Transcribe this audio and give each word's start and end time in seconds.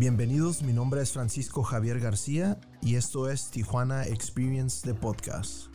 Bienvenidos, 0.00 0.62
mi 0.62 0.72
nombre 0.72 1.02
es 1.02 1.12
Francisco 1.12 1.62
Javier 1.62 2.00
García 2.00 2.58
y 2.80 2.94
esto 2.94 3.28
es 3.28 3.50
Tijuana 3.50 4.06
Experience 4.06 4.88
de 4.88 4.94
Podcast. 4.94 5.66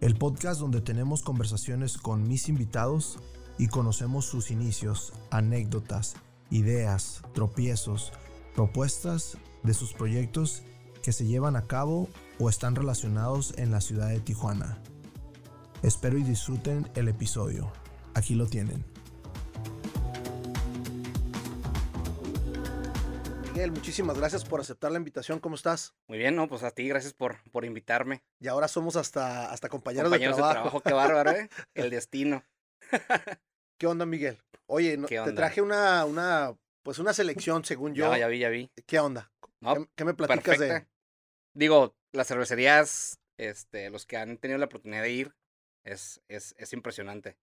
El 0.00 0.16
podcast 0.16 0.58
donde 0.58 0.80
tenemos 0.80 1.22
conversaciones 1.22 1.98
con 1.98 2.26
mis 2.26 2.48
invitados 2.48 3.18
y 3.58 3.68
conocemos 3.68 4.24
sus 4.26 4.50
inicios, 4.50 5.12
anécdotas, 5.30 6.14
ideas, 6.50 7.22
tropiezos, 7.34 8.12
propuestas 8.54 9.38
de 9.62 9.74
sus 9.74 9.92
proyectos 9.92 10.62
que 11.02 11.12
se 11.12 11.26
llevan 11.26 11.56
a 11.56 11.66
cabo 11.66 12.08
o 12.38 12.48
están 12.48 12.74
relacionados 12.74 13.54
en 13.58 13.70
la 13.70 13.80
ciudad 13.80 14.08
de 14.08 14.20
Tijuana. 14.20 14.78
Espero 15.82 16.18
y 16.18 16.22
disfruten 16.22 16.88
el 16.94 17.08
episodio. 17.08 17.72
Aquí 18.14 18.34
lo 18.34 18.46
tienen. 18.46 18.84
Miguel, 23.52 23.72
muchísimas 23.72 24.16
gracias 24.16 24.44
por 24.44 24.60
aceptar 24.60 24.92
la 24.92 24.98
invitación. 24.98 25.38
¿Cómo 25.38 25.56
estás? 25.56 25.94
Muy 26.08 26.18
bien, 26.18 26.34
no, 26.36 26.48
pues 26.48 26.62
a 26.62 26.70
ti, 26.70 26.88
gracias 26.88 27.12
por, 27.12 27.42
por 27.50 27.64
invitarme. 27.64 28.22
Y 28.40 28.48
ahora 28.48 28.66
somos 28.66 28.96
hasta, 28.96 29.50
hasta 29.50 29.68
compañeros, 29.68 30.08
Compañeros 30.08 30.36
de 30.36 30.42
trabajo. 30.42 30.80
qué 30.80 30.92
bárbaro, 30.92 31.32
¿eh? 31.32 31.48
El 31.74 31.90
destino. 31.90 32.44
¿Qué 33.82 33.88
onda, 33.88 34.06
Miguel? 34.06 34.38
Oye, 34.66 34.96
no- 34.96 35.08
¿Qué 35.08 35.20
te 35.24 35.32
traje 35.32 35.60
una, 35.60 36.04
una, 36.04 36.56
pues 36.84 37.00
una 37.00 37.12
selección, 37.12 37.64
según 37.64 37.96
yo. 37.96 38.12
Ya, 38.12 38.18
ya 38.18 38.28
vi, 38.28 38.38
ya 38.38 38.48
vi. 38.48 38.70
¿Qué 38.86 39.00
onda? 39.00 39.32
No, 39.58 39.74
¿Qué, 39.74 39.88
qué 39.96 40.04
me 40.04 40.14
platicas 40.14 40.56
perfecta. 40.56 40.74
de...? 40.82 40.86
Digo, 41.52 41.96
las 42.12 42.28
cervecerías, 42.28 43.18
este, 43.38 43.90
los 43.90 44.06
que 44.06 44.18
han 44.18 44.38
tenido 44.38 44.56
la 44.58 44.66
oportunidad 44.66 45.02
de 45.02 45.10
ir, 45.10 45.34
es, 45.82 46.22
es, 46.28 46.54
es 46.58 46.72
impresionante. 46.72 47.36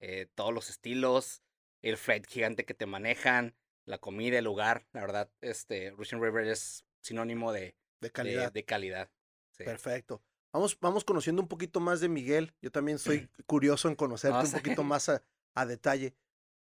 Eh, 0.00 0.26
todos 0.34 0.52
los 0.52 0.68
estilos, 0.68 1.44
el 1.80 1.96
freight 1.96 2.26
gigante 2.26 2.64
que 2.64 2.74
te 2.74 2.86
manejan, 2.86 3.54
la 3.84 3.98
comida, 3.98 4.38
el 4.38 4.44
lugar. 4.46 4.88
La 4.94 5.02
verdad, 5.02 5.30
este, 5.42 5.92
Russian 5.92 6.20
River 6.20 6.48
es 6.48 6.84
sinónimo 7.02 7.52
de, 7.52 7.76
de 8.00 8.10
calidad. 8.10 8.50
de 8.50 8.64
calidad. 8.64 9.12
Sí. 9.52 9.62
Perfecto. 9.62 10.24
Vamos, 10.52 10.76
vamos 10.80 11.04
conociendo 11.04 11.40
un 11.40 11.46
poquito 11.46 11.78
más 11.78 12.00
de 12.00 12.08
Miguel. 12.08 12.52
Yo 12.60 12.72
también 12.72 12.98
soy 12.98 13.28
curioso 13.46 13.86
en 13.86 13.94
conocerte 13.94 14.38
No, 14.38 14.44
un 14.44 14.50
poquito 14.52 14.82
más 14.82 15.08
a, 15.08 15.22
a 15.54 15.66
detalle. 15.66 16.14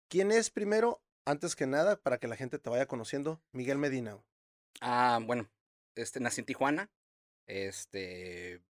¿Quién 0.09 0.31
es 0.31 0.51
primero, 0.51 1.03
antes 1.25 1.57
que 1.57 1.67
nada, 1.67 1.97
para 1.97 2.19
que 2.19 2.29
la 2.29 2.37
gente 2.37 2.59
te 2.59 2.71
vaya 2.71 2.87
conociendo? 2.87 3.41
Miguel 3.53 3.79
Medina. 3.79 4.23
Ah, 4.81 5.19
bueno, 5.23 5.51
este, 5.95 6.21
nací 6.21 6.41
en 6.41 6.47
Tijuana. 6.47 6.91
Este, 7.47 8.63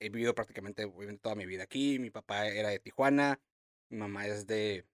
he 0.00 0.08
vivido 0.10 0.34
prácticamente 0.34 0.86
toda 1.20 1.34
mi 1.34 1.46
vida 1.46 1.64
aquí. 1.64 1.98
Mi 1.98 2.10
papá 2.10 2.46
era 2.46 2.68
de 2.68 2.78
Tijuana, 2.78 3.40
mi 3.90 3.98
mamá 3.98 4.26
es 4.26 4.46
de, 4.46 4.86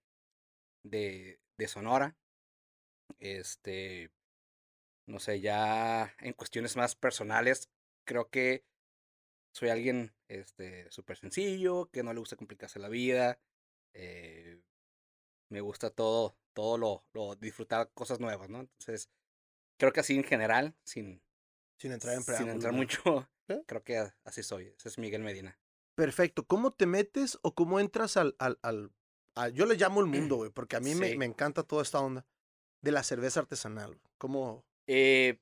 de, 0.83 1.39
de 1.57 1.67
Sonora. 1.67 2.15
Este, 3.19 4.11
no 5.07 5.19
sé, 5.19 5.39
ya 5.39 6.15
en 6.19 6.33
cuestiones 6.33 6.75
más 6.75 6.95
personales, 6.95 7.69
creo 8.05 8.29
que 8.29 8.65
soy 9.53 9.69
alguien, 9.69 10.13
este, 10.27 10.89
súper 10.91 11.17
sencillo, 11.17 11.89
que 11.91 12.03
no 12.03 12.13
le 12.13 12.19
gusta 12.19 12.35
complicarse 12.35 12.79
la 12.79 12.89
vida. 12.89 13.39
Eh, 13.95 14.61
me 15.49 15.61
gusta 15.61 15.89
todo, 15.89 16.37
todo 16.53 16.77
lo, 16.77 17.05
lo 17.13 17.35
disfrutar 17.35 17.89
cosas 17.93 18.19
nuevas, 18.19 18.49
¿no? 18.49 18.59
Entonces, 18.61 19.09
creo 19.77 19.91
que 19.93 19.99
así 20.01 20.15
en 20.15 20.23
general, 20.23 20.75
sin, 20.83 21.21
Sin 21.77 21.91
entrar 21.91 22.15
en 22.15 22.23
sin 22.23 22.49
entrar 22.49 22.73
mucho, 22.73 23.27
¿Eh? 23.47 23.63
creo 23.65 23.83
que 23.83 24.11
así 24.23 24.43
soy. 24.43 24.73
Ese 24.77 24.89
es 24.89 24.97
Miguel 24.97 25.21
Medina. 25.23 25.57
Perfecto. 25.95 26.45
¿Cómo 26.45 26.71
te 26.71 26.85
metes 26.85 27.37
o 27.41 27.53
cómo 27.55 27.79
entras 27.79 28.17
al... 28.17 28.35
al, 28.39 28.59
al- 28.61 28.91
a- 29.35 29.49
yo 29.49 29.65
le 29.65 29.75
llamo 29.75 30.01
el 30.01 30.07
mundo, 30.07 30.37
güey, 30.37 30.49
porque 30.51 30.75
a 30.75 30.79
mí 30.79 30.93
me, 30.95 31.09
Sí. 31.11 31.17
me 31.17 31.25
encanta 31.25 31.63
toda 31.63 31.81
esta 31.83 31.99
onda 31.99 32.25
de 32.81 32.91
la 32.91 33.03
cerveza 33.03 33.39
artesanal. 33.41 33.99
¿Cómo...? 34.17 34.65
Eh, 34.87 35.39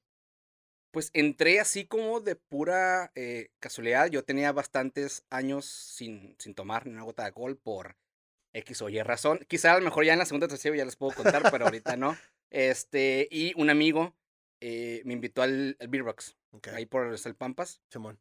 pues 0.92 1.10
entré 1.14 1.60
así 1.60 1.86
como 1.88 2.20
de 2.20 2.36
pura 2.36 3.12
eh, 3.16 3.50
casualidad. 3.60 4.08
Yo 4.12 4.24
tenía 4.24 4.52
bastantes 4.52 5.26
años 5.32 5.66
sin, 5.66 6.36
sin 6.40 6.54
tomar 6.54 6.86
ni 6.86 6.94
una 6.94 7.02
gota 7.04 7.24
de 7.24 7.28
alcohol 7.30 7.58
por 7.58 7.98
X 8.54 8.82
o 8.82 8.90
Y 8.90 9.02
razón. 9.02 9.40
Quizá 9.48 9.74
a 9.74 9.80
lo 9.80 9.84
mejor 9.86 10.06
ya 10.06 10.14
en 10.14 10.20
la 10.20 10.26
segunda 10.26 10.48
tercera 10.48 10.76
ya 10.76 10.86
les 10.86 10.96
puedo 10.96 11.14
contar, 11.16 11.44
pero 11.52 11.66
ahorita 11.66 11.98
no. 11.98 12.18
Este, 12.56 13.28
y 13.32 13.52
un 13.60 13.72
amigo 13.72 14.16
eh, 14.62 15.02
me 15.06 15.14
invitó 15.14 15.42
al, 15.42 15.76
al 15.80 15.88
Beer 15.88 16.04
Box, 16.04 16.38
Ok, 16.52 16.68
ahí 16.68 16.86
por 16.86 17.12
el 17.12 17.36
Pampas. 17.36 17.82
Simón. 17.90 18.20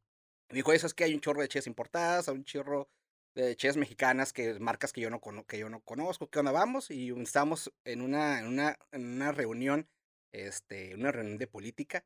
Me 0.48 0.56
dijo, 0.56 0.72
eso 0.72 0.86
es 0.86 0.94
que 0.94 1.04
hay 1.04 1.12
un 1.14 1.20
chorro 1.20 1.42
de 1.42 1.48
ches 1.48 1.66
importadas, 1.66 2.28
hay 2.30 2.34
un 2.36 2.44
chorro 2.44 2.88
de 3.34 3.54
ches 3.56 3.76
mexicanas, 3.76 4.32
que 4.32 4.58
marcas 4.58 4.92
que 4.94 5.02
yo 5.02 5.10
no, 5.10 5.20
que 5.46 5.58
yo 5.58 5.68
no 5.68 5.80
conozco, 5.80 6.30
¿qué 6.30 6.38
onda 6.38 6.50
vamos? 6.50 6.90
Y 6.90 7.10
estábamos 7.20 7.70
en 7.84 8.00
una, 8.00 8.38
en 8.40 8.46
una, 8.46 8.78
en 8.90 9.06
una 9.06 9.32
reunión, 9.32 9.86
este, 10.32 10.94
una 10.94 11.12
reunión 11.12 11.36
de 11.36 11.46
política. 11.46 12.04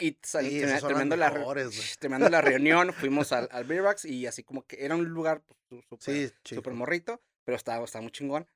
Y 0.00 0.18
sal- 0.24 0.48
Sí, 0.48 0.60
las 0.60 0.80
terminando, 0.82 1.16
la, 1.16 1.30
re- 1.30 1.38
mejores, 1.38 1.98
la 2.30 2.40
reunión, 2.40 2.92
fuimos 2.92 3.30
al, 3.30 3.48
al 3.52 3.64
Beer 3.64 3.82
Box 3.82 4.04
y 4.06 4.26
así 4.26 4.42
como 4.42 4.66
que 4.66 4.84
era 4.84 4.96
un 4.96 5.04
lugar 5.04 5.42
pues, 5.68 5.84
Sí, 6.00 6.30
súper 6.42 6.72
morrito, 6.74 7.22
pero 7.44 7.56
estaba, 7.56 7.84
estaba 7.84 8.02
muy 8.02 8.12
chingón. 8.12 8.46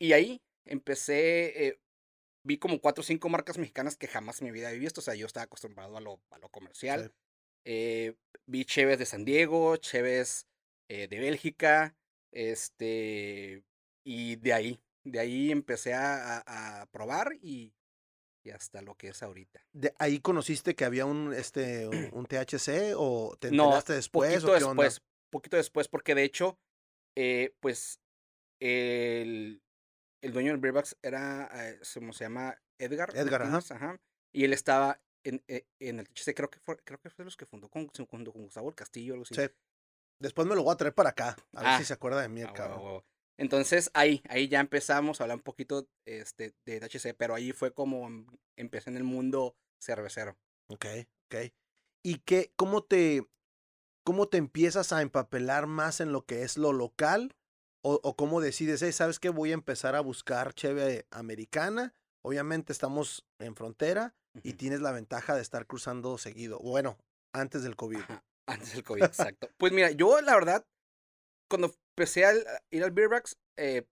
Y 0.00 0.12
ahí 0.14 0.42
empecé, 0.64 1.66
eh, 1.68 1.80
vi 2.44 2.58
como 2.58 2.80
cuatro 2.80 3.02
o 3.02 3.04
cinco 3.04 3.28
marcas 3.28 3.58
mexicanas 3.58 3.96
que 3.96 4.08
jamás 4.08 4.40
en 4.40 4.46
mi 4.46 4.52
vida 4.52 4.68
había 4.68 4.80
visto, 4.80 5.00
o 5.00 5.04
sea, 5.04 5.14
yo 5.14 5.26
estaba 5.26 5.44
acostumbrado 5.44 5.96
a 5.96 6.00
lo, 6.00 6.20
a 6.30 6.38
lo 6.38 6.48
comercial. 6.48 7.08
Sí. 7.08 7.14
Eh, 7.64 8.14
vi 8.46 8.64
Cheves 8.64 8.98
de 8.98 9.06
San 9.06 9.24
Diego, 9.24 9.76
Cheves 9.76 10.46
eh, 10.88 11.06
de 11.08 11.18
Bélgica, 11.20 11.96
este, 12.32 13.64
y 14.04 14.36
de 14.36 14.52
ahí, 14.52 14.80
de 15.04 15.20
ahí 15.20 15.50
empecé 15.52 15.94
a, 15.94 16.38
a- 16.38 16.82
a 16.82 16.86
probar 16.86 17.34
y, 17.40 17.72
y 18.44 18.50
hasta 18.50 18.82
lo 18.82 18.96
que 18.96 19.08
es 19.08 19.22
ahorita. 19.22 19.64
De 19.72 19.94
ahí 19.98 20.18
conociste 20.18 20.74
que 20.74 20.84
había 20.84 21.06
un, 21.06 21.32
este, 21.32 21.86
un, 21.88 22.10
un 22.12 22.26
THC 22.26 22.94
o 22.96 23.36
te 23.38 23.48
No, 23.48 23.64
enteraste 23.64 23.92
después 23.94 24.30
poquito 24.30 24.52
o 24.52 24.58
qué 24.58 24.64
onda? 24.64 24.82
después, 24.84 25.02
poquito 25.30 25.56
después, 25.56 25.88
porque 25.88 26.14
de 26.14 26.24
hecho, 26.24 26.58
eh, 27.16 27.54
pues, 27.60 28.00
el, 28.62 29.62
el 30.22 30.32
dueño 30.32 30.52
del 30.52 30.60
Beerbox 30.60 30.96
era, 31.02 31.50
eh, 31.52 31.80
¿cómo 31.94 32.12
se 32.12 32.24
llama? 32.24 32.56
Edgar. 32.78 33.10
Edgar, 33.16 33.42
ajá. 33.42 34.00
Y 34.32 34.44
él 34.44 34.52
estaba 34.52 35.00
en, 35.24 35.42
eh, 35.48 35.66
en 35.80 35.98
el 35.98 36.08
THC, 36.08 36.34
creo 36.34 36.48
que 36.50 36.60
fue, 36.60 36.76
creo 36.78 36.98
que 37.00 37.10
fue 37.10 37.24
los 37.24 37.36
que 37.36 37.46
fundó 37.46 37.68
con, 37.68 37.86
con 37.88 38.24
Gustavo 38.24 38.68
el 38.68 38.74
Castillo, 38.74 39.14
algo 39.14 39.24
así. 39.24 39.34
Sí. 39.34 39.42
Después 40.20 40.46
me 40.46 40.54
lo 40.54 40.62
voy 40.62 40.72
a 40.72 40.76
traer 40.76 40.94
para 40.94 41.10
acá. 41.10 41.36
A 41.54 41.60
ver 41.62 41.70
Ah, 41.72 41.78
si 41.78 41.84
se 41.84 41.92
acuerda 41.92 42.22
de 42.22 42.28
mí 42.28 42.40
el 42.40 42.48
Ah, 42.48 42.52
cabrón. 42.52 43.02
Entonces 43.38 43.90
ahí, 43.94 44.22
ahí 44.28 44.46
ya 44.46 44.60
empezamos 44.60 45.20
a 45.20 45.24
hablar 45.24 45.38
un 45.38 45.42
poquito 45.42 45.88
este, 46.06 46.54
de 46.64 46.78
THC, 46.80 47.14
pero 47.14 47.34
ahí 47.34 47.52
fue 47.52 47.72
como 47.72 48.06
em- 48.06 48.26
empecé 48.56 48.90
en 48.90 48.96
el 48.96 49.04
mundo 49.04 49.56
cervecero. 49.80 50.38
Ok, 50.68 50.86
ok. 51.26 51.52
¿Y 52.04 52.18
qué, 52.20 52.52
cómo 52.56 52.84
te, 52.84 53.26
cómo 54.04 54.28
te 54.28 54.36
empiezas 54.38 54.92
a 54.92 55.02
empapelar 55.02 55.66
más 55.66 56.00
en 56.00 56.12
lo 56.12 56.24
que 56.24 56.42
es 56.42 56.56
lo 56.56 56.72
local? 56.72 57.34
¿O, 57.84 58.00
o 58.02 58.14
cómo 58.16 58.40
decides, 58.40 58.80
"Hey, 58.82 58.92
¿sabes 58.92 59.18
qué? 59.18 59.28
Voy 59.28 59.50
a 59.50 59.54
empezar 59.54 59.94
a 59.96 60.00
buscar 60.00 60.54
cheve 60.54 61.06
americana. 61.10 61.94
Obviamente 62.24 62.72
estamos 62.72 63.26
en 63.40 63.56
frontera 63.56 64.14
y 64.42 64.52
tienes 64.54 64.80
la 64.80 64.92
ventaja 64.92 65.34
de 65.34 65.42
estar 65.42 65.66
cruzando 65.66 66.16
seguido. 66.18 66.58
Bueno, 66.60 66.96
antes 67.32 67.62
del 67.64 67.74
COVID. 67.76 67.98
Ajá, 68.00 68.24
Antes 68.46 68.72
del 68.74 68.84
COVID, 68.84 69.02
exacto. 69.04 69.48
Pues 69.56 69.72
mira, 69.72 69.90
yo 69.90 70.20
la 70.20 70.34
verdad, 70.34 70.64
cuando 71.50 71.74
empecé 71.96 72.24
a 72.24 72.32
ir 72.70 72.84
al 72.84 72.90
Beerbox, 72.92 73.36
eh, 73.56 73.84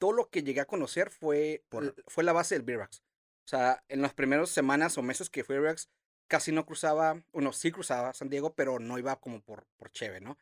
todo 0.00 0.12
lo 0.12 0.28
que 0.28 0.42
llegué 0.42 0.60
a 0.60 0.66
conocer 0.66 1.10
fue, 1.10 1.64
Por- 1.68 1.94
fue 2.08 2.24
la 2.24 2.32
base 2.32 2.54
del 2.56 2.64
Beerbox. 2.64 3.02
O 3.46 3.48
sea, 3.48 3.84
en 3.88 4.02
las 4.02 4.14
primeras 4.14 4.50
semanas 4.50 4.98
o 4.98 5.02
meses 5.02 5.30
que 5.30 5.44
fui 5.44 5.54
al 5.56 5.62
Beerbox, 5.62 5.88
casi 6.28 6.50
no 6.52 6.66
cruzaba, 6.66 7.22
bueno, 7.32 7.52
sí 7.52 7.70
cruzaba 7.70 8.12
San 8.14 8.28
Diego, 8.28 8.54
pero 8.54 8.78
no 8.80 8.98
iba 8.98 9.14
como 9.20 9.40
por, 9.42 9.66
por 9.76 9.90
Cheve, 9.90 10.20
¿no? 10.20 10.38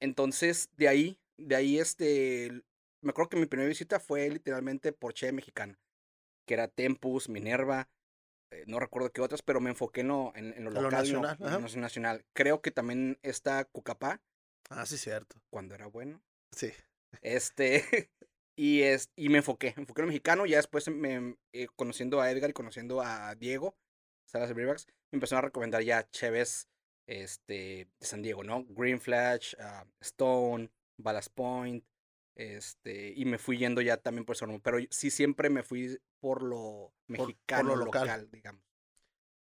Entonces, 0.00 0.70
de 0.76 0.88
ahí, 0.88 1.18
de 1.38 1.56
ahí, 1.56 1.78
este, 1.78 2.50
me 3.02 3.10
acuerdo 3.10 3.30
que 3.30 3.36
mi 3.36 3.46
primera 3.46 3.68
visita 3.68 4.00
fue 4.00 4.28
literalmente 4.30 4.92
por 4.92 5.14
Cheve 5.14 5.32
mexicana, 5.32 5.78
que 6.46 6.54
era 6.54 6.68
Tempus, 6.68 7.28
Minerva, 7.28 7.88
eh, 8.50 8.64
no 8.66 8.78
recuerdo 8.80 9.12
qué 9.12 9.20
otras, 9.20 9.42
pero 9.42 9.60
me 9.60 9.70
enfoqué 9.70 10.02
en 10.02 10.08
lo, 10.08 10.32
en, 10.36 10.52
en 10.54 10.64
lo 10.64 10.70
En 10.70 10.74
lo 10.74 10.80
local, 10.82 10.90
no- 11.12 11.20
nacional, 11.22 11.36
en 11.40 11.46
ajá. 11.46 11.58
lo 11.74 11.80
nacional. 11.80 12.24
Creo 12.34 12.62
que 12.62 12.70
también 12.70 13.18
está 13.22 13.64
Cucapá, 13.64 14.22
Ah, 14.70 14.86
sí, 14.86 14.96
cierto. 14.96 15.36
cuando 15.50 15.74
era 15.74 15.86
bueno. 15.86 16.22
Sí. 16.52 16.72
Este, 17.20 17.84
y, 18.56 18.82
es, 18.82 19.10
y 19.16 19.28
me 19.28 19.38
enfoqué, 19.38 19.72
me 19.76 19.82
enfoqué 19.82 20.00
en 20.02 20.06
lo 20.06 20.08
mexicano, 20.08 20.46
ya 20.46 20.56
después 20.58 20.88
me, 20.88 21.36
eh, 21.52 21.66
conociendo 21.76 22.20
a 22.20 22.30
Edgar 22.30 22.50
y 22.50 22.54
conociendo 22.54 23.00
a 23.02 23.34
Diego, 23.34 23.76
Salas 24.26 24.48
de 24.48 24.54
Beerbacks, 24.54 24.86
me 25.10 25.16
empezaron 25.16 25.44
a 25.44 25.48
recomendar 25.48 25.82
ya 25.82 26.08
Cheves 26.10 26.68
este, 27.06 27.88
de 28.00 28.06
San 28.06 28.22
Diego, 28.22 28.42
¿no? 28.42 28.64
Green 28.68 29.00
Flash, 29.00 29.54
ah, 29.58 29.84
Stone, 30.00 30.70
Ballast 30.96 31.32
Point, 31.34 31.84
Este, 32.36 33.12
y 33.14 33.24
me 33.26 33.38
fui 33.38 33.58
yendo 33.58 33.80
ya 33.80 33.96
también 33.96 34.24
por 34.24 34.34
eso, 34.34 34.46
pero 34.62 34.78
sí 34.90 35.10
siempre 35.10 35.50
me 35.50 35.62
fui 35.62 36.00
por 36.18 36.42
lo 36.42 36.92
mexicano, 37.06 37.70
por 37.70 37.78
lo 37.78 37.84
local. 37.84 38.02
local, 38.02 38.30
digamos. 38.30 38.62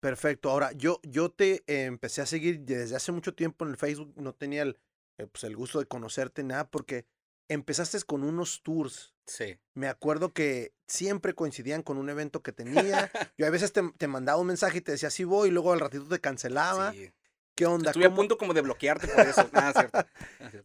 Perfecto. 0.00 0.50
Ahora, 0.50 0.72
yo, 0.72 0.98
yo 1.02 1.30
te 1.30 1.62
eh, 1.66 1.84
empecé 1.84 2.22
a 2.22 2.26
seguir 2.26 2.60
desde 2.60 2.96
hace 2.96 3.12
mucho 3.12 3.34
tiempo 3.34 3.64
en 3.64 3.72
el 3.72 3.76
Facebook. 3.76 4.14
No 4.16 4.34
tenía 4.34 4.62
el, 4.62 4.78
eh, 5.18 5.26
pues, 5.26 5.44
el 5.44 5.54
gusto 5.54 5.78
de 5.78 5.86
conocerte 5.86 6.42
nada 6.42 6.68
porque 6.70 7.06
empezaste 7.48 8.00
con 8.02 8.24
unos 8.24 8.62
tours. 8.62 9.14
Sí. 9.26 9.58
Me 9.74 9.88
acuerdo 9.88 10.32
que 10.32 10.72
siempre 10.88 11.34
coincidían 11.34 11.82
con 11.82 11.98
un 11.98 12.08
evento 12.08 12.42
que 12.42 12.52
tenía. 12.52 13.10
Yo 13.38 13.46
a 13.46 13.50
veces 13.50 13.72
te, 13.72 13.82
te 13.98 14.08
mandaba 14.08 14.40
un 14.40 14.46
mensaje 14.46 14.78
y 14.78 14.80
te 14.80 14.92
decía, 14.92 15.10
sí 15.10 15.24
voy, 15.24 15.50
y 15.50 15.52
luego 15.52 15.72
al 15.72 15.80
ratito 15.80 16.06
te 16.06 16.18
cancelaba. 16.18 16.92
sí. 16.92 17.12
¿Qué 17.60 17.66
onda? 17.66 17.90
Estuve 17.90 18.06
a 18.06 18.08
¿Cómo- 18.08 18.16
punto 18.16 18.38
como 18.38 18.54
de 18.54 18.62
bloquearte 18.62 19.06
por 19.06 19.20
eso. 19.26 19.50
Ah, 19.52 19.72
cierto. 19.76 20.06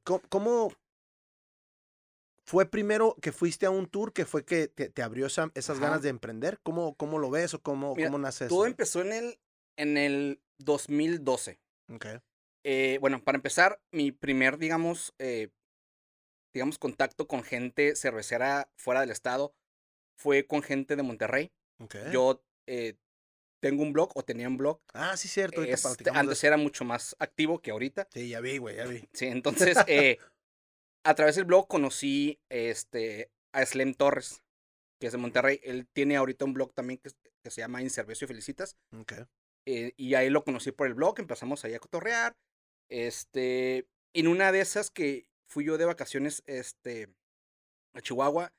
¿Cómo, 0.05 0.21
cómo 0.29 0.71
fue 2.45 2.65
primero 2.65 3.17
que 3.21 3.33
fuiste 3.33 3.65
a 3.65 3.69
un 3.69 3.87
tour 3.87 4.13
que 4.13 4.25
fue 4.25 4.45
que 4.45 4.69
te, 4.69 4.89
te 4.89 5.01
abrió 5.03 5.25
esa- 5.25 5.51
esas 5.55 5.77
Ajá. 5.77 5.87
ganas 5.87 6.03
de 6.03 6.09
emprender? 6.09 6.59
¿Cómo, 6.63 6.95
cómo 6.95 7.19
lo 7.19 7.29
ves 7.29 7.53
o 7.53 7.61
cómo, 7.61 7.95
Mira, 7.95 8.07
cómo 8.07 8.17
nace 8.19 8.47
Todo 8.47 8.65
eso? 8.65 8.71
empezó 8.71 9.01
en 9.01 9.11
el, 9.11 9.39
en 9.77 9.97
el 9.97 10.41
2012. 10.59 11.59
Ok. 11.93 12.05
Eh, 12.63 12.97
bueno, 13.01 13.21
para 13.23 13.35
empezar, 13.35 13.81
mi 13.91 14.13
primer, 14.13 14.57
digamos, 14.57 15.13
eh, 15.19 15.49
digamos, 16.53 16.77
contacto 16.79 17.27
con 17.27 17.43
gente 17.43 17.97
cervecera 17.97 18.71
fuera 18.77 19.01
del 19.01 19.11
estado 19.11 19.53
fue 20.17 20.47
con 20.47 20.61
gente 20.63 20.95
de 20.95 21.03
Monterrey. 21.03 21.51
ok. 21.79 21.95
Yo 22.13 22.41
eh, 22.67 22.95
tengo 23.65 23.81
un 23.81 23.93
blog 23.93 24.11
o 24.13 24.23
tenía 24.23 24.47
un 24.47 24.57
blog. 24.57 24.79
Ah, 24.93 25.17
sí, 25.17 25.27
cierto. 25.27 25.63
Este, 25.63 26.11
antes 26.13 26.43
era 26.43 26.55
mucho 26.55 26.85
más 26.85 27.15
activo 27.17 27.63
que 27.63 27.71
ahorita. 27.71 28.07
Sí, 28.13 28.29
ya 28.29 28.39
vi, 28.39 28.59
güey, 28.59 28.75
ya 28.75 28.85
vi. 28.85 29.09
Sí, 29.11 29.25
entonces, 29.25 29.75
eh, 29.87 30.19
a 31.03 31.15
través 31.15 31.35
del 31.35 31.45
blog 31.45 31.67
conocí 31.67 32.39
este, 32.47 33.31
a 33.53 33.65
Slem 33.65 33.95
Torres, 33.95 34.43
que 34.99 35.07
es 35.07 35.13
de 35.13 35.17
Monterrey. 35.17 35.59
Él 35.63 35.87
tiene 35.91 36.15
ahorita 36.15 36.45
un 36.45 36.53
blog 36.53 36.75
también 36.75 36.99
que, 36.99 37.09
que 37.43 37.49
se 37.49 37.61
llama 37.61 37.81
Inservicio 37.81 38.27
Felicitas. 38.27 38.77
Ok. 38.95 39.13
eh, 39.65 39.93
y 39.97 40.13
ahí 40.13 40.29
lo 40.29 40.43
conocí 40.43 40.71
por 40.71 40.85
el 40.85 40.93
blog, 40.93 41.19
empezamos 41.19 41.65
ahí 41.65 41.73
a 41.73 41.79
cotorrear. 41.79 42.37
Este, 42.87 43.87
en 44.13 44.27
una 44.27 44.51
de 44.51 44.61
esas 44.61 44.91
que 44.91 45.27
fui 45.49 45.65
yo 45.65 45.79
de 45.79 45.85
vacaciones 45.85 46.43
este, 46.45 47.09
a 47.95 48.01
Chihuahua, 48.01 48.53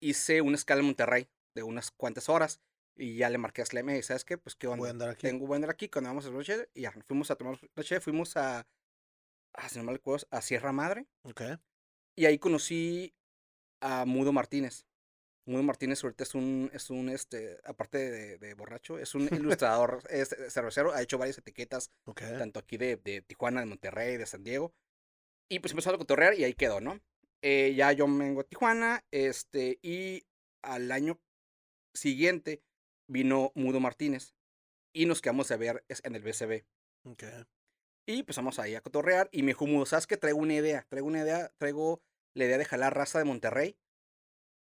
hice 0.00 0.40
una 0.40 0.54
escala 0.54 0.82
en 0.82 0.86
Monterrey 0.86 1.28
de 1.56 1.64
unas 1.64 1.90
cuantas 1.90 2.28
horas. 2.28 2.60
Y 2.96 3.16
ya 3.16 3.30
le 3.30 3.38
marqué 3.38 3.62
a 3.62 3.66
Slem, 3.66 3.88
"Hey, 3.88 4.02
¿sabes 4.02 4.24
qué? 4.24 4.36
Pues 4.38 4.54
qué 4.54 4.66
onda. 4.66 4.78
Voy 4.78 4.88
a 4.88 4.90
andar 4.90 5.08
aquí. 5.10 5.22
Tengo 5.26 5.46
voy 5.46 5.54
a 5.54 5.56
andar 5.56 5.70
aquí 5.70 5.88
cuando 5.88 6.10
vamos 6.10 6.26
a 6.26 6.30
noche. 6.30 6.68
Y 6.74 6.82
ya, 6.82 6.92
fuimos 7.06 7.30
a 7.30 7.36
tomar 7.36 7.58
noche, 7.74 8.00
fuimos 8.00 8.36
a, 8.36 8.66
ah, 9.54 9.68
si 9.68 9.78
no 9.78 9.84
me 9.84 9.92
recuerdo, 9.92 10.26
a 10.30 10.42
Sierra 10.42 10.72
Madre. 10.72 11.06
Ok. 11.22 11.42
Y 12.16 12.26
ahí 12.26 12.38
conocí 12.38 13.14
a 13.80 14.04
Mudo 14.04 14.32
Martínez. 14.32 14.86
Mudo 15.44 15.62
Martínez 15.64 16.04
ahorita 16.04 16.22
es 16.22 16.34
un, 16.34 16.70
es 16.72 16.90
un, 16.90 17.08
este, 17.08 17.58
aparte 17.64 17.98
de, 17.98 18.38
de 18.38 18.54
borracho, 18.54 18.98
es 18.98 19.14
un 19.14 19.22
ilustrador, 19.58 20.02
es 20.08 20.28
cervecero, 20.50 20.92
ha 20.92 21.02
hecho 21.02 21.18
varias 21.18 21.38
etiquetas, 21.38 21.90
Ok. 22.04 22.20
tanto 22.38 22.60
aquí 22.60 22.76
de, 22.76 22.96
de 22.96 23.22
Tijuana, 23.22 23.60
de 23.60 23.66
Monterrey, 23.66 24.16
de 24.18 24.26
San 24.26 24.44
Diego. 24.44 24.72
Y 25.50 25.58
pues 25.58 25.72
empezó 25.72 25.90
a 25.90 25.98
cotorrear 25.98 26.34
y 26.34 26.44
ahí 26.44 26.54
quedó, 26.54 26.80
¿no? 26.80 27.00
Eh, 27.42 27.74
ya 27.74 27.90
yo 27.90 28.06
vengo 28.06 28.42
a 28.42 28.44
Tijuana, 28.44 29.04
este, 29.10 29.80
y 29.82 30.22
al 30.62 30.92
año 30.92 31.18
siguiente 31.92 32.62
vino 33.12 33.52
Mudo 33.54 33.78
Martínez 33.80 34.34
y 34.94 35.06
nos 35.06 35.20
quedamos 35.20 35.50
a 35.50 35.56
ver 35.56 35.84
en 35.88 36.14
el 36.16 36.22
BCB. 36.22 36.64
Ok. 37.04 37.24
Y 38.06 38.20
empezamos 38.20 38.58
ahí 38.58 38.74
a 38.74 38.80
cotorrear 38.80 39.28
y 39.32 39.42
me 39.42 39.48
dijo, 39.48 39.66
Mudo, 39.66 39.86
¿sabes 39.86 40.06
qué? 40.06 40.16
Traigo 40.16 40.38
una 40.38 40.54
idea, 40.54 40.86
traigo 40.88 41.06
una 41.06 41.20
idea, 41.22 41.52
traigo 41.58 42.02
la 42.34 42.44
idea 42.46 42.58
de 42.58 42.64
jalar 42.64 42.94
raza 42.96 43.18
de 43.18 43.24
Monterrey 43.24 43.76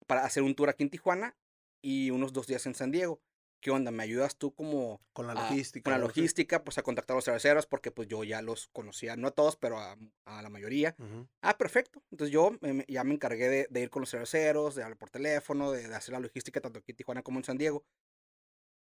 para 0.08 0.26
hacer 0.26 0.44
un 0.44 0.56
tour 0.56 0.70
aquí 0.70 0.84
en 0.84 0.90
Tijuana 0.90 1.38
y 1.82 2.10
unos 2.12 2.34
dos 2.34 2.48
días 2.48 2.66
en 2.66 2.76
San 2.76 2.92
Diego. 2.92 3.22
¿Qué 3.62 3.72
onda? 3.72 3.92
¿Me 3.92 4.04
ayudas 4.04 4.36
tú 4.36 4.54
como 4.54 5.00
Con 5.14 5.26
la 5.26 5.32
a- 5.34 5.36
logística. 5.50 5.84
con 5.86 5.94
la 5.94 5.98
logística, 6.06 6.66
pues 6.66 6.78
a 6.78 6.82
contactar 6.84 7.14
a 7.16 7.18
los 7.20 7.24
cerveceros 7.24 7.66
porque 7.66 7.92
pues 7.92 8.10
yo 8.10 8.26
ya 8.26 8.42
los 8.42 8.68
conocía, 8.68 9.16
no 9.16 9.30
a 9.30 9.32
todos, 9.32 9.56
pero 9.56 9.80
a, 9.80 9.96
a 10.26 10.42
la 10.42 10.50
mayoría. 10.50 10.98
Ah, 11.42 11.58
perfecto. 11.58 12.04
Entonces 12.12 12.34
yo 12.34 12.52
me- 12.60 12.74
me- 12.74 12.86
ya 12.90 13.06
me 13.06 13.14
encargué 13.14 13.48
de, 13.48 13.68
de 13.70 13.80
ir 13.82 13.90
con 13.90 14.02
los 14.02 14.10
cerveceros, 14.12 14.76
de 14.76 14.84
hablar 14.84 14.98
por 14.98 15.10
teléfono, 15.10 15.72
de, 15.72 15.88
de 15.88 15.96
hacer 15.96 16.12
la 16.12 16.20
logística 16.20 16.60
tanto 16.60 16.80
aquí 16.80 16.92
en 16.92 16.98
Tijuana 16.98 17.24
como 17.24 17.40
en 17.40 17.46
San 17.46 17.58
Diego. 17.58 17.86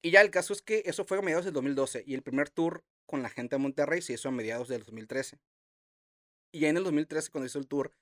Y 0.02 0.10
ya 0.10 0.20
el 0.20 0.30
caso 0.30 0.52
es 0.52 0.62
que 0.62 0.82
eso 0.86 1.04
fue 1.04 1.18
a 1.18 1.22
mediados 1.22 1.44
del 1.44 1.54
2012 1.54 2.04
y 2.06 2.14
el 2.14 2.22
primer 2.22 2.50
tour 2.50 2.84
con 3.06 3.22
la 3.22 3.30
gente 3.30 3.56
de 3.56 3.62
Monterrey 3.62 4.00
se 4.02 4.12
hizo 4.12 4.28
a 4.28 4.32
mediados 4.32 4.68
del 4.68 4.84
2013. 4.84 5.38
Y 6.52 6.60
ya 6.60 6.68
en 6.68 6.76
el 6.76 6.84
2013 6.84 7.30
cuando 7.30 7.46
hizo 7.46 7.58
el 7.58 7.66
tour, 7.66 7.92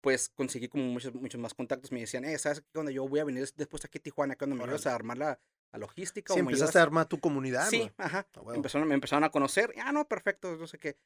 pues 0.00 0.28
conseguí 0.28 0.68
como 0.68 0.84
muchos, 0.84 1.14
muchos 1.14 1.40
más 1.40 1.54
contactos. 1.54 1.92
Me 1.92 2.00
decían, 2.00 2.24
eh, 2.24 2.36
¿sabes 2.38 2.62
qué 2.72 2.78
onda? 2.78 2.90
Yo 2.90 3.06
voy 3.06 3.20
a 3.20 3.24
venir 3.24 3.48
después 3.56 3.84
aquí 3.84 3.98
a 3.98 4.02
Tijuana, 4.02 4.36
cuando 4.36 4.56
me 4.56 4.64
ayudas 4.64 4.86
a 4.86 4.94
armar 4.94 5.18
la, 5.18 5.40
la 5.72 5.78
logística. 5.78 6.34
Sí, 6.34 6.40
o 6.40 6.42
me 6.42 6.50
empezaste 6.50 6.78
a 6.78 6.82
armar 6.82 7.06
tu 7.06 7.20
comunidad, 7.20 7.68
Sí, 7.68 7.90
ajá. 7.96 8.26
Empezaron, 8.54 8.88
me 8.88 8.94
empezaron 8.94 9.24
a 9.24 9.30
conocer. 9.30 9.74
Ah, 9.78 9.92
no, 9.92 10.08
perfecto, 10.08 10.56
no 10.56 10.66
sé 10.66 10.78
qué. 10.78 10.96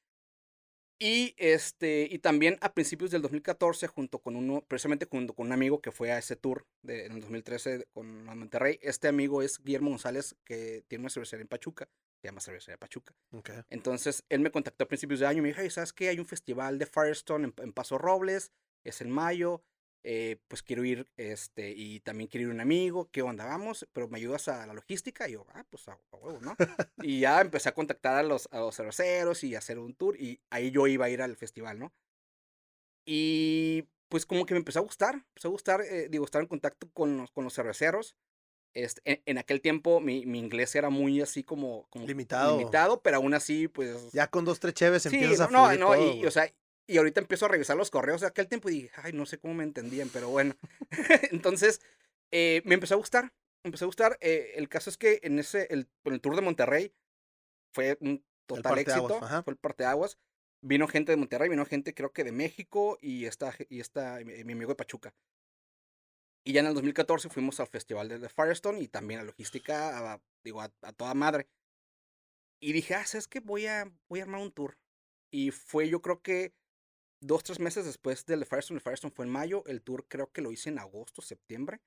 Y 0.99 1.35
este, 1.38 2.06
y 2.11 2.19
también 2.20 2.56
a 2.61 2.73
principios 2.73 3.11
del 3.11 3.20
2014, 3.20 3.88
junto 3.88 4.20
con 4.20 4.37
uno, 4.37 4.64
precisamente 4.67 5.06
junto 5.11 5.35
con 5.35 5.46
un 5.49 5.52
amigo 5.52 5.81
que 5.81 5.91
fue 5.91 6.12
a 6.12 6.19
ese 6.19 6.37
tour 6.37 6.67
de, 6.82 7.06
en 7.06 7.12
el 7.12 7.20
2013 7.20 7.88
con 7.93 8.25
Monterrey. 8.25 8.79
Este 8.81 9.08
amigo 9.08 9.43
es 9.43 9.58
Guillermo 9.62 9.91
González, 9.91 10.37
que 10.44 10.85
tiene 10.88 11.02
una 11.02 11.11
cervecería 11.11 11.43
en 11.43 11.49
Pachuca, 11.49 11.88
se 12.23 12.29
llama 12.29 12.41
Cervecería 12.41 12.79
Pachuca. 12.79 13.14
Ok. 13.32 13.50
Entonces, 13.70 14.25
él 14.29 14.41
me 14.41 14.50
contactó 14.52 14.85
a 14.85 14.88
principios 14.88 15.20
de 15.20 15.26
año 15.26 15.38
y 15.38 15.43
me 15.43 15.49
dijo, 15.49 15.61
"Hey, 15.62 15.70
¿sabes 15.70 15.93
qué? 15.93 16.08
Hay 16.08 16.19
un 16.20 16.26
festival 16.26 16.79
de 16.79 16.87
Firestone 16.87 17.47
en, 17.47 17.55
en 17.64 17.73
Paso 17.73 17.99
Robles, 17.99 18.52
es 18.85 19.00
en 19.00 19.11
mayo, 19.11 19.64
eh, 20.06 20.37
pues 20.49 20.62
quiero 20.62 20.85
ir, 20.85 21.11
este, 21.17 21.71
y 21.71 22.01
también 22.01 22.29
quiero 22.29 22.47
ir 22.49 22.55
un 22.55 22.61
amigo, 22.61 23.09
¿qué 23.11 23.23
onda? 23.23 23.47
Vamos, 23.47 23.89
pero 23.93 24.06
¿me 24.06 24.19
ayudas 24.19 24.47
a 24.49 24.67
la 24.67 24.75
logística? 24.75 25.29
Y 25.29 25.33
yo, 25.33 25.47
ah, 25.55 25.65
pues 25.71 25.89
a, 25.89 25.93
a 26.12 26.17
huevo, 26.17 26.41
¿no? 26.41 26.55
y 27.03 27.21
ya 27.21 27.41
empecé 27.41 27.71
a 27.71 27.75
contactar 27.75 28.17
a 28.17 28.23
los, 28.23 28.47
a 28.53 28.59
los 28.59 28.77
cerveceros 28.77 29.43
y 29.45 29.55
hacer 29.56 29.79
un 29.79 29.95
tour, 29.95 30.15
y 30.21 30.41
ahí 30.51 30.71
yo 30.71 30.87
iba 30.87 31.06
a 31.06 31.11
ir 31.11 31.23
al 31.23 31.37
festival, 31.37 31.79
¿no? 31.79 31.93
Y 33.06 33.89
pues 34.09 34.27
como 34.27 34.47
que 34.47 34.55
me 34.55 34.59
empezó 34.59 34.79
a 34.79 34.83
gustar, 34.83 35.15
empezó 35.15 35.49
a 35.49 35.51
gustar, 35.51 35.81
eh, 35.83 36.09
digo, 36.11 36.25
estar 36.25 36.41
en 36.43 36.49
contacto 36.49 36.89
con 36.93 37.17
los, 37.19 37.31
con 37.31 37.45
los 37.45 37.55
cerveceros. 37.55 38.15
Este, 38.75 39.00
en, 39.05 39.23
en 39.27 39.39
aquel 39.39 39.61
tiempo 39.61 40.00
mi, 40.00 40.27
mi 40.27 40.41
inglés 40.41 40.75
era 40.75 40.91
muy 40.91 41.21
así 41.21 41.45
como, 41.45 41.87
como 41.91 42.07
Limitado. 42.07 42.59
limitado, 42.59 43.00
pero 43.03 43.19
aún 43.19 43.33
así, 43.33 43.69
pues 43.69 44.11
Ya 44.12 44.27
con 44.27 44.45
dos, 44.45 44.59
tres 44.59 44.75
cheves 44.75 45.03
Sí, 45.05 45.11
empiezas 45.15 45.49
a 45.49 45.50
no, 45.50 45.65
fluir 45.67 45.81
no, 45.81 45.93
todo, 45.95 46.15
y, 46.17 46.27
o 46.27 46.31
sea, 46.31 46.53
y 46.87 46.99
ahorita 46.99 47.21
empiezo 47.21 47.47
a 47.47 47.49
revisar 47.49 47.77
los 47.77 47.91
correos 47.91 48.21
de 48.21 48.27
aquel 48.27 48.49
tiempo 48.49 48.69
y 48.69 48.83
dije, 48.83 48.91
ay, 49.03 49.13
no 49.13 49.27
sé 49.27 49.39
cómo 49.39 49.55
me 49.55 49.65
entendían, 49.65 50.09
pero 50.13 50.29
bueno. 50.29 50.55
Entonces, 51.33 51.81
eh, 52.31 52.63
me 52.65 52.75
empezó 52.75 52.95
a 52.95 52.99
gustar, 52.99 53.25
me 53.62 53.69
empezó 53.69 53.85
a 53.85 53.87
gustar. 53.87 54.19
eh, 54.21 54.53
el 54.57 54.69
caso 54.69 54.91
es 54.91 54.97
que 54.97 55.21
en 55.23 55.38
ese, 55.38 55.67
el, 55.71 55.88
el 56.05 56.21
tour 56.21 56.37
de 56.37 56.43
Monterrey 56.43 56.93
fue 57.73 57.97
un 58.00 58.25
total 58.47 58.79
éxito, 58.79 59.19
ajá. 59.25 59.43
fue 59.43 59.53
el 59.53 59.59
parteaguas. 59.59 60.19
Vino 60.61 60.88
gente 60.88 61.12
de 61.12 61.17
Monterrey, 61.17 61.49
vino 61.50 61.67
gente 61.67 61.95
creo 61.95 62.12
que 62.12 62.25
de 62.25 62.33
México 62.33 62.99
y 63.00 63.26
esta, 63.26 63.55
y 63.69 63.81
esta, 63.81 64.19
mi, 64.25 64.45
mi 64.45 64.53
amigo 64.55 64.71
de 64.71 64.76
Pachuca. 64.76 65.14
Y 66.47 66.53
ya 66.53 66.61
en 66.61 66.67
el 66.67 66.75
2014 66.75 67.29
fuimos 67.31 67.61
al 67.61 67.67
festival 67.69 68.09
de, 68.09 68.19
de 68.19 68.29
Firestone 68.29 68.81
y 68.81 68.88
también 68.88 69.21
a 69.21 69.25
logística, 69.25 70.14
a- 70.14 70.23
digo, 70.43 70.61
a, 70.61 70.73
a 70.83 70.93
toda 70.93 71.14
madre. 71.14 71.49
Y 72.61 72.73
dije, 72.73 72.95
ah, 72.95 73.05
¿sabes 73.07 73.29
qué? 73.29 73.41
Voy 73.41 73.67
a, 73.67 73.91
voy 74.09 74.21
a 74.21 74.25
armar 74.25 74.41
un 74.41 74.53
tour. 74.53 74.79
Y 75.31 75.50
fue 75.50 75.88
yo 75.88 76.00
creo 76.00 76.23
que 76.23 76.55
dos, 77.26 77.43
tres 77.43 77.59
meses 77.61 77.85
después 77.85 78.25
del 78.26 78.40
de 78.40 78.47
Firestone. 78.47 78.78
El 78.78 78.83
Firestone 78.83 79.12
fue 79.14 79.25
en 79.25 79.31
mayo. 79.33 79.62
El 79.66 79.83
tour 79.83 80.07
creo 80.09 80.31
que 80.33 80.43
lo 80.43 80.52
hice 80.52 80.69
en 80.71 80.78
agosto, 80.78 81.23
septiembre. 81.23 81.81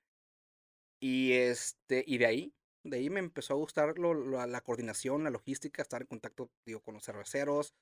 Y 1.00 1.34
este, 1.34 2.03
y 2.08 2.17
de 2.17 2.25
ahí, 2.25 2.53
de 2.84 2.98
ahí 2.98 3.10
me 3.10 3.20
empezó 3.20 3.53
a 3.53 3.58
gustar 3.58 3.98
lo- 4.00 4.13
lo- 4.13 4.46
la 4.46 4.62
coordinación, 4.62 5.24
la 5.24 5.29
logística, 5.29 5.82
estar 5.82 6.01
en 6.01 6.08
contacto, 6.08 6.50
digo, 6.65 6.82
con 6.82 6.96
los 6.96 7.03
cerveceros. 7.03 7.74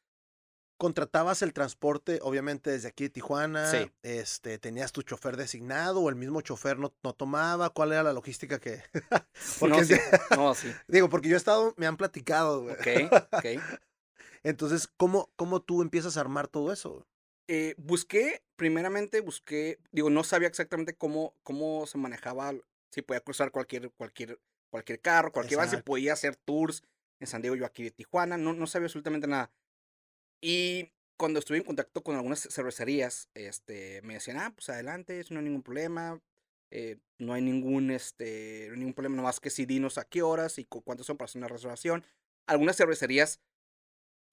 Contratabas 0.78 1.42
el 1.42 1.54
transporte, 1.54 2.20
obviamente, 2.22 2.70
desde 2.70 2.90
aquí 2.90 3.06
de 3.06 3.10
Tijuana. 3.12 3.72
Sí. 3.72 3.90
Este, 4.04 4.60
¿Tenías 4.60 4.92
tu 4.92 5.04
chofer 5.04 5.38
designado 5.38 6.02
o 6.02 6.10
el 6.10 6.16
mismo 6.16 6.42
chofer 6.42 6.78
no, 6.78 6.94
no 7.02 7.14
tomaba? 7.14 7.70
¿Cuál 7.70 7.94
era 7.94 8.04
la 8.04 8.12
logística 8.12 8.60
que...? 8.60 8.84
Porque 9.60 9.78
no, 9.78 9.84
sí, 9.86 9.96
sí. 9.96 10.02
no, 10.36 10.54
sí. 10.54 10.74
Digo, 10.90 11.10
porque 11.10 11.30
yo 11.30 11.36
he 11.36 11.38
estado, 11.38 11.74
me 11.78 11.88
han 11.88 11.96
platicado, 11.96 12.64
güey. 12.64 12.76
Ok, 12.76 13.14
ok. 13.32 13.46
Entonces, 14.44 14.88
¿cómo, 14.98 15.32
¿cómo 15.38 15.62
tú 15.62 15.82
empiezas 15.82 16.18
a 16.18 16.22
armar 16.22 16.50
todo 16.50 16.74
eso? 16.74 17.08
Eh, 17.48 17.76
busqué, 17.78 18.44
primeramente 18.56 19.22
busqué, 19.22 19.80
digo, 19.92 20.10
no 20.10 20.24
sabía 20.24 20.48
exactamente 20.48 20.96
cómo, 20.96 21.36
cómo 21.44 21.86
se 21.86 21.98
manejaba, 21.98 22.54
si 22.92 23.02
podía 23.04 23.22
cruzar 23.22 23.52
cualquier, 23.52 23.92
cualquier, 23.92 24.40
cualquier 24.72 25.00
carro, 25.00 25.32
cualquier 25.32 25.60
van, 25.60 25.70
si 25.70 25.78
podía 25.78 26.14
hacer 26.14 26.36
tours 26.36 26.82
en 27.20 27.28
San 27.28 27.42
Diego, 27.42 27.56
yo 27.56 27.66
aquí 27.66 27.84
de 27.84 27.92
Tijuana, 27.92 28.38
no, 28.38 28.54
no 28.54 28.66
sabía 28.66 28.88
absolutamente 28.88 29.28
nada. 29.28 29.52
Y 30.42 30.92
cuando 31.18 31.40
estuve 31.40 31.58
en 31.58 31.64
contacto 31.64 32.04
con 32.04 32.16
algunas 32.16 32.42
cervecerías, 32.52 33.30
este, 33.34 34.02
me 34.04 34.16
decían, 34.16 34.38
ah, 34.40 34.52
pues 34.56 34.70
adelante, 34.70 35.20
eso 35.20 35.34
no 35.34 35.40
hay 35.40 35.46
ningún 35.46 35.64
problema, 35.64 36.22
eh, 36.72 36.98
no 37.20 37.34
hay 37.34 37.42
ningún, 37.42 37.92
este, 37.92 38.70
ningún 38.76 38.94
problema, 38.94 39.16
nomás 39.16 39.40
que 39.40 39.50
si 39.50 39.66
dinos 39.66 39.98
a 39.98 40.06
qué 40.06 40.22
horas 40.24 40.60
y 40.60 40.66
cu- 40.66 40.82
cuántos 40.84 41.08
son 41.08 41.18
para 41.18 41.26
hacer 41.26 41.40
una 41.40 41.48
reservación. 41.48 42.04
Algunas 42.48 42.78
cervecerías, 42.78 43.40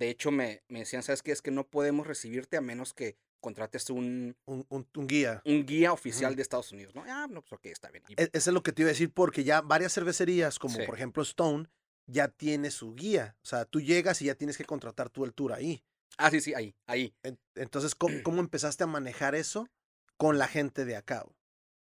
de 0.02 0.10
hecho, 0.10 0.30
me, 0.30 0.62
me 0.68 0.80
decían, 0.80 1.02
¿sabes 1.02 1.22
qué? 1.22 1.32
Es 1.32 1.42
que 1.42 1.50
no 1.52 1.66
podemos 1.66 2.06
recibirte 2.06 2.56
a 2.56 2.60
menos 2.60 2.92
que 2.92 3.16
contrates 3.40 3.88
un, 3.90 4.36
Un, 4.46 4.66
un- 4.68 4.88
un 4.96 5.06
guía. 5.06 5.42
un 5.44 5.64
guía 5.64 5.92
oficial 5.92 6.34
de 6.36 6.42
Estados 6.42 6.72
Unidos, 6.72 6.94
¿no? 6.94 7.04
Ah, 7.06 7.26
no, 7.30 7.42
pues 7.42 7.52
ok, 7.52 7.66
está 7.66 7.88
bien. 7.90 8.04
E- 8.16 8.30
Eso 8.32 8.50
es 8.50 8.54
lo 8.54 8.62
que 8.62 8.72
te 8.72 8.82
iba 8.82 8.88
a 8.88 8.92
decir, 8.92 9.12
porque 9.12 9.44
ya 9.44 9.60
varias 9.60 9.92
cervecerías, 9.94 10.58
como 10.58 10.76
Sí. 10.76 10.82
por 10.86 10.94
ejemplo 10.96 11.22
Stone, 11.22 11.68
ya 12.06 12.28
tiene 12.28 12.70
su 12.70 12.94
guía. 12.94 13.36
O 13.42 13.46
sea, 13.46 13.64
tú 13.64 13.80
llegas 13.80 14.20
y 14.22 14.26
ya 14.26 14.34
tienes 14.34 14.56
que 14.56 14.64
contratar 14.64 15.08
tú 15.10 15.24
el 15.24 15.32
tour 15.34 15.52
ahí. 15.52 15.84
ah, 16.18 16.30
sí, 16.30 16.40
sí, 16.40 16.52
ahí, 16.54 16.74
ahí. 16.86 17.14
En- 17.22 17.38
Entonces, 17.54 17.94
¿cómo, 17.94 18.14
cómo 18.30 18.40
empezaste 18.40 18.84
a 18.84 18.86
manejar 18.88 19.34
eso 19.34 19.68
con 20.16 20.36
la 20.38 20.46
gente 20.48 20.84
de 20.84 20.96
acá? 20.96 21.24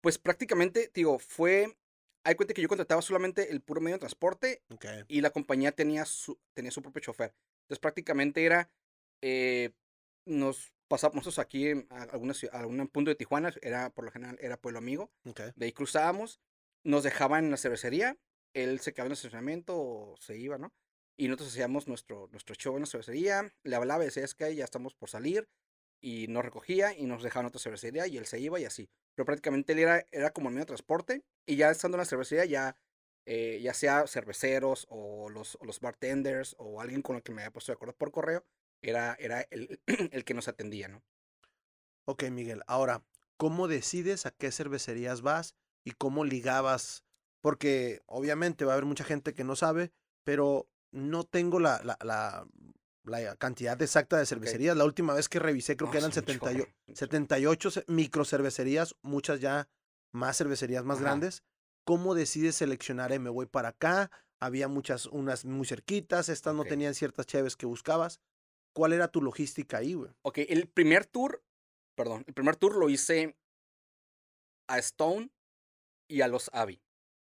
Pues 0.01 0.19
prácticamente, 0.19 0.89
te 0.89 1.01
digo, 1.01 1.19
fue, 1.19 1.77
hay 2.25 2.35
cuenta 2.35 2.55
que 2.55 2.63
yo 2.63 2.69
contrataba 2.69 3.01
solamente 3.03 3.51
el 3.53 3.61
puro 3.63 3.81
medio 3.81 3.97
de 3.97 4.01
transporte 4.01 4.63
y 5.09 5.21
la 5.21 5.31
compañía 5.31 5.73
tenía 5.73 6.05
su, 6.05 6.39
tenía 6.55 6.71
su 6.71 6.83
propio 6.83 7.01
chofer. 7.01 7.35
Entonces 7.63 7.81
prácticamente 7.81 8.45
era, 8.45 8.71
eh, 9.23 9.71
nos 10.27 10.73
pasábamos 10.89 11.39
aquí 11.39 11.69
en 11.69 11.87
alguna, 11.91 12.35
ciu- 12.35 12.51
a 12.53 12.61
algún 12.61 12.87
punto 12.89 13.11
de 13.11 13.15
Tijuana, 13.15 13.53
era 13.63 13.91
por 13.91 14.05
lo 14.05 14.11
general, 14.11 14.37
era 14.41 14.61
Pueblo 14.61 14.79
Amigo, 14.79 15.11
de 15.57 15.67
ahí 15.67 15.73
cruzábamos, 15.73 16.41
nos 16.85 17.03
dejaban 17.03 17.45
en 17.47 17.51
la 17.51 17.57
cervecería, 17.57 18.19
él 18.55 18.81
se 18.81 18.93
quedaba 18.93 19.07
en 19.07 19.13
el 19.13 19.17
estacionamiento 19.17 19.75
o 19.81 20.17
se 20.19 20.37
iba, 20.37 20.59
¿no? 20.59 20.73
Y 21.17 21.29
nosotros 21.29 21.51
hacíamos 21.51 21.89
nuestro, 21.89 22.29
nuestro 22.33 22.55
show 22.55 22.75
en 22.77 22.81
la 22.83 22.87
cervecería, 22.87 23.55
le 23.65 23.77
hablaba 23.77 24.05
decía, 24.05 24.25
es 24.25 24.35
que 24.35 24.55
ya 24.55 24.65
estamos 24.65 24.95
por 24.95 25.09
salir, 25.09 25.49
y 26.03 26.27
nos 26.29 26.45
recogía 26.45 26.97
y 26.99 27.07
nos 27.07 27.23
dejaba 27.23 27.43
en 27.43 27.47
otra 27.49 27.61
cervecería 27.61 28.07
y 28.09 28.17
él 28.19 28.27
se 28.27 28.41
iba 28.41 28.59
y 28.59 28.65
así. 28.65 28.91
Pero 29.15 29.25
prácticamente 29.25 29.73
él 29.73 29.79
era, 29.79 30.07
era 30.11 30.33
como 30.33 30.49
el 30.49 30.55
medio 30.55 30.65
de 30.65 30.69
transporte 30.69 31.23
y 31.47 31.57
ya 31.57 31.71
estando 31.71 31.97
en 31.97 32.01
la 32.01 32.05
cervecería 32.07 32.45
ya, 32.45 32.77
eh, 33.27 33.61
ya 33.63 33.75
sea 33.75 34.07
cerveceros 34.07 34.87
o 34.91 35.29
los, 35.31 35.57
o 35.61 35.65
los 35.65 35.81
bartenders 35.81 36.55
o 36.59 36.81
alguien 36.81 37.03
con 37.03 37.17
el 37.17 37.23
que 37.23 37.33
me 37.33 37.43
había 37.43 37.53
puesto 37.53 37.73
de 37.73 37.75
acuerdo 37.75 37.95
por 37.97 38.11
correo, 38.11 38.45
era, 38.83 39.15
era 39.19 39.43
el, 39.51 39.81
el 40.13 40.25
que 40.25 40.35
nos 40.35 40.49
atendía, 40.49 40.89
¿no? 40.89 41.03
Ok, 42.05 42.25
Miguel. 42.31 42.63
Ahora, 42.67 43.05
¿cómo 43.37 43.69
decides 43.69 44.27
a 44.27 44.31
qué 44.33 44.51
cervecerías 44.51 45.23
vas 45.23 45.55
y 45.85 45.93
cómo 45.93 46.25
ligabas? 46.25 47.05
Porque 47.41 48.03
obviamente 48.07 48.65
va 48.65 48.73
a 48.73 48.75
haber 48.75 48.87
mucha 48.87 49.05
gente 49.05 49.35
que 49.35 49.45
no 49.45 49.57
sabe, 49.57 49.93
pero 50.25 50.69
no 50.91 51.25
tengo 51.25 51.59
la, 51.61 51.81
la, 51.85 51.97
la, 52.03 52.47
la 53.05 53.37
cantidad 53.37 53.81
exacta 53.81 54.19
de 54.19 54.27
cervecerías. 54.27 54.77
La 54.77 54.85
última 54.85 55.15
vez 55.15 55.29
que 55.29 55.39
revisé 55.39 55.77
creo 55.77 55.87
No, 55.89 55.93
que 55.93 55.99
eran 55.99 56.11
son 56.13 56.23
un 56.23 56.27
78, 56.27 56.55
chorro, 56.55 56.73
un 56.87 56.95
chorro. 56.95 56.97
78 56.99 57.71
ce- 57.71 57.85
microcervecerías, 57.89 58.95
muchas 59.03 59.41
ya 59.41 59.69
más 60.13 60.37
cervecerías 60.37 60.85
más 60.85 60.99
Ajá. 60.99 61.07
grandes. 61.07 61.43
¿Cómo 61.85 62.15
decides 62.15 62.57
seleccionar, 62.57 63.13
eh, 63.13 63.19
me 63.19 63.31
voy 63.31 63.47
para 63.47 63.69
acá? 63.71 64.11
Había 64.41 64.69
muchas, 64.69 65.07
unas 65.07 65.45
muy 65.45 65.67
cerquitas, 65.67 66.29
estas 66.29 66.55
no 66.55 66.65
tenían 66.65 66.95
ciertas 66.95 67.27
chaves 67.27 67.57
que 67.57 67.67
buscabas. 67.67 68.21
¿Cuál 68.75 68.93
era 68.93 69.09
tu 69.09 69.21
logística 69.23 69.79
ahí, 69.79 69.95
güey? 69.95 70.11
Ok, 70.23 70.39
el 70.49 70.69
primer 70.69 71.07
tour, 71.07 71.43
perdón, 71.95 72.25
el 72.27 72.35
primer 72.35 72.57
tour 72.57 72.77
lo 72.77 72.89
hice 72.89 73.37
a 74.69 74.79
Stone 74.79 75.31
y 76.09 76.23
a 76.23 76.29
los 76.29 76.51
Avi. 76.53 76.81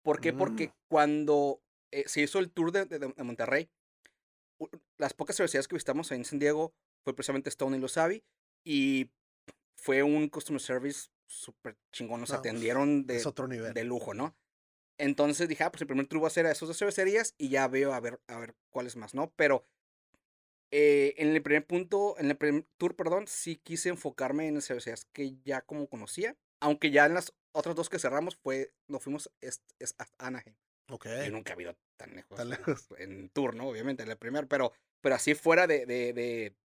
¿Por 0.02 0.20
qué? 0.20 0.32
Porque 0.32 0.68
Mm. 0.68 0.72
cuando 0.88 1.62
eh, 1.90 2.04
se 2.06 2.22
hizo 2.22 2.38
el 2.38 2.50
tour 2.50 2.72
de, 2.72 2.86
de- 2.86 2.98
de 2.98 3.22
Monterrey, 3.22 3.68
las 4.98 5.12
pocas 5.12 5.38
universidades 5.38 5.68
que 5.68 5.74
visitamos 5.76 6.10
ahí 6.10 6.18
en 6.18 6.24
San 6.24 6.38
Diego 6.38 6.72
fue 7.04 7.14
precisamente 7.14 7.50
Stone 7.50 7.76
y 7.76 7.80
los 7.80 7.98
Avi 7.98 8.24
y 8.64 9.10
fue 9.76 10.02
un 10.02 10.28
customer 10.28 10.60
service 10.60 11.10
súper 11.26 11.76
chingón, 11.92 12.20
nos 12.20 12.30
No, 12.30 12.36
atendieron 12.36 13.06
de, 13.06 13.16
es 13.16 13.26
otro 13.26 13.46
nivel. 13.48 13.74
de 13.74 13.84
lujo, 13.84 14.14
¿no? 14.14 14.34
Entonces 14.98 15.48
dije, 15.48 15.64
ah, 15.64 15.72
pues 15.72 15.82
el 15.82 15.86
primer 15.88 16.06
tour 16.06 16.22
va 16.22 16.28
a 16.28 16.30
ser 16.30 16.46
a 16.46 16.52
esos 16.52 16.68
dos 16.68 16.78
cervecerías 16.78 17.34
y 17.38 17.48
ya 17.48 17.66
veo 17.68 17.92
a 17.92 18.00
ver, 18.00 18.20
a 18.28 18.38
ver 18.38 18.54
cuáles 18.70 18.96
más, 18.96 19.14
¿no? 19.14 19.32
Pero 19.36 19.66
eh, 20.70 21.14
en 21.18 21.28
el 21.28 21.42
primer 21.42 21.66
punto, 21.66 22.16
en 22.18 22.30
el 22.30 22.36
primer 22.36 22.64
tour, 22.78 22.96
perdón, 22.96 23.26
sí 23.28 23.56
quise 23.56 23.90
enfocarme 23.90 24.46
en 24.48 24.54
las 24.54 24.66
cervecerías 24.66 25.04
que 25.12 25.36
ya 25.44 25.60
como 25.62 25.86
conocía, 25.88 26.36
aunque 26.60 26.90
ya 26.90 27.06
en 27.06 27.14
las 27.14 27.34
otras 27.52 27.74
dos 27.76 27.90
que 27.90 27.98
cerramos 27.98 28.36
fue, 28.36 28.72
nos 28.88 29.02
fuimos 29.02 29.30
es, 29.40 29.62
es 29.78 29.94
a 29.98 30.06
Anaheim. 30.18 30.54
Ok. 30.88 31.06
Yo 31.24 31.30
nunca 31.30 31.54
he 31.54 31.62
ido 31.62 31.76
tan 31.96 32.14
lejos, 32.14 32.36
Tan 32.36 32.46
en- 32.46 32.58
lejos. 32.58 32.88
en 32.98 33.28
tour, 33.30 33.54
¿no? 33.54 33.68
Obviamente, 33.68 34.02
en 34.02 34.10
el 34.10 34.16
primer, 34.16 34.46
pero, 34.48 34.72
pero 35.00 35.14
así 35.14 35.34
fuera 35.34 35.66
de, 35.66 35.84
de, 35.84 36.12
de, 36.12 36.56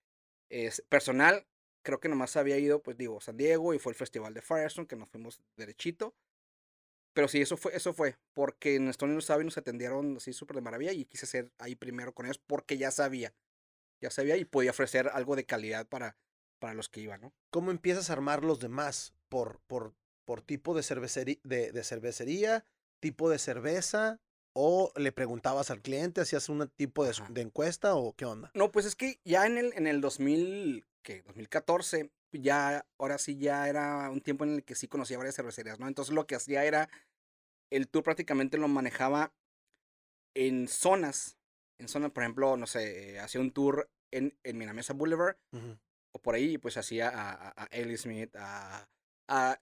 es, 0.49 0.81
personal, 0.89 1.45
creo 1.83 1.99
que 1.99 2.09
nomás 2.09 2.37
había 2.37 2.57
ido, 2.57 2.81
pues 2.81 2.97
digo, 2.97 3.19
San 3.19 3.37
Diego 3.37 3.73
y 3.73 3.79
fue 3.79 3.91
el 3.91 3.97
festival 3.97 4.33
de 4.33 4.41
Firestone, 4.41 4.87
que 4.87 4.95
nos 4.95 5.09
fuimos 5.09 5.41
derechito. 5.57 6.15
Pero 7.17 7.27
sí, 7.27 7.41
eso 7.41 7.57
fue, 7.57 7.75
eso 7.75 7.95
fue, 7.95 8.15
porque 8.35 8.75
en 8.75 8.89
Stone 8.89 9.13
y 9.13 9.15
los 9.15 9.25
Sabi 9.25 9.43
nos 9.43 9.57
atendieron 9.57 10.17
así 10.17 10.33
súper 10.33 10.57
de 10.57 10.61
maravilla 10.61 10.91
y 10.91 11.03
quise 11.03 11.25
ser 11.25 11.51
ahí 11.57 11.75
primero 11.75 12.13
con 12.13 12.27
ellos 12.27 12.37
porque 12.37 12.77
ya 12.77 12.91
sabía, 12.91 13.33
ya 13.99 14.11
sabía 14.11 14.37
y 14.37 14.45
podía 14.45 14.69
ofrecer 14.69 15.09
algo 15.11 15.35
de 15.35 15.43
calidad 15.43 15.87
para, 15.87 16.15
para 16.59 16.75
los 16.75 16.89
que 16.89 17.01
iban, 17.01 17.21
¿no? 17.21 17.33
¿Cómo 17.49 17.71
empiezas 17.71 18.11
a 18.11 18.13
armar 18.13 18.43
los 18.43 18.59
demás? 18.59 19.15
¿Por, 19.29 19.61
por, 19.65 19.95
por 20.25 20.43
tipo 20.43 20.75
de 20.75 20.83
cervecería, 20.83 21.39
de, 21.43 21.71
de 21.71 21.83
cervecería, 21.83 22.63
tipo 22.99 23.31
de 23.31 23.39
cerveza? 23.39 24.19
¿O 24.53 24.93
le 24.95 25.11
preguntabas 25.11 25.71
al 25.71 25.81
cliente, 25.81 26.21
hacías 26.21 26.49
un 26.49 26.69
tipo 26.75 27.03
de, 27.03 27.13
de 27.29 27.41
encuesta 27.41 27.95
o 27.95 28.13
qué 28.13 28.25
onda? 28.25 28.51
No, 28.53 28.71
pues 28.71 28.85
es 28.85 28.95
que 28.95 29.19
ya 29.25 29.47
en 29.47 29.57
el, 29.57 29.73
en 29.73 29.87
el 29.87 30.01
2000, 30.01 30.85
¿qué? 31.01 31.23
2014, 31.23 32.11
ya, 32.31 32.85
ahora 32.97 33.17
sí 33.17 33.37
ya 33.37 33.67
era 33.67 34.09
un 34.09 34.21
tiempo 34.21 34.43
en 34.43 34.55
el 34.55 34.63
que 34.63 34.75
sí 34.75 34.87
conocía 34.87 35.17
varias 35.17 35.35
cervecerías, 35.35 35.79
¿no? 35.79 35.87
Entonces 35.87 36.13
lo 36.13 36.27
que 36.27 36.35
hacía 36.35 36.65
era, 36.65 36.89
el 37.71 37.87
tour 37.89 38.03
prácticamente 38.03 38.57
lo 38.57 38.67
manejaba 38.67 39.33
en 40.35 40.67
zonas, 40.67 41.37
en 41.79 41.87
zonas, 41.87 42.11
por 42.11 42.23
ejemplo, 42.23 42.57
no 42.57 42.67
sé, 42.67 43.15
eh, 43.15 43.19
hacía 43.19 43.41
un 43.41 43.51
tour 43.51 43.89
en, 44.11 44.37
en 44.43 44.57
Minamesa 44.57 44.93
Boulevard 44.93 45.37
o 46.15 46.19
por 46.21 46.35
ahí, 46.35 46.57
pues 46.57 46.77
hacía 46.77 47.09
a, 47.09 47.31
a, 47.31 47.53
a 47.63 47.65
Ellie 47.71 47.97
Smith, 47.97 48.35
a, 48.35 48.87
a- 49.29 49.59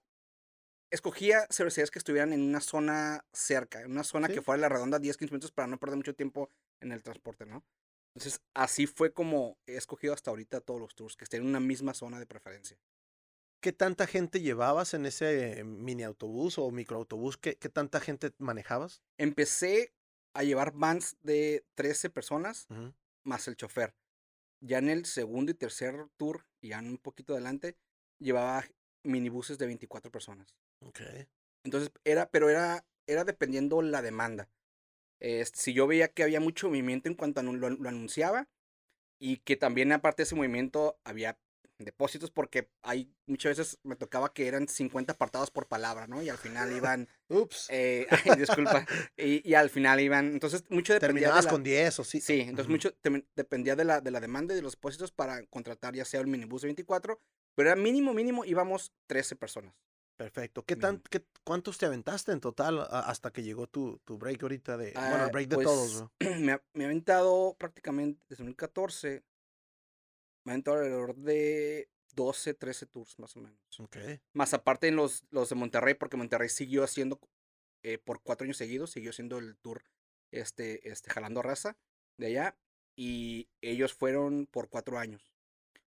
Escogía 0.92 1.46
cervecerías 1.50 1.90
que 1.90 1.98
estuvieran 1.98 2.32
en 2.32 2.40
una 2.42 2.60
zona 2.60 3.24
cerca, 3.32 3.80
en 3.82 3.90
una 3.90 4.04
zona 4.04 4.28
Sí. 4.28 4.34
que 4.34 4.42
fuera 4.42 4.60
la 4.60 4.68
redonda 4.68 5.00
10, 5.00 5.16
15 5.16 5.32
minutos 5.32 5.50
para 5.50 5.66
no 5.66 5.78
perder 5.80 5.96
mucho 5.96 6.14
tiempo 6.14 6.48
en 6.80 6.92
el 6.92 7.02
transporte, 7.02 7.44
¿no? 7.44 7.64
Entonces, 8.14 8.40
así 8.54 8.86
fue 8.86 9.12
como 9.12 9.58
he 9.66 9.76
escogido 9.76 10.14
hasta 10.14 10.30
ahorita 10.30 10.60
todos 10.60 10.80
los 10.80 10.94
tours, 10.94 11.16
que 11.16 11.24
estén 11.24 11.42
en 11.42 11.48
una 11.48 11.58
misma 11.60 11.92
zona 11.92 12.20
de 12.20 12.26
preferencia. 12.26 12.78
¿Qué 13.60 13.72
tanta 13.72 14.06
gente 14.06 14.40
llevabas 14.40 14.94
en 14.94 15.06
ese 15.06 15.64
mini 15.64 16.02
autobús 16.02 16.58
o 16.58 16.70
microautobús? 16.70 17.36
¿Qué, 17.36 17.56
¿Qué 17.56 17.68
tanta 17.68 18.00
gente 18.00 18.32
manejabas? 18.38 19.02
Empecé 19.18 19.92
a 20.34 20.42
llevar 20.42 20.72
vans 20.72 21.16
de 21.22 21.64
13 21.74 22.10
personas 22.10 22.68
más 23.24 23.48
el 23.48 23.56
chofer. 23.56 23.94
Ya 24.60 24.78
en 24.78 24.88
el 24.88 25.04
segundo 25.06 25.50
y 25.52 25.54
tercer 25.54 26.08
tour, 26.16 26.46
ya 26.62 26.78
un 26.80 26.98
poquito 26.98 27.32
adelante, 27.32 27.76
llevaba 28.18 28.64
minibuses 29.02 29.58
de 29.58 29.66
24 29.66 30.10
personas. 30.10 30.54
Ok. 30.80 31.00
Entonces, 31.64 31.90
era, 32.04 32.30
pero 32.30 32.48
era, 32.50 32.86
era 33.06 33.24
dependiendo 33.24 33.82
la 33.82 34.02
demanda. 34.02 34.48
Si 35.54 35.72
yo 35.72 35.86
veía 35.86 36.08
que 36.08 36.22
había 36.22 36.40
mucho 36.40 36.68
movimiento 36.68 37.08
en 37.08 37.14
cuanto 37.14 37.40
a 37.40 37.42
lo, 37.42 37.70
lo 37.70 37.88
anunciaba, 37.88 38.48
y 39.18 39.38
que 39.38 39.56
también 39.56 39.92
aparte 39.92 40.22
de 40.22 40.24
ese 40.24 40.34
movimiento 40.34 40.98
había 41.04 41.38
depósitos, 41.78 42.30
porque 42.30 42.70
hay 42.82 43.12
muchas 43.26 43.56
veces 43.58 43.78
me 43.82 43.96
tocaba 43.96 44.32
que 44.32 44.46
eran 44.48 44.68
50 44.68 45.12
apartados 45.12 45.50
por 45.50 45.66
palabra, 45.68 46.06
¿no? 46.06 46.22
Y 46.22 46.28
al 46.28 46.38
final 46.38 46.72
iban, 46.76 47.08
Ups. 47.28 47.66
eh, 47.70 48.06
ay, 48.24 48.38
disculpa, 48.38 48.86
y, 49.16 49.48
y 49.48 49.54
al 49.54 49.70
final 49.70 50.00
iban, 50.00 50.26
entonces 50.32 50.64
mucho 50.70 50.94
dependía 50.94 51.12
de 51.12 51.16
Terminabas 51.22 51.44
la- 51.44 51.50
con 51.50 51.62
10 51.62 51.98
o 51.98 52.04
sí. 52.04 52.20
Sí, 52.20 52.40
entonces 52.40 52.68
mucho 52.68 52.92
dependía 53.34 53.76
de 53.76 53.84
la, 53.84 54.00
de 54.00 54.10
la 54.10 54.20
demanda 54.20 54.54
y 54.54 54.56
de 54.56 54.62
los 54.62 54.72
depósitos 54.72 55.12
para 55.12 55.44
contratar 55.46 55.94
ya 55.94 56.04
sea 56.04 56.20
el 56.20 56.26
minibús 56.26 56.62
de 56.62 56.68
24, 56.68 57.20
pero 57.54 57.70
era 57.70 57.76
mínimo, 57.80 58.14
mínimo 58.14 58.44
íbamos 58.44 58.92
13 59.06 59.36
personas. 59.36 59.74
Perfecto. 60.16 60.64
¿Qué 60.64 60.76
tan, 60.76 61.02
qué, 61.10 61.26
¿Cuántos 61.44 61.76
te 61.76 61.84
aventaste 61.84 62.32
en 62.32 62.40
total 62.40 62.86
hasta 62.90 63.30
que 63.30 63.42
llegó 63.42 63.66
tu, 63.66 63.98
tu 64.06 64.16
break 64.16 64.42
ahorita 64.42 64.78
de... 64.78 64.92
bueno, 64.94 65.16
Ah, 65.16 65.24
el 65.26 65.30
break 65.32 65.48
de 65.48 65.56
pues, 65.56 65.66
todos, 65.66 65.94
¿no? 65.94 66.10
me, 66.40 66.58
me 66.72 66.84
he 66.84 66.86
aventado 66.86 67.54
prácticamente 67.58 68.18
desde 68.26 68.42
2014, 68.42 69.22
me 70.46 70.52
he 70.52 70.54
aventado 70.54 70.76
alrededor 70.76 71.16
de 71.16 71.90
12, 72.14 72.54
13 72.54 72.86
tours 72.86 73.18
más 73.18 73.36
o 73.36 73.40
menos. 73.40 73.58
Ok. 73.80 73.96
Más 74.32 74.54
aparte 74.54 74.86
en 74.86 74.96
los, 74.96 75.24
los 75.30 75.48
de 75.48 75.56
Monterrey, 75.56 75.94
porque 75.94 76.16
Monterrey 76.16 76.48
siguió 76.48 76.84
haciendo 76.84 77.20
eh, 77.82 77.98
por 77.98 78.22
cuatro 78.22 78.44
años 78.44 78.56
seguidos, 78.56 78.92
siguió 78.92 79.10
haciendo 79.10 79.38
el 79.38 79.56
tour 79.58 79.82
este, 80.30 80.88
este, 80.88 81.10
jalando 81.10 81.42
raza 81.42 81.76
de 82.16 82.28
allá. 82.28 82.56
Y 82.94 83.48
ellos 83.60 83.92
fueron 83.92 84.46
por 84.46 84.68
cuatro 84.68 84.98
años. 84.98 85.34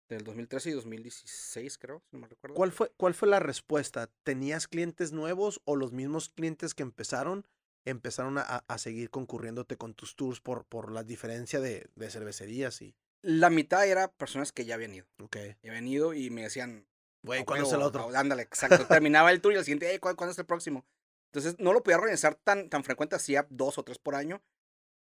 Del 0.09 0.23
2013 0.23 0.71
y 0.71 0.73
2016, 0.73 1.77
creo, 1.77 2.03
si 2.09 2.17
no 2.17 2.21
me 2.21 2.27
recuerdo. 2.27 2.55
¿Cuál 2.55 2.71
fue, 2.71 2.91
¿Cuál 2.97 3.13
fue 3.13 3.27
la 3.29 3.39
respuesta? 3.39 4.09
¿Tenías 4.23 4.67
clientes 4.67 5.13
nuevos 5.13 5.61
o 5.65 5.75
los 5.75 5.93
mismos 5.93 6.29
clientes 6.29 6.73
que 6.73 6.83
empezaron 6.83 7.47
empezaron 7.85 8.37
a, 8.37 8.41
a 8.43 8.77
seguir 8.77 9.09
concurriéndote 9.09 9.77
con 9.77 9.93
tus 9.93 10.15
tours 10.15 10.41
por, 10.41 10.65
por 10.65 10.91
la 10.91 11.03
diferencia 11.03 11.59
de, 11.61 11.89
de 11.95 12.09
cervecerías? 12.09 12.81
y 12.81 12.95
La 13.21 13.49
mitad 13.49 13.85
era 13.85 14.11
personas 14.11 14.51
que 14.51 14.65
ya 14.65 14.75
habían 14.75 14.93
ido. 14.93 15.07
Ok. 15.21 15.37
Ya 15.61 15.71
habían 15.71 15.87
ido 15.87 16.13
y 16.13 16.29
me 16.29 16.43
decían, 16.43 16.87
Güey, 17.21 17.41
"A 17.41 17.45
¿cuándo 17.45 17.67
es 17.67 17.73
el 17.73 17.81
otro? 17.81 18.09
Ándale, 18.15 18.43
exacto. 18.43 18.87
Terminaba 19.01 19.31
el 19.31 19.41
tour 19.41 19.53
y 19.53 19.57
al 19.57 19.65
siguiente, 19.65 19.91
"Ey, 19.91 19.99
¿cuándo, 19.99 20.15
cuándo 20.17 20.31
es 20.31 20.39
el 20.39 20.45
próximo? 20.45 20.85
Entonces, 21.31 21.59
no 21.59 21.73
lo 21.73 21.83
podía 21.83 21.97
organizar 21.97 22.35
tan, 22.35 22.69
tan 22.69 22.83
frecuente, 22.83 23.15
hacía 23.15 23.45
dos 23.49 23.77
o 23.77 23.83
tres 23.83 23.99
por 23.99 24.15
año. 24.15 24.41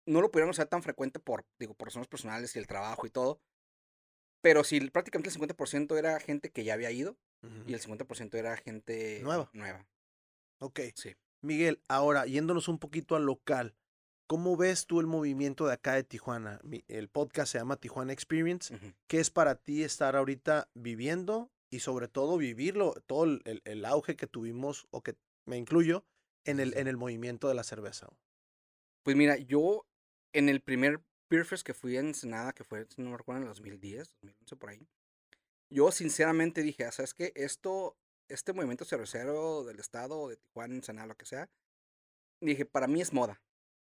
No 0.08 0.20
lo 0.22 0.31
podía 0.31 0.46
organizar 0.46 0.67
tan 0.67 0.81
frecuente 0.81 1.20
por, 1.20 1.46
digo, 1.60 1.75
por 1.75 1.88
razones 1.89 2.08
personales 2.08 2.55
y 2.55 2.60
el 2.60 2.65
trabajo 2.67 3.05
y 3.05 3.12
todo. 3.12 3.39
Pero 4.41 4.63
sí, 4.63 4.79
prácticamente 4.89 5.29
el 5.29 5.36
50% 5.36 5.98
era 5.98 6.20
gente 6.20 6.51
que 6.51 6.63
ya 6.63 6.74
había 6.74 6.89
ido 6.91 7.17
y 7.67 7.74
el 7.74 7.79
50% 7.79 8.34
era 8.38 8.58
gente 8.58 9.20
Nueva. 9.24 9.50
nueva. 9.53 9.88
Ok. 10.60 10.79
Sí. 10.96 11.15
Miguel, 11.41 11.81
ahora 11.88 12.25
yéndonos 12.25 12.67
un 12.67 12.77
poquito 12.79 13.15
al 13.15 13.25
local, 13.25 13.75
¿cómo 14.32 14.56
ves 14.56 14.86
tú 14.88 15.02
el 15.02 15.08
movimiento 15.08 15.68
de 15.68 15.74
acá 15.74 15.94
de 15.94 16.06
Tijuana? 16.06 16.62
Mi- 16.64 16.86
El 16.88 17.10
podcast 17.10 17.52
se 17.52 17.58
llama 17.58 17.76
Tijuana 17.76 18.14
Experience. 18.14 18.74
Ujú. 18.74 18.94
¿Qué 19.10 19.20
es 19.20 19.30
para 19.30 19.56
ti 19.56 19.84
estar 19.84 20.16
ahorita 20.16 20.70
viviendo 20.74 21.52
y 21.70 21.80
sobre 21.80 22.08
todo 22.08 22.38
vivirlo, 22.38 22.94
todo 23.08 23.26
el, 23.26 23.86
auge 23.86 24.16
que 24.16 24.28
tuvimos, 24.28 24.88
o 24.90 25.04
que 25.04 25.18
me 25.46 25.58
incluyo, 25.58 26.06
en 26.46 26.62
el, 26.62 26.78
en 26.78 26.88
el 26.88 26.96
movimiento 26.96 27.50
de 27.50 27.56
la 27.56 27.66
cerveza? 27.66 28.08
Pues 29.04 29.18
mira, 29.18 29.36
yo 29.36 29.86
en 30.34 30.48
el 30.48 30.62
primer 30.62 31.02
Beer 31.30 31.44
Fest 31.44 31.66
que 31.66 31.74
fui 31.74 31.98
en 31.98 32.08
Ensenada, 32.08 32.54
que 32.54 32.64
fue, 32.64 32.86
si 32.86 33.02
no 33.02 33.10
me 33.10 33.18
recuerdo, 33.18 33.42
en 33.42 33.48
el 33.50 33.54
2010, 33.54 34.14
2011 34.22 34.56
por 34.56 34.70
ahí, 34.70 34.88
yo 35.70 35.92
sinceramente 35.92 36.62
dije, 36.62 36.86
"Ah, 36.86 36.94
¿sabes 36.94 37.14
qué? 37.14 37.34
Esto, 37.36 37.98
este 38.30 38.54
movimiento 38.54 38.86
cervecero 38.86 39.66
del 39.66 39.82
estado, 39.82 40.30
de 40.30 40.38
Tijuana, 40.38 40.74
Ensenada, 40.76 41.08
lo 41.08 41.16
que 41.18 41.26
sea, 41.26 41.50
dije, 42.42 42.66
para 42.66 42.88
mí 42.88 43.02
es 43.02 43.12
moda. 43.12 43.42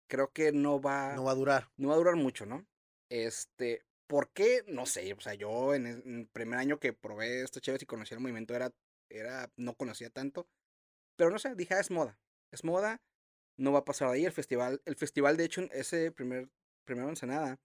Creo 0.08 0.32
que 0.32 0.52
no 0.52 0.82
va, 0.82 1.16
No 1.16 1.26
va 1.26 1.32
a 1.32 1.36
durar. 1.36 1.70
no 1.78 1.90
va 1.90 1.96
a 1.96 1.98
durar 1.98 2.16
mucho, 2.16 2.46
¿no? 2.46 2.66
Este, 3.10 3.86
¿por 4.08 4.30
qué? 4.32 4.64
No 4.68 4.86
sé, 4.86 5.14
o 5.14 5.22
sea, 5.22 5.34
yo 5.34 5.76
en 5.76 5.88
el, 5.88 6.28
primer 6.28 6.60
año 6.60 6.80
que 6.80 6.94
probé 6.94 7.44
estos 7.44 7.62
chéveres 7.62 7.84
y 7.84 7.86
conocí 7.86 8.14
el 8.14 8.22
movimiento 8.22 8.56
era, 8.56 8.74
era, 9.10 9.52
no 9.58 9.76
conocía 9.76 10.10
tanto, 10.10 10.48
pero 11.16 11.30
no 11.30 11.40
sé, 11.40 11.54
dije, 11.56 11.76
ah, 11.76 11.80
es 11.80 11.92
moda, 11.92 12.18
es 12.52 12.64
moda, 12.64 13.02
no 13.58 13.72
va 13.72 13.80
a 13.80 13.86
pasar 13.86 14.10
de 14.10 14.16
ahí 14.16 14.26
el 14.26 14.32
festival, 14.32 14.82
el 14.86 14.96
festival 14.96 15.38
de 15.38 15.46
hecho, 15.46 15.62
ese 15.72 16.12
primer, 16.12 16.50
primero 16.86 17.10
Ensenada, 17.10 17.60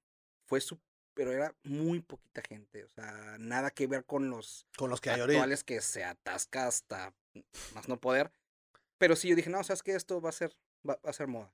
fue 0.47 0.61
su, 0.61 0.81
pero 1.15 1.33
era 1.33 1.55
muy 1.63 2.01
poquita 2.01 2.43
gente, 2.43 2.85
o 2.85 2.89
sea, 2.89 3.37
nada 3.39 3.71
que 3.71 3.87
ver 3.87 4.05
con 4.05 4.31
los 4.31 4.67
Con 4.77 4.91
los 4.91 5.01
que 5.01 5.11
hay 5.11 5.21
actuales 5.21 5.65
que 5.65 5.81
se 5.81 6.05
atasca 6.05 6.67
hasta 6.67 7.15
más 7.75 7.89
no 7.89 8.01
poder, 8.01 8.33
pero 8.99 9.17
sí, 9.17 9.29
yo 9.29 9.37
dije, 9.37 9.51
no, 9.51 9.63
sabes 9.65 9.83
que 9.83 9.95
esto 9.95 10.21
va 10.21 10.31
a 10.31 10.33
ser, 10.33 10.57
va, 10.89 10.99
va 11.05 11.11
a 11.11 11.13
ser 11.13 11.27
moda. 11.29 11.53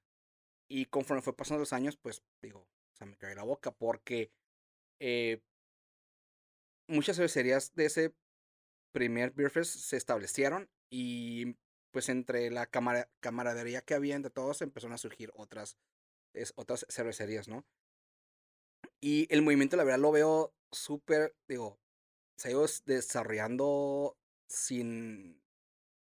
Y 0.68 0.86
conforme 0.86 1.22
fue 1.22 1.36
pasando 1.36 1.60
los 1.60 1.72
años, 1.72 1.96
pues 1.96 2.22
digo, 2.42 2.66
o 3.00 3.06
me 3.06 3.16
cayó 3.16 3.34
la 3.34 3.42
boca 3.42 3.70
porque 3.72 4.30
eh, 5.00 5.42
muchas 6.86 7.16
cervecerías 7.16 7.74
de 7.74 7.86
ese 7.86 8.14
primer 8.92 9.32
Beer 9.32 9.50
Fest 9.50 9.76
se 9.78 9.96
establecieron 9.96 10.70
y 10.90 11.56
pues 11.92 12.08
entre 12.08 12.50
la 12.50 12.66
camara- 12.66 13.10
camaradería 13.20 13.82
que 13.82 13.94
había 13.94 14.16
entre 14.16 14.30
todos 14.30 14.62
empezaron 14.62 14.94
a 14.94 14.98
surgir 14.98 15.32
otras, 15.36 15.78
otras 16.56 16.86
cervecerías, 16.90 17.48
¿no? 17.48 17.64
Y 19.00 19.26
el 19.32 19.42
movimiento, 19.42 19.76
la 19.76 19.84
verdad, 19.84 20.00
lo 20.00 20.12
veo 20.12 20.52
súper, 20.72 21.34
digo, 21.48 21.78
se 22.36 22.48
ha 22.48 22.50
ido 22.52 22.62
des- 22.62 22.84
desarrollando 22.84 24.16
sin, 24.48 25.42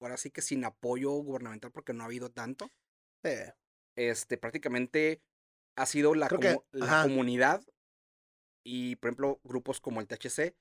ahora 0.00 0.16
sí 0.16 0.31
que 0.31 0.42
sin 0.42 0.64
apoyo 0.64 1.12
gubernamental 1.12 1.73
porque 1.73 1.92
no 1.95 2.02
ha 2.04 2.07
habido 2.07 2.31
tanto 2.31 2.71
Eh, 3.25 3.52
este, 3.96 4.38
prácticamente 4.38 5.20
ha 5.76 5.87
sido 5.87 6.14
la, 6.14 6.28
Creo 6.28 6.40
que- 6.40 6.54
comu- 6.54 6.64
la 6.72 6.84
ajá. 6.87 7.02
comunidad 7.04 7.62
y, 8.64 8.96
por 8.96 9.08
ejemplo, 9.08 9.40
grupos 9.44 9.80
como 9.80 10.00
el 10.00 10.06
THC, 10.06 10.54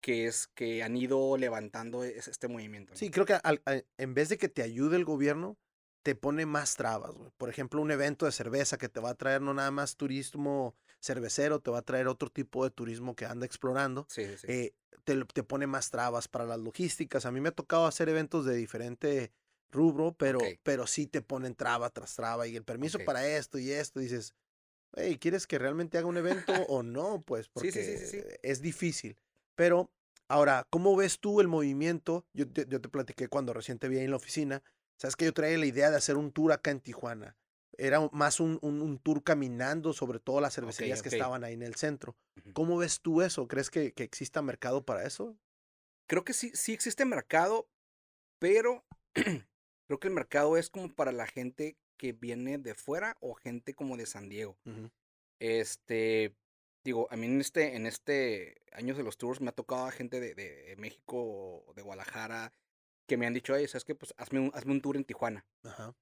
que 0.00 0.26
es 0.26 0.48
que 0.48 0.82
han 0.82 0.96
ido 0.96 1.36
levantando 1.36 2.04
es- 2.04 2.28
este 2.28 2.48
movimiento. 2.48 2.92
¿no? 2.92 2.98
Sí, 2.98 3.10
creo 3.10 3.24
que 3.26 3.34
al- 3.34 3.62
en 3.98 4.14
vez 4.14 4.28
de 4.28 4.38
que 4.38 4.48
te 4.48 4.62
ayude 4.62 4.96
el 4.96 5.04
gobierno, 5.04 5.56
te 6.02 6.16
pone 6.16 6.46
más 6.46 6.74
trabas. 6.74 7.12
Por 7.36 7.48
ejemplo, 7.48 7.80
un 7.80 7.92
evento 7.92 8.26
de 8.26 8.32
cerveza 8.32 8.76
que 8.76 8.88
te 8.88 8.98
va 8.98 9.10
a 9.10 9.14
traer 9.14 9.40
no 9.40 9.54
nada 9.54 9.70
más 9.70 9.96
turismo 9.96 10.74
cervecero, 11.00 11.60
te 11.60 11.70
va 11.70 11.78
a 11.78 11.82
traer 11.82 12.08
otro 12.08 12.28
tipo 12.30 12.64
de 12.64 12.70
turismo 12.70 13.14
que 13.14 13.24
anda 13.24 13.46
explorando. 13.46 14.06
Sí, 14.08 14.24
sí, 14.26 14.36
sí. 14.38 14.46
eh, 14.48 14.74
te, 15.04 15.24
te 15.24 15.42
pone 15.44 15.68
más 15.68 15.90
trabas 15.90 16.26
para 16.26 16.44
las 16.44 16.58
logísticas. 16.58 17.24
A 17.24 17.30
mí 17.30 17.40
me 17.40 17.50
ha 17.50 17.52
tocado 17.52 17.86
hacer 17.86 18.08
eventos 18.08 18.44
de 18.44 18.56
diferente 18.56 19.32
rubro, 19.72 20.12
pero, 20.12 20.38
pero 20.62 20.86
sí 20.86 21.06
te 21.06 21.22
ponen 21.22 21.54
traba 21.54 21.90
tras 21.90 22.14
traba 22.14 22.46
y 22.46 22.54
el 22.56 22.64
permiso 22.64 22.98
para 23.04 23.26
esto 23.26 23.58
y 23.58 23.70
esto. 23.72 23.98
Dices, 24.00 24.34
hey, 24.94 25.18
¿quieres 25.18 25.46
que 25.46 25.58
realmente 25.58 25.98
haga 25.98 26.06
un 26.06 26.18
evento 26.18 26.52
o 26.68 26.82
no? 26.82 27.22
Pues 27.22 27.48
porque 27.48 27.72
Sí, 27.98 28.22
es 28.42 28.60
difícil. 28.62 29.16
Pero 29.56 29.90
ahora, 30.28 30.66
¿cómo 30.70 30.94
ves 30.96 31.18
tú 31.18 31.40
el 31.40 31.48
movimiento? 31.48 32.24
Yo, 32.32 32.48
te- 32.48 32.66
yo 32.68 32.80
te 32.80 32.88
platiqué 32.88 33.28
cuando 33.28 33.52
recién 33.52 33.78
te 33.78 33.88
vi 33.88 33.98
ahí 33.98 34.04
en 34.04 34.10
la 34.10 34.16
oficina. 34.16 34.62
Sabes 34.98 35.16
que 35.16 35.24
yo 35.24 35.32
traía 35.32 35.58
la 35.58 35.66
idea 35.66 35.90
de 35.90 35.96
hacer 35.96 36.16
un 36.16 36.30
tour 36.32 36.52
acá 36.52 36.70
en 36.70 36.80
Tijuana. 36.80 37.36
Era 37.78 38.00
más 38.12 38.38
un, 38.38 38.58
un- 38.62 38.82
un 38.82 38.98
tour 38.98 39.24
caminando 39.24 39.92
sobre 39.94 40.20
todas 40.20 40.42
las 40.42 40.54
cervecerías 40.54 41.00
que 41.02 41.08
estaban 41.16 41.42
ahí 41.44 41.54
en 41.54 41.62
el 41.62 41.74
centro. 41.74 42.16
¿Cómo 42.52 42.76
ves 42.76 43.00
tú 43.00 43.22
eso? 43.22 43.48
¿Crees 43.48 43.70
que, 43.70 43.92
que 43.94 44.04
exista 44.04 44.42
mercado 44.42 44.84
para 44.84 45.04
eso? 45.06 45.36
Creo 46.06 46.24
que 46.24 46.34
sí, 46.34 46.50
sí 46.54 46.72
existe 46.74 47.04
mercado, 47.06 47.68
pero 48.38 48.84
creo 49.92 50.00
que 50.00 50.08
el 50.08 50.14
mercado 50.14 50.56
es 50.56 50.70
como 50.70 50.88
para 50.94 51.12
la 51.12 51.26
gente 51.26 51.76
que 51.98 52.12
viene 52.12 52.56
de 52.58 52.74
fuera 52.74 53.16
o 53.20 53.34
gente 53.34 53.74
como 53.74 53.96
de 53.96 54.06
San 54.06 54.28
Diego. 54.28 54.56
Este, 55.40 56.34
digo, 56.84 57.08
a 57.10 57.16
mí 57.16 57.26
en 57.26 57.40
este, 57.40 57.76
en 57.76 57.86
este 57.86 58.62
años 58.72 58.96
de 58.96 59.02
los 59.02 59.18
tours 59.18 59.40
me 59.40 59.48
ha 59.48 59.52
tocado 59.52 59.86
a 59.86 59.90
gente 59.92 60.20
de, 60.20 60.34
de 60.34 60.74
México 60.78 61.16
o 61.66 61.72
de 61.74 61.82
Guadalajara 61.82 62.52
que 63.08 63.16
me 63.16 63.26
han 63.26 63.34
dicho, 63.34 63.52
oye, 63.52 63.68
¿sabes 63.68 63.84
qué? 63.84 63.94
Pues 63.94 64.14
hazme 64.16 64.40
un, 64.40 64.50
hazme 64.54 64.72
un 64.72 64.80
tour 64.80 64.96
en 64.96 65.04
Tijuana. 65.04 65.44
Ajá. 65.64 65.94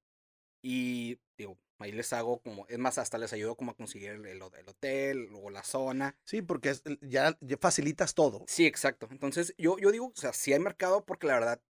Y 0.63 1.19
digo, 1.37 1.57
ahí 1.79 1.91
les 1.91 2.13
hago 2.13 2.39
como, 2.41 2.67
es 2.67 2.77
más, 2.77 2.97
hasta 2.99 3.17
les 3.17 3.33
ayudo 3.33 3.55
como 3.55 3.71
a 3.71 3.75
conseguir 3.75 4.11
el, 4.11 4.25
el 4.27 4.41
ho- 4.41 4.53
el 4.55 4.69
hotel, 4.69 5.25
luego 5.31 5.49
la 5.49 5.63
zona. 5.63 6.15
Sí, 6.23 6.41
porque 6.43 6.69
es- 6.69 6.83
ya, 7.01 7.35
ya 7.41 7.57
facilitas 7.57 8.13
todo. 8.13 8.45
Sí, 8.47 8.67
exacto. 8.67 9.07
Entonces, 9.11 9.55
yo, 9.57 9.77
yo 9.79 9.91
digo, 9.91 10.13
o 10.15 10.19
sea, 10.19 10.31
sí 10.33 10.53
hay 10.53 10.59
mercado 10.59 11.03
porque 11.03 11.25
la 11.27 11.33
verdad, 11.33 11.61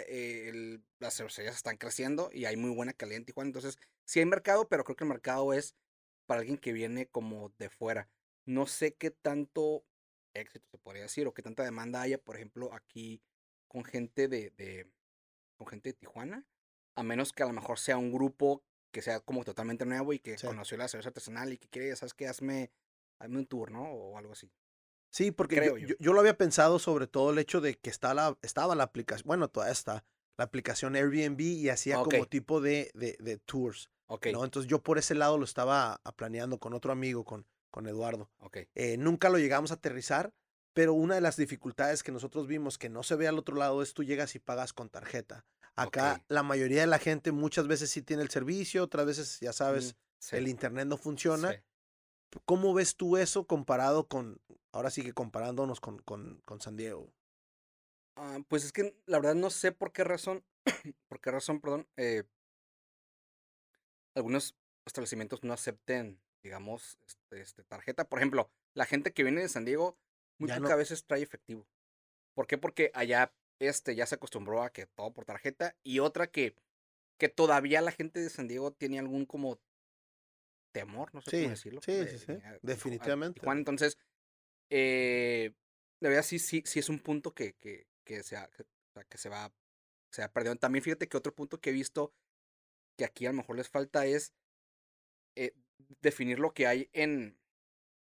eh, 0.00 0.48
el- 0.48 0.84
las 0.98 1.16
cervecerías 1.16 1.56
están 1.56 1.76
creciendo 1.76 2.30
y 2.32 2.44
hay 2.46 2.56
muy 2.56 2.70
buena 2.70 2.92
calidad 2.92 3.18
en 3.18 3.24
Tijuana. 3.24 3.48
Entonces, 3.48 3.78
sí 4.04 4.20
hay 4.20 4.26
mercado, 4.26 4.68
pero 4.68 4.84
creo 4.84 4.96
que 4.96 5.04
el 5.04 5.10
mercado 5.10 5.52
es 5.52 5.74
para 6.26 6.40
alguien 6.40 6.58
que 6.58 6.72
viene 6.72 7.06
como 7.08 7.50
de 7.58 7.70
fuera. 7.70 8.08
No 8.46 8.66
sé 8.66 8.94
qué 8.94 9.10
tanto 9.10 9.84
éxito 10.34 10.66
se 10.70 10.78
podría 10.78 11.02
decir 11.02 11.26
o 11.26 11.34
qué 11.34 11.42
tanta 11.42 11.64
demanda 11.64 12.00
haya, 12.02 12.18
por 12.18 12.36
ejemplo, 12.36 12.72
aquí 12.72 13.22
con 13.66 13.84
gente 13.84 14.28
de, 14.28 14.50
de 14.50 14.90
con 15.56 15.66
gente 15.66 15.90
de 15.90 15.94
Tijuana, 15.94 16.46
a 16.96 17.02
menos 17.02 17.32
que 17.32 17.42
a 17.42 17.46
lo 17.46 17.52
mejor 17.52 17.78
sea 17.78 17.96
un 17.98 18.12
grupo 18.12 18.62
que 18.92 19.02
sea 19.02 19.20
como 19.20 19.44
totalmente 19.44 19.84
nuevo 19.86 20.12
y 20.12 20.18
que 20.20 20.38
Sí. 20.38 20.46
conoció 20.46 20.76
la 20.76 20.88
cerveza 20.88 21.08
artesanal 21.10 21.52
y 21.52 21.58
que 21.58 21.68
quiere, 21.68 21.94
¿sabes 21.96 22.14
qué? 22.14 22.26
Hazme, 22.28 22.70
hazme 23.18 23.38
un 23.38 23.46
tour, 23.46 23.70
¿no? 23.70 23.82
O 23.84 24.18
algo 24.18 24.32
así. 24.32 24.50
Sí, 25.10 25.30
porque 25.30 25.56
yo, 25.56 25.76
yo. 25.78 25.88
yo- 25.88 25.94
yo 25.98 26.12
lo 26.12 26.20
había 26.20 26.36
pensado 26.36 26.78
sobre 26.78 27.06
todo 27.06 27.30
el 27.30 27.38
hecho 27.38 27.60
de 27.60 27.74
que 27.78 27.90
está 27.90 28.14
la, 28.14 28.36
estaba 28.42 28.74
la 28.74 28.84
aplicación, 28.84 29.26
bueno, 29.26 29.48
todavía 29.48 29.72
está 29.72 30.04
la 30.36 30.44
aplicación 30.44 30.94
Airbnb 30.94 31.40
y 31.40 31.68
hacía 31.68 31.96
como 32.02 32.26
tipo 32.26 32.60
de, 32.60 32.90
de, 32.94 33.16
de 33.18 33.38
tours, 33.38 33.90
Ok, 34.06 34.28
¿no? 34.32 34.44
Entonces 34.44 34.70
yo 34.70 34.82
por 34.82 34.98
ese 34.98 35.14
lado 35.14 35.36
lo 35.38 35.44
estaba 35.44 36.00
ah, 36.04 36.12
planeando 36.12 36.58
con 36.58 36.74
otro 36.74 36.92
amigo, 36.92 37.24
con, 37.24 37.46
con 37.70 37.86
Eduardo. 37.86 38.30
ok. 38.38 38.58
Eh, 38.74 38.96
nunca 38.98 39.28
lo 39.30 39.38
llegamos 39.38 39.70
a 39.70 39.74
aterrizar, 39.74 40.32
pero 40.74 40.92
una 40.94 41.16
de 41.16 41.20
las 41.20 41.36
dificultades 41.36 42.02
que 42.02 42.12
nosotros 42.12 42.46
vimos 42.46 42.78
que 42.78 42.88
no 42.88 43.02
se 43.02 43.16
ve 43.16 43.26
al 43.26 43.38
otro 43.38 43.56
lado 43.56 43.82
es 43.82 43.94
tú 43.94 44.04
llegas 44.04 44.34
y 44.36 44.38
pagas 44.38 44.72
con 44.72 44.88
tarjeta. 44.90 45.44
Acá 45.74 46.22
la 46.28 46.42
mayoría 46.42 46.80
de 46.82 46.86
la 46.86 46.98
gente 46.98 47.32
muchas 47.32 47.66
veces 47.66 47.90
sí 47.90 48.02
tiene 48.02 48.22
el 48.22 48.30
servicio, 48.30 48.84
otras 48.84 49.06
veces, 49.06 49.40
ya 49.40 49.52
sabes, 49.52 49.94
Mm, 49.94 49.96
sí, 50.18 50.36
el 50.36 50.48
internet 50.48 50.86
no 50.86 50.96
funciona. 50.96 51.52
sí. 51.52 51.58
¿Cómo 52.44 52.74
ves 52.74 52.96
tú 52.96 53.16
eso 53.16 53.46
comparado 53.46 54.06
con, 54.06 54.40
ahora 54.72 54.90
sí 54.90 55.02
que 55.02 55.12
comparándonos 55.14 55.80
con, 55.80 55.98
con, 55.98 56.40
con 56.44 56.60
San 56.60 56.76
Diego? 56.76 57.12
Ah, 58.16 58.40
pues 58.48 58.64
es 58.64 58.72
que 58.72 59.00
la 59.06 59.18
verdad 59.18 59.34
no 59.36 59.50
sé 59.50 59.72
por 59.72 59.92
qué 59.92 60.04
razón, 60.04 60.44
por 61.08 61.20
qué 61.20 61.30
razón, 61.30 61.60
perdón, 61.60 61.88
eh, 61.96 62.24
algunos 64.14 64.56
establecimientos 64.86 65.44
no 65.44 65.52
acepten, 65.52 66.20
digamos, 66.42 66.98
este, 67.06 67.40
este, 67.40 67.64
tarjeta. 67.64 68.08
Por 68.08 68.18
ejemplo, 68.18 68.50
la 68.74 68.86
gente 68.86 69.12
que 69.12 69.22
viene 69.22 69.40
de 69.42 69.48
San 69.48 69.64
Diego 69.64 69.98
muy 70.38 70.48
pocas 70.50 70.76
no- 70.76 70.78
veces 70.78 71.06
trae 71.06 71.22
efectivo. 71.22 71.68
¿Por 72.34 72.46
qué? 72.46 72.58
Porque 72.58 72.90
allá 72.94 73.34
este, 73.60 73.94
ya 73.96 74.06
se 74.06 74.16
acostumbró 74.16 74.62
a 74.62 74.70
que 74.72 74.86
todo 74.86 75.12
por 75.14 75.24
tarjeta. 75.24 75.76
Y 75.84 76.00
otra 76.00 76.28
que, 76.28 76.56
que 77.18 77.28
todavía 77.28 77.82
la 77.82 77.92
gente 77.92 78.20
de 78.20 78.30
San 78.30 78.48
Diego 78.48 78.72
tiene 78.72 78.98
algún 78.98 79.26
como 79.26 79.60
temor, 80.72 81.14
no 81.14 81.20
sé 81.20 81.30
Sí, 81.30 81.36
cómo 81.36 81.50
decirlo. 81.50 81.80
sí, 81.80 81.92
de 81.92 82.06
sí, 82.08 82.18
sí, 82.18 82.32
a 82.42 82.58
definitivamente. 82.62 83.40
Tijuana. 83.40 83.58
Entonces, 83.60 83.98
eh, 84.70 85.52
de 86.00 86.08
verdad 86.08 86.22
sí, 86.22 86.38
sí, 86.38 86.62
sí 86.66 86.78
es 86.78 86.88
un 86.88 87.00
punto 87.00 87.34
que, 87.34 87.54
que, 87.54 87.86
que, 88.04 88.22
se, 88.22 88.36
ha- 88.36 88.48
que, 88.48 88.62
o 88.62 88.66
sea, 88.94 89.04
que 89.04 89.18
se 89.18 89.28
va 89.28 89.52
se 90.10 90.22
ha 90.22 90.32
perdido. 90.32 90.56
También 90.56 90.82
fíjate 90.82 91.08
que 91.08 91.16
otro 91.16 91.34
punto 91.34 91.60
que 91.60 91.70
he 91.70 91.72
visto 91.72 92.14
que 92.96 93.04
aquí 93.04 93.26
a 93.26 93.30
lo 93.30 93.36
mejor 93.38 93.56
les 93.56 93.68
falta 93.68 94.06
es 94.06 94.34
eh, 95.36 95.52
definir 96.00 96.38
lo 96.38 96.52
que 96.52 96.66
hay 96.66 96.90
en, 96.92 97.38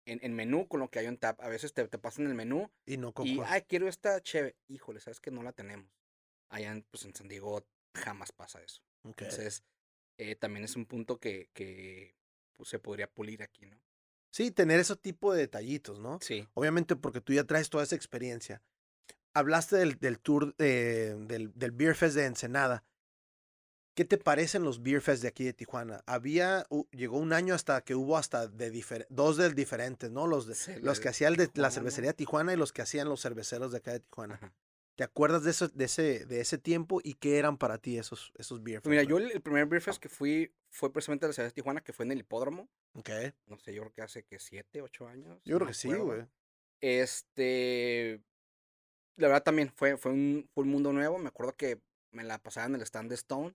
en, 0.06 0.20
en 0.22 0.34
menú 0.34 0.68
con 0.68 0.80
lo 0.80 0.90
que 0.90 0.98
hay 0.98 1.06
en 1.06 1.18
tap. 1.18 1.40
A 1.40 1.48
veces 1.48 1.72
te, 1.72 1.86
te 1.88 1.98
pasan 1.98 2.26
el 2.26 2.34
menú 2.34 2.70
Y 2.86 2.96
no 2.96 3.12
y, 3.18 3.40
ay, 3.44 3.62
quiero 3.62 3.88
esta 3.88 4.20
chévere. 4.20 4.56
Híjole, 4.68 5.00
sabes 5.00 5.20
que 5.20 5.30
no 5.30 5.42
la 5.42 5.52
tenemos. 5.52 5.90
Allá 6.48 6.72
en, 6.72 6.82
pues, 6.82 7.04
en 7.04 7.14
San 7.14 7.28
Diego 7.28 7.64
jamás 7.94 8.32
pasa 8.32 8.62
eso. 8.62 8.82
Entonces, 9.04 9.64
eh, 10.18 10.36
también 10.36 10.64
es 10.64 10.76
un 10.76 10.86
punto 10.86 11.18
que, 11.18 11.48
que 11.54 12.14
pues, 12.56 12.68
se 12.68 12.78
podría 12.78 13.06
pulir 13.10 13.42
aquí, 13.42 13.66
¿no? 13.66 13.80
Sí, 14.32 14.50
tener 14.50 14.80
ese 14.80 14.96
tipo 14.96 15.32
de 15.32 15.40
detallitos, 15.40 16.00
¿no? 16.00 16.18
Sí. 16.22 16.48
Obviamente 16.54 16.96
porque 16.96 17.20
tú 17.20 17.32
ya 17.34 17.44
traes 17.44 17.68
toda 17.70 17.84
esa 17.84 17.94
experiencia. 17.96 18.62
Hablaste 19.34 19.76
del, 19.76 19.98
del 19.98 20.18
tour 20.18 20.54
eh, 20.58 21.14
del, 21.28 21.52
del 21.54 21.70
Beer 21.72 21.94
Fest 21.94 22.16
de 22.16 22.24
Ensenada. 22.26 22.82
¿Qué 23.94 24.06
te 24.06 24.16
parecen 24.16 24.62
los 24.62 24.82
Beer 24.82 25.02
Fest 25.02 25.20
de 25.20 25.28
aquí 25.28 25.44
de 25.44 25.52
Tijuana? 25.52 26.02
Había, 26.06 26.66
llegó 26.92 27.18
un 27.18 27.34
año 27.34 27.54
hasta 27.54 27.82
que 27.82 27.94
hubo 27.94 28.16
hasta 28.16 28.48
de 28.48 29.06
dos 29.10 29.36
del 29.36 29.54
diferentes, 29.54 30.10
¿no? 30.10 30.26
Los, 30.26 30.46
de- 30.46 30.54
Sí, 30.54 30.72
los 30.80 30.98
que 30.98 31.10
hacía 31.10 31.28
el 31.28 31.36
de 31.36 31.50
la 31.54 31.70
cervecería 31.70 32.14
Tijuana 32.14 32.54
y 32.54 32.56
los 32.56 32.72
que 32.72 32.80
hacían 32.80 33.08
los 33.10 33.20
cerveceros 33.20 33.70
de 33.70 33.78
acá 33.78 33.92
de 33.92 34.00
Tijuana. 34.00 34.36
Ajá. 34.36 34.54
¿Te 34.96 35.04
acuerdas 35.04 35.44
de, 35.44 35.50
eso, 35.50 35.68
de, 35.68 35.84
ese, 35.84 36.24
de 36.24 36.40
ese 36.40 36.56
tiempo 36.58 37.00
y 37.04 37.14
qué 37.14 37.38
eran 37.38 37.58
para 37.58 37.76
ti 37.78 37.98
esos, 37.98 38.32
esos 38.36 38.62
Beer 38.62 38.78
Fest? 38.78 38.84
Pues 38.84 38.90
mira, 38.92 39.02
yo 39.02 39.18
el, 39.18 39.30
el 39.30 39.42
primer 39.42 39.66
Beer 39.66 39.82
Fest 39.82 40.00
que 40.00 40.08
fui 40.08 40.54
fue 40.72 40.92
precisamente 40.92 41.26
la 41.26 41.32
ciudad 41.32 41.48
de 41.48 41.52
Tijuana, 41.52 41.82
que 41.82 41.92
fue 41.92 42.04
en 42.06 42.12
el 42.12 42.20
hipódromo. 42.20 42.68
Ok. 42.94 43.10
No 43.46 43.58
sé, 43.58 43.74
yo 43.74 43.82
creo 43.82 43.92
que 43.92 44.02
hace 44.02 44.22
que 44.24 44.38
siete, 44.38 44.80
ocho 44.82 45.06
años. 45.06 45.40
Yo 45.44 45.54
no 45.54 45.58
creo 45.60 45.68
que 45.68 45.74
sí, 45.74 45.92
güey. 45.92 46.26
Este. 46.80 48.20
La 49.16 49.28
verdad 49.28 49.42
también 49.42 49.70
fue, 49.76 49.96
fue, 49.98 50.12
un, 50.12 50.48
fue 50.54 50.64
un 50.64 50.70
mundo 50.70 50.92
nuevo. 50.92 51.18
Me 51.18 51.28
acuerdo 51.28 51.54
que 51.56 51.80
me 52.10 52.24
la 52.24 52.38
pasaba 52.38 52.66
en 52.66 52.74
el 52.74 52.82
stand 52.82 53.10
de 53.10 53.14
Stone. 53.16 53.54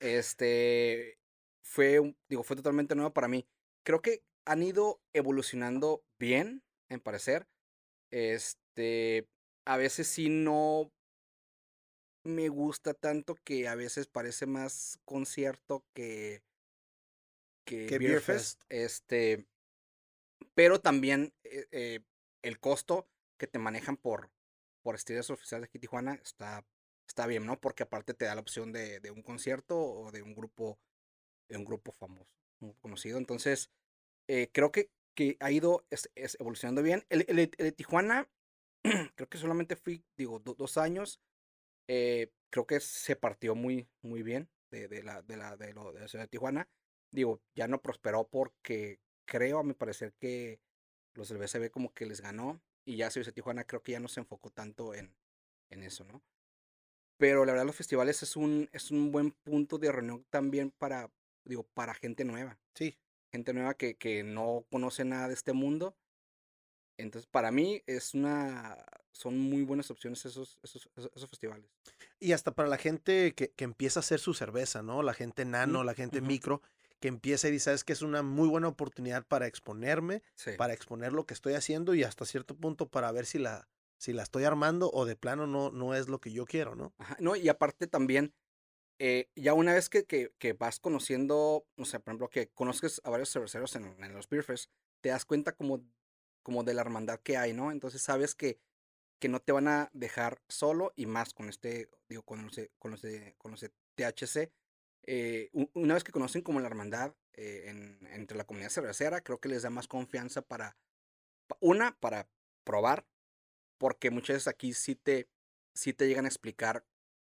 este. 0.00 1.18
Fue, 1.62 1.98
un- 2.00 2.16
digo, 2.28 2.42
fue 2.42 2.56
totalmente 2.56 2.94
nuevo 2.94 3.12
para 3.12 3.28
mí. 3.28 3.46
Creo 3.84 4.00
que 4.02 4.22
han 4.46 4.62
ido 4.62 5.00
evolucionando 5.12 6.02
bien, 6.18 6.62
en 6.88 7.00
parecer. 7.00 7.46
Este. 8.10 9.26
A 9.66 9.76
veces 9.76 10.06
sí 10.08 10.28
no 10.28 10.90
me 12.28 12.48
gusta 12.48 12.94
tanto 12.94 13.34
que 13.36 13.68
a 13.68 13.74
veces 13.74 14.06
parece 14.06 14.46
más 14.46 14.98
concierto 15.04 15.84
que. 15.94 16.42
que, 17.64 17.86
Que 17.86 17.98
Beer 17.98 18.20
Fest. 18.20 18.60
Fest. 18.60 18.62
Este. 18.68 19.46
Pero 20.54 20.80
también 20.80 21.32
eh, 21.44 21.66
eh, 21.70 22.00
el 22.42 22.58
costo 22.58 23.08
que 23.38 23.46
te 23.46 23.58
manejan 23.58 23.96
por, 23.96 24.30
por 24.82 24.94
estrellas 24.94 25.30
oficiales 25.30 25.62
de 25.62 25.70
aquí 25.70 25.78
Tijuana 25.78 26.14
está, 26.14 26.64
está 27.06 27.26
bien, 27.26 27.46
¿no? 27.46 27.60
Porque 27.60 27.82
aparte 27.84 28.14
te 28.14 28.24
da 28.24 28.34
la 28.34 28.40
opción 28.40 28.72
de, 28.72 29.00
de 29.00 29.10
un 29.10 29.22
concierto 29.22 29.78
o 29.78 30.10
de 30.10 30.22
un 30.22 30.34
grupo, 30.34 30.78
de 31.48 31.56
un 31.56 31.64
grupo 31.64 31.92
famoso, 31.92 32.34
muy 32.60 32.74
conocido. 32.74 33.18
Entonces, 33.18 33.70
eh, 34.28 34.48
creo 34.52 34.72
que, 34.72 34.90
que 35.14 35.36
ha 35.40 35.50
ido 35.50 35.84
es- 35.90 36.10
es 36.14 36.36
evolucionando 36.40 36.82
bien. 36.82 37.04
El, 37.08 37.24
el 37.28 37.36
de- 37.36 37.50
el 37.58 37.64
de 37.66 37.72
Tijuana, 37.72 38.28
creo 39.16 39.28
que 39.28 39.38
solamente 39.38 39.76
fui, 39.76 40.04
digo, 40.16 40.38
do- 40.40 40.54
dos 40.54 40.76
años. 40.78 41.20
Eh, 41.88 42.30
creo 42.50 42.66
que 42.66 42.80
se 42.80 43.16
partió 43.16 43.54
muy, 43.54 43.88
muy 44.02 44.22
bien 44.22 44.48
de, 44.70 44.88
de 44.88 45.02
la, 45.02 45.22
de, 45.22 45.36
la, 45.36 45.56
de, 45.56 45.72
lo, 45.72 45.92
de 45.92 46.00
la 46.00 46.08
ciudad 46.08 46.24
de 46.24 46.28
Tijuana. 46.28 46.68
Digo, 47.10 47.40
ya 47.54 47.66
no 47.66 47.82
prosperó 47.82 48.28
porque 48.28 49.00
creo, 49.24 49.58
a 49.58 49.64
mi 49.64 49.74
parecer, 49.74 50.14
que 50.20 50.60
los 51.14 51.28
del 51.28 51.38
BCB 51.38 51.70
como 51.70 51.92
que 51.92 52.06
les 52.06 52.20
ganó. 52.20 52.62
Y 52.84 52.96
ya 52.96 53.10
Ciudad 53.10 53.26
de 53.26 53.32
Tijuana 53.32 53.64
creo 53.64 53.82
que 53.82 53.92
ya 53.92 54.00
no 54.00 54.08
se 54.08 54.20
enfocó 54.20 54.50
tanto 54.50 54.94
en, 54.94 55.14
en 55.68 55.82
eso, 55.82 56.04
¿no? 56.04 56.22
Pero 57.18 57.44
la 57.44 57.52
verdad 57.52 57.66
los 57.66 57.76
festivales 57.76 58.22
es 58.22 58.36
un, 58.36 58.70
es 58.72 58.90
un 58.90 59.12
buen 59.12 59.32
punto 59.32 59.76
de 59.78 59.92
reunión 59.92 60.24
también 60.30 60.70
para, 60.70 61.10
digo, 61.44 61.64
para 61.74 61.92
gente 61.94 62.24
nueva. 62.24 62.58
Sí. 62.74 62.96
Gente 63.30 63.52
nueva 63.52 63.74
que, 63.74 63.96
que 63.96 64.22
no 64.22 64.64
conoce 64.70 65.04
nada 65.04 65.28
de 65.28 65.34
este 65.34 65.52
mundo. 65.52 65.96
Entonces, 66.96 67.28
para 67.28 67.50
mí 67.50 67.82
es 67.86 68.14
una, 68.14 68.84
son 69.18 69.36
muy 69.36 69.62
buenas 69.64 69.90
opciones 69.90 70.24
esos, 70.24 70.58
esos, 70.62 70.88
esos, 70.96 71.28
festivales. 71.28 71.66
Y 72.20 72.32
hasta 72.32 72.52
para 72.52 72.68
la 72.68 72.78
gente 72.78 73.34
que, 73.34 73.50
que 73.50 73.64
empieza 73.64 73.98
a 73.98 74.02
hacer 74.02 74.20
su 74.20 74.32
cerveza, 74.32 74.82
¿no? 74.82 75.02
La 75.02 75.12
gente 75.12 75.44
nano, 75.44 75.82
la 75.82 75.94
gente 75.94 76.20
micro, 76.20 76.62
que 77.00 77.08
empieza 77.08 77.48
y 77.48 77.50
dice, 77.50 77.64
sabes 77.64 77.82
que 77.82 77.92
es 77.92 78.02
una 78.02 78.22
muy 78.22 78.48
buena 78.48 78.68
oportunidad 78.68 79.26
para 79.26 79.48
exponerme, 79.48 80.22
Sí. 80.36 80.52
para 80.56 80.72
exponer 80.72 81.12
lo 81.12 81.26
que 81.26 81.34
estoy 81.34 81.54
haciendo 81.54 81.94
y 81.94 82.04
hasta 82.04 82.24
cierto 82.26 82.56
punto 82.56 82.88
para 82.88 83.10
ver 83.10 83.26
si 83.26 83.38
la, 83.38 83.68
si 83.98 84.12
la 84.12 84.22
estoy 84.22 84.44
armando 84.44 84.88
o 84.92 85.04
de 85.04 85.16
plano 85.16 85.48
no, 85.48 85.70
no 85.72 85.94
es 85.94 86.08
lo 86.08 86.20
que 86.20 86.30
yo 86.30 86.44
quiero, 86.46 86.76
¿no? 86.76 86.94
Ajá, 86.98 87.16
No, 87.18 87.34
y 87.34 87.48
aparte 87.48 87.88
también, 87.88 88.34
eh, 89.00 89.30
ya 89.34 89.52
una 89.52 89.74
vez 89.74 89.88
que, 89.88 90.04
que, 90.04 90.32
que 90.38 90.52
vas 90.52 90.78
conociendo, 90.78 91.66
no 91.76 91.84
sé, 91.84 91.98
por 91.98 92.12
ejemplo, 92.12 92.30
que 92.30 92.50
conoces 92.50 93.00
a 93.02 93.10
varios 93.10 93.32
cerveceros 93.32 93.74
en, 93.74 93.84
en 94.02 94.12
los 94.12 94.28
beer 94.28 94.44
fest, 94.44 94.70
te 95.00 95.08
das 95.08 95.24
cuenta 95.24 95.52
como, 95.52 95.84
como 96.44 96.62
de 96.62 96.74
la 96.74 96.82
hermandad 96.82 97.18
que 97.20 97.36
hay, 97.36 97.52
¿no? 97.52 97.72
Entonces 97.72 98.00
sabes 98.00 98.34
que, 98.36 98.60
que 99.18 99.28
no 99.28 99.40
te 99.40 99.52
van 99.52 99.68
a 99.68 99.90
dejar 99.92 100.40
solo 100.48 100.92
y 100.96 101.06
más 101.06 101.34
con 101.34 101.48
este, 101.48 101.90
digo, 102.08 102.22
con 102.22 102.44
los 102.44 102.60
con 102.78 102.92
los 102.92 103.02
con 103.38 103.52
los 103.52 103.60
THC. 103.60 104.52
eh, 105.04 105.50
una 105.74 105.94
vez 105.94 106.04
que 106.04 106.12
conocen 106.12 106.42
como 106.42 106.60
la 106.60 106.66
hermandad 106.68 107.14
eh, 107.34 107.64
en- 107.68 108.06
entre 108.12 108.36
la 108.38 108.44
comunidad 108.44 108.70
cervecera, 108.70 109.22
creo 109.22 109.40
que 109.40 109.48
les 109.48 109.62
da 109.62 109.70
más 109.70 109.88
confianza 109.88 110.42
para, 110.42 110.76
pa- 111.48 111.56
una, 111.60 111.98
para 112.00 112.28
probar, 112.64 113.06
porque 113.78 114.10
muchas 114.10 114.36
veces 114.36 114.48
aquí 114.48 114.72
sí 114.74 114.94
te, 114.96 115.28
sí 115.74 115.92
te 115.94 116.08
llegan 116.08 116.24
a 116.24 116.28
explicar 116.28 116.84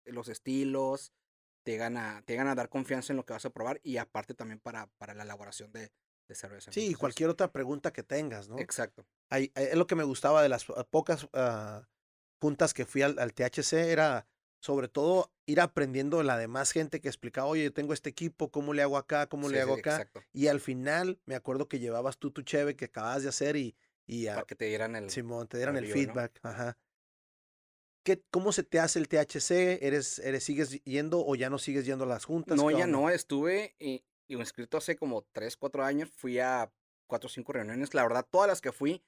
los 0.05 0.29
estilos, 0.29 1.13
te 1.63 1.73
llegan 1.73 1.97
a, 1.97 2.21
te 2.23 2.33
llegan 2.33 2.47
a 2.47 2.55
dar 2.55 2.69
confianza 2.69 3.13
en 3.13 3.17
lo 3.17 3.25
que 3.25 3.33
vas 3.33 3.45
a 3.45 3.49
probar 3.51 3.79
y 3.83 3.97
aparte 3.97 4.33
también 4.33 4.59
para, 4.59 4.87
para 4.97 5.13
la 5.13 5.23
elaboración 5.23 5.71
de, 5.73 5.91
Sí, 6.69 6.87
y 6.87 6.93
cualquier 6.93 7.29
otra 7.29 7.51
pregunta 7.51 7.91
que 7.93 8.03
tengas, 8.03 8.49
¿no? 8.49 8.59
Exacto. 8.59 9.05
Ahí- 9.29 9.51
ahí 9.55 9.65
es 9.65 9.75
lo 9.75 9.87
que 9.87 9.95
me 9.95 10.03
gustaba 10.03 10.41
de 10.41 10.49
las 10.49 10.65
po- 10.65 10.83
pocas 10.89 11.27
ah, 11.33 11.87
juntas 12.41 12.73
que 12.73 12.85
fui 12.85 13.01
al, 13.01 13.17
al 13.19 13.33
THC, 13.33 13.91
era 13.91 14.27
sobre 14.59 14.87
todo 14.87 15.31
ir 15.45 15.61
aprendiendo 15.61 16.17
de 16.17 16.23
la 16.23 16.37
demás 16.37 16.71
gente 16.71 16.99
que 16.99 17.07
explicaba, 17.07 17.47
oye, 17.47 17.63
yo 17.65 17.73
tengo 17.73 17.93
este 17.93 18.09
equipo, 18.09 18.49
¿cómo 18.51 18.73
le 18.73 18.81
hago 18.81 18.97
acá? 18.97 19.27
¿Cómo 19.27 19.47
Sí, 19.47 19.53
le 19.55 19.61
hago 19.61 19.75
sí, 19.75 19.79
acá? 19.81 19.91
Exacto. 19.97 20.23
Y 20.33 20.47
al 20.47 20.59
final 20.59 21.19
me 21.25 21.35
acuerdo 21.35 21.67
que 21.67 21.79
llevabas 21.79 22.17
tú 22.17 22.31
tu 22.31 22.41
cheve 22.41 22.75
que 22.75 22.85
acabas 22.85 23.23
de 23.23 23.29
hacer 23.29 23.55
y, 23.55 23.75
y 24.05 24.27
ah, 24.27 24.35
Para 24.35 24.47
que 24.47 24.55
te 24.55 24.65
dieran 24.65 24.95
el... 24.95 25.09
Simón, 25.09 25.47
te 25.47 25.57
dieran 25.57 25.77
el 25.77 25.87
feedback. 25.87 26.39
Ajá. 26.43 26.77
¿Qué, 28.03 28.23
¿Cómo 28.31 28.51
se 28.53 28.63
te 28.63 28.79
hace 28.79 28.99
el 28.99 29.09
THC? 29.09 29.79
¿Eres, 29.85 30.19
eres, 30.19 30.43
¿Sigues 30.43 30.81
yendo 30.83 31.25
o 31.25 31.35
ya 31.35 31.49
no 31.49 31.57
sigues 31.59 31.85
yendo 31.85 32.05
a 32.05 32.07
las 32.07 32.23
juntas? 32.25 32.57
No, 32.57 32.69
¿Qué 32.69 32.77
ya 32.77 32.87
no, 32.87 33.09
estuve 33.09 33.75
y, 33.79 34.03
y 34.27 34.35
inscrito 34.35 34.77
hace 34.77 34.95
como 34.95 35.23
3, 35.31 35.55
4 35.57 35.83
años, 35.83 36.09
fui 36.15 36.39
a 36.39 36.71
4 37.07 37.27
o 37.27 37.29
5 37.29 37.53
reuniones. 37.53 37.93
La 37.93 38.03
verdad, 38.03 38.25
todas 38.29 38.47
las 38.47 38.61
que 38.61 38.71
fui 38.71 39.03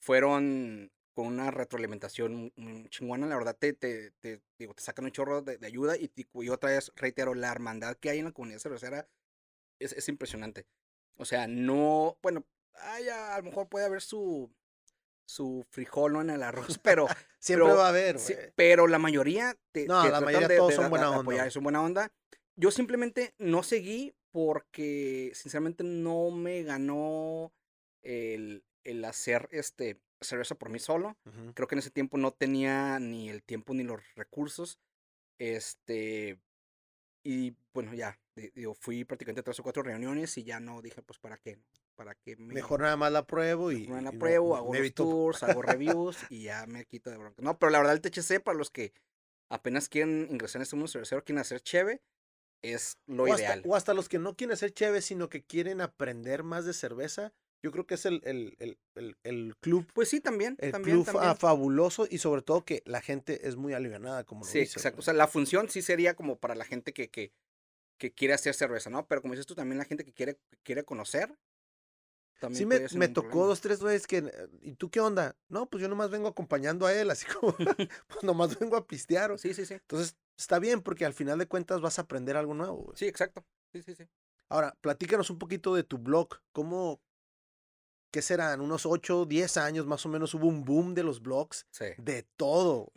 fueron 0.00 0.90
con 1.14 1.26
una 1.26 1.50
retroalimentación 1.50 2.52
chingona. 2.90 3.26
La 3.26 3.36
verdad, 3.36 3.56
te, 3.58 3.72
te, 3.72 4.10
te, 4.20 4.40
digo, 4.58 4.74
te 4.74 4.82
sacan 4.82 5.04
un 5.04 5.12
chorro 5.12 5.42
de, 5.42 5.58
de 5.58 5.66
ayuda 5.66 5.96
y, 5.96 6.10
y 6.16 6.48
otra 6.48 6.70
vez, 6.70 6.90
reitero, 6.96 7.34
la 7.34 7.50
hermandad 7.52 7.96
que 7.96 8.10
hay 8.10 8.18
en 8.18 8.24
la 8.26 8.32
comunidad 8.32 8.58
cervecera 8.58 9.08
es, 9.78 9.92
es 9.92 10.08
impresionante. 10.08 10.66
O 11.16 11.24
sea, 11.24 11.46
no, 11.46 12.18
bueno, 12.22 12.44
ay, 12.74 13.08
a, 13.08 13.34
a 13.34 13.38
lo 13.38 13.44
mejor 13.44 13.68
puede 13.68 13.86
haber 13.86 14.02
su, 14.02 14.50
su 15.26 15.64
frijol 15.70 16.14
¿no? 16.14 16.20
en 16.20 16.30
el 16.30 16.42
arroz, 16.42 16.78
pero 16.82 17.06
Siempre 17.38 17.66
pero 17.66 17.76
va 17.76 17.86
a 17.86 17.88
haber, 17.90 18.16
güey. 18.18 18.52
pero 18.56 18.86
la 18.88 18.98
mayoría 18.98 19.56
te, 19.70 19.86
No, 19.86 20.02
te 20.02 20.10
la 20.10 20.20
mayoría 20.20 20.48
de- 20.48 20.56
todos 20.56 20.70
de 20.70 20.76
son 20.76 20.90
buena 20.90 21.04
de 21.04 21.10
onda, 21.10 21.22
apoyar, 21.22 21.50
son 21.52 21.62
buena 21.62 21.82
onda. 21.82 22.10
Yo 22.56 22.70
simplemente 22.70 23.34
no 23.38 23.62
seguí 23.62 24.14
porque 24.34 25.30
sinceramente 25.32 25.84
no 25.84 26.32
me 26.32 26.64
ganó 26.64 27.52
el, 28.02 28.64
el 28.82 29.04
hacer 29.04 29.48
este 29.52 30.00
cerveza 30.20 30.56
por 30.56 30.70
mí 30.70 30.80
solo. 30.80 31.16
Ujú. 31.24 31.54
Creo 31.54 31.68
que 31.68 31.76
en 31.76 31.78
ese 31.78 31.92
tiempo 31.92 32.18
no 32.18 32.32
tenía 32.32 32.98
ni 32.98 33.30
el 33.30 33.44
tiempo 33.44 33.74
ni 33.74 33.84
los 33.84 34.00
recursos. 34.16 34.80
Este 35.38 36.40
y 37.22 37.54
bueno, 37.72 37.94
ya, 37.94 38.18
di- 38.34 38.50
digo, 38.56 38.74
fui 38.74 39.04
prácticamente 39.04 39.44
tres 39.44 39.60
o 39.60 39.62
cuatro 39.62 39.84
reuniones 39.84 40.36
y 40.36 40.42
ya 40.42 40.58
no 40.58 40.82
dije, 40.82 41.00
pues 41.00 41.20
para 41.20 41.36
qué, 41.38 41.60
para 41.94 42.16
qué 42.16 42.34
me 42.36 42.54
Mejor 42.54 42.80
nada 42.80 42.96
más 42.96 43.12
la 43.12 43.24
pruebo 43.28 43.70
y. 43.70 43.86
no 43.86 43.94
la 44.00 44.10
y 44.10 44.14
no- 44.14 44.18
pruebo, 44.18 44.48
no- 44.48 44.56
hago 44.56 44.74
los 44.74 44.94
tours, 44.94 45.42
hago 45.44 45.62
reviews 45.62 46.18
y 46.28 46.42
ya 46.42 46.66
me 46.66 46.84
quito 46.86 47.08
de 47.10 47.18
bronca. 47.18 47.40
No, 47.40 47.56
pero 47.56 47.70
la 47.70 47.78
verdad 47.78 47.94
el 47.94 48.00
THC 48.00 48.40
para 48.40 48.58
los 48.58 48.72
que 48.72 48.92
apenas 49.48 49.88
quieren 49.88 50.26
ingresar 50.28 50.58
en 50.58 50.62
este 50.64 50.74
mundo 50.74 50.88
cervecero, 50.88 51.22
quieren 51.22 51.40
hacer 51.40 51.60
cheve, 51.60 52.02
es 52.72 52.96
lo 53.06 53.24
o 53.24 53.32
hasta, 53.32 53.36
ideal. 53.36 53.62
o 53.66 53.76
hasta 53.76 53.94
los 53.94 54.08
que 54.08 54.18
no 54.18 54.34
quieren 54.36 54.56
ser 54.56 54.72
chéves, 54.72 55.04
sino 55.04 55.28
que 55.28 55.42
quieren 55.42 55.80
aprender 55.80 56.42
más 56.42 56.64
de 56.64 56.72
cerveza. 56.72 57.32
Yo 57.62 57.70
creo 57.72 57.86
que 57.86 57.94
es 57.94 58.04
el, 58.04 58.20
el, 58.24 58.56
el, 58.94 59.16
el, 59.24 59.54
club. 59.60 59.86
Pues 59.94 60.10
sí, 60.10 60.20
también, 60.20 60.56
El 60.60 60.72
también, 60.72 60.96
club 60.96 61.06
también. 61.06 61.34
fabuloso 61.36 62.06
y 62.10 62.18
sobre 62.18 62.42
todo 62.42 62.64
que 62.64 62.82
la 62.84 63.00
gente 63.00 63.48
es 63.48 63.56
muy 63.56 63.72
alivianada, 63.72 64.24
como 64.24 64.44
lo 64.44 64.50
Sí, 64.52 64.58
dices, 64.58 64.76
exacto. 64.76 64.96
O 64.96 65.02
güey. 65.02 65.04
sea, 65.06 65.14
la 65.14 65.26
función 65.28 65.68
sí 65.70 65.80
sería 65.80 66.14
como 66.14 66.36
para 66.36 66.54
la 66.54 66.64
gente 66.66 66.92
que, 66.92 67.08
que, 67.08 67.32
que 67.98 68.12
quiere 68.12 68.34
hacer 68.34 68.54
cerveza, 68.54 68.90
¿no? 68.90 69.06
Pero 69.06 69.22
como 69.22 69.32
dices 69.32 69.46
tú, 69.46 69.54
también 69.54 69.78
la 69.78 69.86
gente 69.86 70.04
que 70.04 70.12
quiere, 70.12 70.34
que 70.50 70.58
quiere 70.62 70.84
conocer. 70.84 71.34
También 72.38 72.58
Sí, 72.58 72.66
me, 72.66 72.80
me 72.98 73.08
tocó 73.08 73.28
problema. 73.28 73.46
dos, 73.46 73.60
tres 73.62 73.80
veces 73.82 74.06
que. 74.06 74.18
eh, 74.18 74.48
¿Y 74.60 74.72
tú 74.74 74.90
qué 74.90 75.00
onda? 75.00 75.34
No, 75.48 75.70
pues 75.70 75.80
yo 75.80 75.88
nomás 75.88 76.10
vengo 76.10 76.28
acompañando 76.28 76.84
a 76.86 76.92
él, 76.92 77.10
así 77.10 77.24
como. 77.40 77.54
pues 78.08 78.22
nomás 78.22 78.58
vengo 78.58 78.76
a 78.76 78.86
pistear. 78.86 79.30
o- 79.30 79.38
Sí, 79.38 79.54
sí, 79.54 79.64
sí. 79.64 79.74
Entonces, 79.74 80.16
está 80.38 80.58
bien 80.58 80.82
porque 80.82 81.04
al 81.04 81.14
final 81.14 81.38
de 81.38 81.46
cuentas 81.46 81.80
vas 81.80 81.98
a 81.98 82.02
aprender 82.02 82.36
algo 82.36 82.54
nuevo. 82.54 82.76
güey. 82.84 82.96
Sí, 82.96 83.06
exacto. 83.06 83.44
Sí, 83.72 83.82
sí, 83.82 83.94
sí. 83.94 84.04
Ahora, 84.48 84.76
platícanos 84.80 85.30
un 85.30 85.38
poquito 85.38 85.74
de 85.74 85.84
tu 85.84 85.98
blog. 85.98 86.28
¿Cómo. 86.52 87.00
¿Qué 88.12 88.22
serán? 88.22 88.60
Unos 88.60 88.86
8, 88.86 89.26
10 89.26 89.56
años 89.56 89.86
más 89.86 90.06
o 90.06 90.08
menos 90.08 90.34
hubo 90.34 90.46
un 90.46 90.64
boom 90.64 90.94
de 90.94 91.02
los 91.02 91.20
blogs. 91.20 91.66
Sí. 91.70 91.86
De 91.98 92.22
todo. 92.36 92.92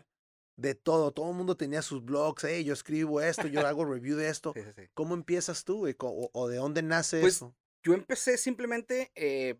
De 0.57 0.75
todo. 0.75 1.11
Todo 1.11 1.31
el 1.31 1.35
mundo 1.35 1.57
tenía 1.57 1.81
sus 1.81 2.03
blogs. 2.03 2.43
Hey, 2.43 2.63
yo 2.63 2.73
escribo 2.73 3.19
esto, 3.21 3.47
yo 3.47 3.65
hago 3.65 3.85
review 3.85 4.15
de 4.17 4.29
esto. 4.29 4.53
Sí, 4.53 4.63
sí, 4.63 4.71
sí. 4.75 4.81
¿Cómo 4.93 5.15
empiezas 5.15 5.63
tú? 5.63 5.79
güey? 5.79 5.95
¿O, 5.99 6.29
o 6.31 6.47
de 6.47 6.57
dónde 6.57 6.83
nace 6.83 7.21
Pues, 7.21 7.37
eso? 7.37 7.55
Yo 7.83 7.93
empecé 7.93 8.37
simplemente, 8.37 9.11
eh, 9.15 9.55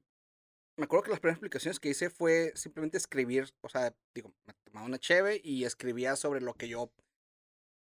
me 0.78 0.84
acuerdo 0.84 1.04
que 1.06 1.12
las 1.12 1.20
primeras 1.20 1.40
publicaciones 1.40 1.80
que 1.80 1.90
hice 1.90 2.10
fue 2.10 2.52
simplemente 2.56 2.98
escribir, 2.98 3.52
o 3.62 3.70
sea, 3.70 3.96
digo, 4.14 4.34
me 4.46 4.54
tomaba 4.66 4.86
una 4.86 5.00
cheve 5.00 5.40
y 5.44 5.64
escribía 5.64 6.16
sobre 6.16 6.42
lo 6.42 6.54
que 6.54 6.68
yo 6.68 6.92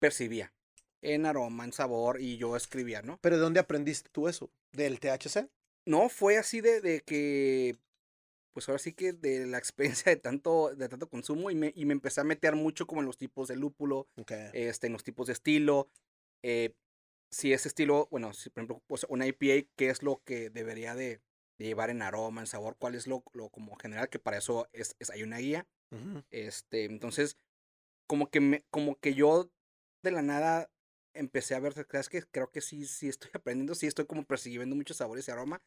percibía 0.04 0.52
en 1.00 1.24
aroma, 1.26 1.64
en 1.64 1.72
sabor, 1.72 2.20
y 2.20 2.36
yo 2.36 2.56
escribía, 2.56 3.00
¿no? 3.02 3.18
¿Pero 3.22 3.36
de 3.36 3.42
dónde 3.42 3.60
aprendiste 3.60 4.08
tú 4.10 4.28
eso? 4.28 4.50
¿Del 4.72 5.00
THC? 5.00 5.48
No, 5.86 6.08
fue 6.08 6.36
así 6.38 6.60
de, 6.60 6.80
de 6.80 7.00
que, 7.02 7.76
pues 8.52 8.68
ahora 8.68 8.78
sí 8.78 8.92
que 8.92 9.12
de 9.12 9.46
la 9.46 9.58
experiencia 9.58 10.10
de 10.10 10.16
tanto, 10.16 10.74
de 10.74 10.88
tanto 10.88 11.08
consumo 11.08 11.50
y 11.50 11.54
me, 11.54 11.72
y 11.74 11.84
me 11.86 11.92
empecé 11.92 12.20
a 12.20 12.24
meter 12.24 12.54
mucho 12.54 12.86
como 12.86 13.00
en 13.00 13.06
los 13.06 13.16
tipos 13.18 13.48
de 13.48 13.56
lúpulo, 13.56 14.08
Ok. 14.16 14.32
este, 14.52 14.86
en 14.88 14.92
los 14.92 15.04
tipos 15.04 15.26
de 15.26 15.32
estilo. 15.34 15.88
eh, 16.42 16.74
si 17.30 17.52
ese 17.52 17.66
estilo, 17.68 18.06
bueno, 18.12 18.32
si 18.32 18.48
por 18.50 18.60
ejemplo, 18.62 18.82
pues, 18.86 19.04
una 19.08 19.26
IPA, 19.26 19.66
¿qué 19.76 19.88
es 19.90 20.02
lo 20.04 20.22
que 20.24 20.50
debería 20.50 20.94
de, 20.94 21.20
de 21.58 21.64
llevar 21.66 21.90
en 21.90 22.00
aroma, 22.02 22.40
en 22.42 22.46
sabor? 22.46 22.76
¿Cuál 22.78 22.94
es 22.94 23.06
lo, 23.08 23.24
lo 23.32 23.48
como 23.48 23.74
general? 23.76 24.08
Que 24.08 24.18
para 24.20 24.38
eso 24.38 24.68
es, 24.72 24.94
es- 25.00 25.10
hay 25.10 25.22
una 25.24 25.38
guía. 25.38 25.66
Este, 26.30 26.84
entonces, 26.84 27.36
como 28.06 28.30
que 28.30 28.40
me, 28.40 28.62
como 28.70 28.96
que 29.00 29.14
yo 29.14 29.50
de 30.04 30.12
la 30.12 30.22
nada 30.22 30.70
empecé 31.14 31.54
a 31.56 31.60
ver, 31.60 31.74
¿sabes 31.74 32.08
que 32.08 32.22
Creo 32.24 32.50
que 32.52 32.60
sí, 32.60 32.86
sí 32.86 33.08
estoy 33.08 33.30
aprendiendo, 33.34 33.74
sí 33.74 33.86
estoy 33.88 34.06
como 34.06 34.24
persiguiendo 34.24 34.76
muchos 34.76 34.98
sabores 34.98 35.28
y 35.28 35.32
aroma. 35.32 35.62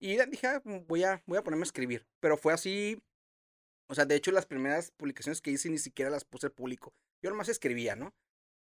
Y 0.00 0.16
dije, 0.26 0.48
"Ah, 0.48 0.62
voy 0.64 1.04
a, 1.04 1.22
voy 1.26 1.38
a 1.38 1.44
ponerme 1.44 1.62
a 1.64 1.66
escribir. 1.70 2.06
Pero 2.20 2.36
fue 2.36 2.52
así, 2.52 3.00
o 3.88 3.94
sea, 3.94 4.04
de 4.06 4.16
hecho 4.16 4.32
las 4.32 4.46
primeras 4.46 4.90
publicaciones 4.92 5.40
que 5.40 5.50
hice 5.50 5.68
ni 5.70 5.78
siquiera 5.78 6.10
las 6.10 6.24
puse 6.24 6.46
al 6.46 6.52
público. 6.52 6.94
Yo 7.22 7.30
nomás 7.30 7.48
escribía, 7.48 7.96
¿no? 7.96 8.14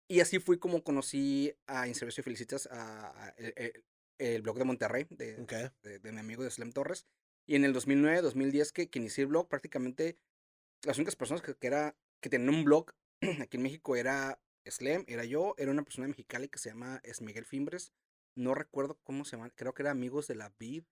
Y 0.09 0.21
así 0.21 0.39
fui 0.39 0.59
como 0.59 0.83
conocí 0.83 1.53
a 1.67 1.87
Inservicio 1.87 2.21
y 2.21 2.25
Felicitas, 2.25 2.67
a, 2.71 3.09
a 3.27 3.29
el, 3.37 3.53
el- 3.57 3.85
el 4.19 4.41
blog 4.41 4.57
de 4.59 4.65
Monterrey, 4.65 5.07
de, 5.11 5.37
de, 5.83 5.99
de 5.99 6.11
mi 6.11 6.19
amigo 6.19 6.43
de 6.43 6.51
Slim 6.51 6.71
Torres. 6.73 7.05
Y 7.47 7.55
en 7.55 7.65
el 7.65 7.73
2009, 7.73 8.21
2010 8.21 8.71
que, 8.73 8.89
que 8.89 8.99
inicié 8.99 9.23
el 9.23 9.29
blog, 9.29 9.47
prácticamente 9.49 10.17
las 10.85 10.97
únicas 10.97 11.15
personas 11.15 11.41
que, 11.41 11.55
que 11.55 11.67
era, 11.67 11.95
que 12.21 12.29
tenían 12.29 12.53
un 12.53 12.65
blog 12.65 12.91
aquí 13.41 13.57
en 13.57 13.63
México 13.63 13.95
era 13.95 14.39
Slem, 14.71 15.03
era 15.07 15.23
yo, 15.25 15.53
era 15.57 15.71
una 15.71 15.83
persona 15.83 16.05
de 16.05 16.09
Mexicali 16.09 16.47
que 16.49 16.59
se 16.59 16.69
llama 16.69 16.99
es 17.03 17.21
Miguel 17.21 17.45
Fimbres. 17.45 17.91
No 18.35 18.53
recuerdo 18.55 18.97
cómo 19.03 19.25
se 19.25 19.35
llama, 19.35 19.49
creo 19.51 19.73
que 19.73 19.81
era 19.83 19.91
Amigos 19.91 20.27
de 20.27 20.35
la 20.35 20.53
Vid, 20.59 20.83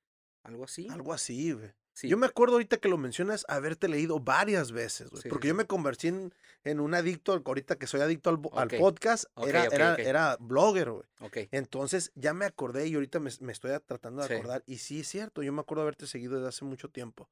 algo 0.44 0.64
así. 0.66 0.88
Algo 0.90 1.14
así, 1.14 1.52
güey. 1.54 1.72
Sí, 1.94 2.08
Yo 2.10 2.18
me 2.18 2.28
acuerdo 2.28 2.54
ahorita 2.54 2.78
que 2.78 2.90
lo 2.90 2.98
mencionas 3.00 3.44
haberte 3.48 3.88
leído 3.88 4.20
varias 4.20 4.72
veces, 4.72 5.10
güey. 5.10 5.22
Sí, 5.22 5.24
sí, 5.24 5.30
porque 5.30 5.48
yo 5.48 5.56
me 5.56 5.66
convertí 5.66 6.10
en, 6.10 6.32
en 6.64 6.80
un 6.80 6.94
adicto, 6.94 7.34
al- 7.34 7.42
ahorita 7.44 7.78
que 7.78 7.88
soy 7.88 8.02
adicto 8.02 8.30
al, 8.30 8.40
podcast, 8.40 9.26
era, 9.48 9.66
era, 9.66 9.96
era 9.96 10.38
blogger, 10.40 10.92
güey. 10.92 11.08
ok. 11.22 11.38
Entonces 11.52 12.12
ya 12.14 12.36
me 12.36 12.46
acordé 12.46 12.88
y 12.88 12.94
ahorita 12.94 13.20
me, 13.20 13.32
me 13.40 13.52
estoy 13.52 13.72
tratando 13.88 14.22
de 14.22 14.28
acordar. 14.36 14.64
Y 14.68 14.78
sí 14.78 15.00
es 15.00 15.08
cierto, 15.08 15.42
yo 15.42 15.52
me 15.54 15.62
acuerdo 15.62 15.82
haberte 15.82 16.06
seguido 16.06 16.36
desde 16.36 16.50
hace 16.50 16.66
mucho 16.66 16.90
tiempo. 16.90 17.30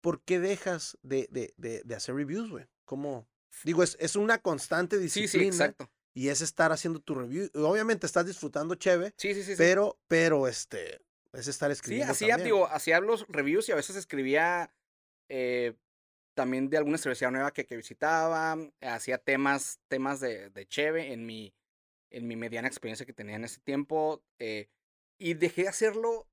¿Por 0.00 0.22
qué 0.22 0.40
dejas 0.40 0.96
de, 1.02 1.28
de, 1.30 1.52
de, 1.58 1.82
de 1.84 1.94
hacer 1.94 2.14
reviews, 2.14 2.48
güey? 2.50 2.66
¿Cómo? 2.86 3.28
Digo, 3.64 3.82
es, 3.82 3.96
es 4.00 4.16
una 4.16 4.38
constante 4.38 4.96
Sí, 4.96 5.02
disciplina. 5.02 5.52
sí, 5.52 5.62
exacto. 5.62 5.90
Y 6.12 6.28
es 6.28 6.40
estar 6.40 6.72
haciendo 6.72 7.00
tu 7.00 7.14
review. 7.14 7.48
Obviamente 7.54 8.06
estás 8.06 8.26
disfrutando 8.26 8.74
chévere, 8.74 9.14
Sí, 9.16 9.34
sí, 9.34 9.42
sí. 9.42 9.52
sí. 9.52 9.58
pero, 9.58 9.98
pero 10.08 10.48
este, 10.48 11.00
es 11.32 11.46
estar 11.46 11.70
Sí, 11.70 11.74
escribiendo 11.74 12.12
hacía, 12.12 12.28
también. 12.36 12.46
digo, 12.46 12.66
hacía 12.66 13.00
los 13.00 13.26
reviews 13.28 13.68
y 13.68 13.72
a 13.72 13.76
veces 13.76 13.96
escribía 13.96 14.74
eh, 15.28 15.74
también 16.34 16.68
de 16.70 16.78
alguna 16.78 16.98
cervecería 16.98 17.30
nueva 17.30 17.52
que, 17.52 17.64
que 17.66 17.76
visitaba, 17.76 18.56
hacía 18.80 19.18
temas, 19.18 19.78
temas 19.88 20.20
de, 20.20 20.50
de 20.50 20.66
Cheve 20.66 21.12
en 21.12 21.26
mi, 21.26 21.54
en 22.10 22.26
mi 22.26 22.34
mediana 22.36 22.66
experiencia 22.68 23.06
que 23.06 23.12
tenía 23.12 23.36
en 23.36 23.44
ese 23.44 23.60
tiempo, 23.60 24.24
eh, 24.38 24.68
y 25.18 25.34
dejé 25.34 25.62
de 25.62 25.68
hacerlo, 25.68 26.26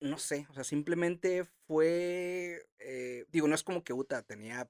no 0.00 0.18
sé, 0.18 0.46
o 0.50 0.54
sea, 0.54 0.64
simplemente 0.64 1.44
fue, 1.68 2.66
eh, 2.78 3.26
digo, 3.28 3.46
no 3.46 3.54
es 3.54 3.62
como 3.62 3.84
que 3.84 3.92
Uta 3.92 4.22
tenía 4.22 4.68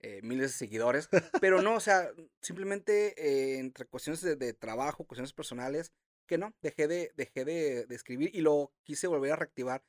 eh, 0.00 0.20
miles 0.22 0.52
de 0.52 0.56
seguidores, 0.58 1.08
pero 1.40 1.62
no, 1.62 1.74
o 1.74 1.80
sea, 1.80 2.10
simplemente 2.40 3.14
eh, 3.16 3.58
entre 3.58 3.86
cuestiones 3.86 4.20
de, 4.22 4.36
de 4.36 4.52
trabajo, 4.52 5.04
cuestiones 5.04 5.32
personales, 5.32 5.92
que 6.26 6.38
no, 6.38 6.54
dejé 6.62 6.88
de, 6.88 7.12
dejé 7.16 7.44
de, 7.44 7.86
de 7.86 7.94
escribir 7.94 8.30
y 8.34 8.40
lo 8.40 8.72
quise 8.84 9.06
volver 9.06 9.32
a 9.32 9.36
reactivar. 9.36 9.84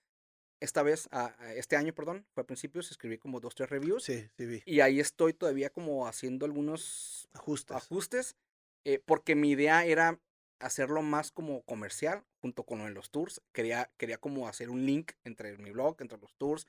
Esta 0.59 0.83
vez, 0.83 1.07
a- 1.11 1.35
a 1.43 1.53
este 1.55 1.75
año, 1.75 1.93
perdón, 1.93 2.27
fue 2.33 2.43
a 2.43 2.45
principios, 2.45 2.91
escribí 2.91 3.17
como 3.17 3.39
dos, 3.39 3.55
tres 3.55 3.69
reviews. 3.69 4.03
Sí, 4.03 4.27
sí 4.37 4.45
vi. 4.45 4.61
Y 4.65 4.81
ahí 4.81 4.99
estoy 4.99 5.33
todavía 5.33 5.71
como 5.71 6.07
haciendo 6.07 6.45
algunos 6.45 7.27
Ajustes. 7.33 7.75
ajustes, 7.77 8.35
eh, 8.85 8.99
porque 9.03 9.35
mi 9.35 9.51
idea 9.51 9.85
era 9.85 10.19
hacerlo 10.59 11.01
más 11.01 11.31
como 11.31 11.63
comercial, 11.63 12.23
junto 12.41 12.63
con 12.63 12.77
lo 12.79 12.85
de 12.85 12.91
los 12.91 13.09
tours. 13.09 13.41
Quería, 13.53 13.91
quería 13.97 14.19
como 14.19 14.47
hacer 14.47 14.69
un 14.69 14.85
link 14.85 15.13
entre 15.23 15.57
mi 15.57 15.71
blog, 15.71 15.95
entre 15.99 16.19
los 16.19 16.35
tours. 16.35 16.67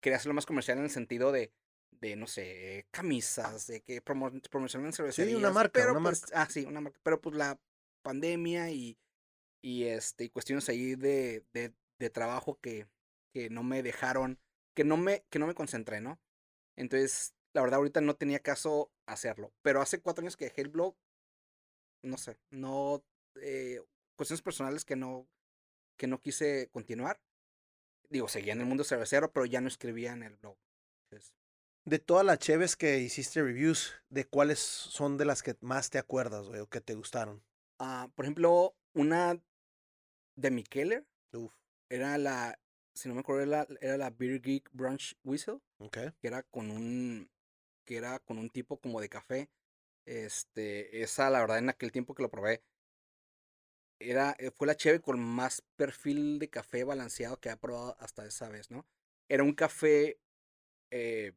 Quería 0.00 0.16
hacerlo 0.16 0.34
más 0.34 0.46
comercial 0.46 0.78
en 0.78 0.84
el 0.84 0.90
sentido 0.90 1.30
de, 1.30 1.52
de 2.00 2.16
no 2.16 2.26
sé, 2.26 2.86
camisas, 2.90 3.66
de 3.66 3.80
que 3.82 4.00
promo 4.02 4.30
promocionan 4.50 4.92
cervecerías. 4.92 5.52
marca, 5.52 5.72
pero 5.72 5.92
una 5.92 6.10
pues, 6.10 6.24
Ah, 6.34 6.46
sí, 6.48 6.64
una 6.64 6.80
marca. 6.80 6.98
Pero 7.02 7.20
pues 7.20 7.36
la 7.36 7.58
pandemia 8.02 8.70
y, 8.70 8.98
y, 9.62 9.84
este, 9.84 10.24
y 10.24 10.30
cuestiones 10.30 10.68
ahí 10.68 10.94
de, 10.94 11.44
de, 11.52 11.72
de 11.98 12.10
trabajo 12.10 12.58
que, 12.60 12.86
que 13.32 13.50
no 13.50 13.62
me 13.62 13.82
dejaron, 13.82 14.38
que 14.74 14.84
no 14.84 14.96
me, 14.96 15.24
que 15.30 15.38
no 15.38 15.46
me 15.46 15.54
concentré, 15.54 16.00
¿no? 16.00 16.20
Entonces, 16.76 17.34
la 17.54 17.62
verdad, 17.62 17.78
ahorita 17.78 18.00
no 18.00 18.16
tenía 18.16 18.40
caso 18.40 18.90
hacerlo. 19.06 19.52
Pero 19.62 19.80
hace 19.80 20.00
cuatro 20.00 20.22
años 20.22 20.36
que 20.36 20.46
dejé 20.46 20.62
el 20.62 20.68
blog, 20.68 20.96
no 22.02 22.18
sé, 22.18 22.38
no, 22.50 23.02
eh, 23.36 23.80
cuestiones 24.16 24.42
personales 24.42 24.84
que 24.84 24.96
no, 24.96 25.26
que 25.96 26.06
no 26.06 26.20
quise 26.20 26.68
continuar. 26.70 27.20
Digo, 28.10 28.28
seguía 28.28 28.52
en 28.52 28.60
el 28.60 28.66
mundo 28.66 28.84
cervecero, 28.84 29.32
pero 29.32 29.46
ya 29.46 29.60
no 29.60 29.68
escribía 29.68 30.12
en 30.12 30.22
el 30.22 30.36
blog. 30.36 30.56
Entonces, 31.04 31.34
De 31.84 31.98
todas 31.98 32.24
las 32.24 32.38
cheves 32.38 32.76
que 32.76 32.98
hiciste 33.00 33.42
reviews, 33.42 33.94
¿de 34.08 34.24
cuáles 34.24 34.58
son 34.58 35.18
de 35.18 35.26
las 35.26 35.42
que 35.42 35.56
más 35.60 35.90
te 35.90 35.98
acuerdas, 35.98 36.46
güey, 36.46 36.60
o 36.60 36.68
que 36.68 36.80
te 36.80 36.94
gustaron? 36.94 37.42
ah, 37.78 38.08
por 38.14 38.24
ejemplo, 38.24 38.74
una 38.94 39.40
de 40.36 40.50
Mikeller 40.50 41.06
Uf, 41.32 41.52
era 41.90 42.16
la, 42.18 42.58
si 42.94 43.08
no 43.08 43.14
me 43.14 43.20
acuerdo, 43.20 43.42
era 43.42 43.50
la, 43.50 43.78
era 43.80 43.96
la 43.98 44.10
Beer 44.10 44.40
Geek 44.40 44.70
Brunch 44.72 45.16
Whistle. 45.24 45.60
ok. 45.78 45.98
que 46.20 46.26
era 46.26 46.42
con 46.42 46.70
un 46.70 47.28
que 47.84 47.96
era 47.96 48.18
con 48.20 48.38
un 48.38 48.48
tipo 48.48 48.78
como 48.80 49.00
de 49.00 49.08
café. 49.08 49.50
Este, 50.06 51.02
esa 51.02 51.30
la 51.30 51.40
verdad 51.40 51.58
en 51.58 51.70
aquel 51.70 51.92
tiempo 51.92 52.14
que 52.14 52.22
lo 52.22 52.30
probé 52.30 52.62
era 53.98 54.36
eh, 54.38 54.50
fue 54.50 54.66
la 54.66 54.76
cheve 54.76 55.00
con 55.00 55.18
más 55.20 55.62
perfil 55.76 56.38
de 56.38 56.50
café 56.50 56.84
balanceado 56.84 57.38
que 57.38 57.48
he 57.48 57.56
probado 57.56 57.96
hasta 58.00 58.26
esa 58.26 58.48
vez, 58.48 58.70
¿no? 58.70 58.86
Era 59.28 59.42
un 59.42 59.54
café 59.54 60.18
eh, 60.90 61.32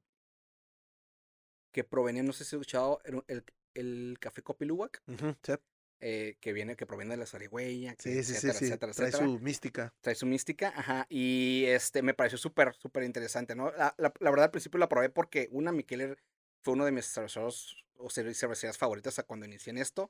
que 1.77 1.83
provenía, 1.83 2.23
no 2.23 2.33
sé 2.33 2.43
si 2.43 2.55
he 2.55 2.57
escuchado, 2.57 2.99
el, 3.05 3.45
el 3.75 4.17
café 4.19 4.41
Copiluwak, 4.41 5.03
Ujú, 5.07 5.35
sí, 5.43 5.53
eh, 5.99 6.35
que 6.39 6.51
viene, 6.51 6.75
que 6.75 6.87
proviene 6.87 7.11
de 7.11 7.17
la 7.17 7.27
zarigüeya, 7.27 7.91
sí, 7.99 8.23
sí, 8.23 8.33
sí, 8.33 8.33
etcétera, 8.33 8.59
sí, 8.59 8.65
etcétera, 8.65 8.91
Trae 8.95 9.11
etcétera 9.11 9.27
su 9.27 9.39
mística. 9.39 9.93
trae 10.01 10.15
su 10.15 10.25
mística, 10.25 10.73
ajá, 10.75 11.05
y 11.07 11.65
este 11.67 12.01
me 12.01 12.15
pareció 12.15 12.39
súper, 12.39 12.73
súper 12.73 13.03
interesante, 13.03 13.55
¿no? 13.55 13.71
La, 13.73 13.93
la, 13.99 14.11
la 14.19 14.29
verdad 14.31 14.45
al 14.45 14.51
principio 14.51 14.79
la 14.79 14.89
probé 14.89 15.11
porque 15.11 15.49
una, 15.51 15.71
Mikeller 15.71 16.17
fue 16.63 16.73
uno 16.73 16.85
de 16.85 16.91
mis 16.93 17.05
cerveceros 17.13 17.77
o 17.97 18.07
cerve- 18.09 18.33
cervecerías 18.33 18.79
favoritas 18.79 19.21
cuando 19.27 19.45
inicié 19.45 19.69
en 19.71 19.77
esto, 19.77 20.09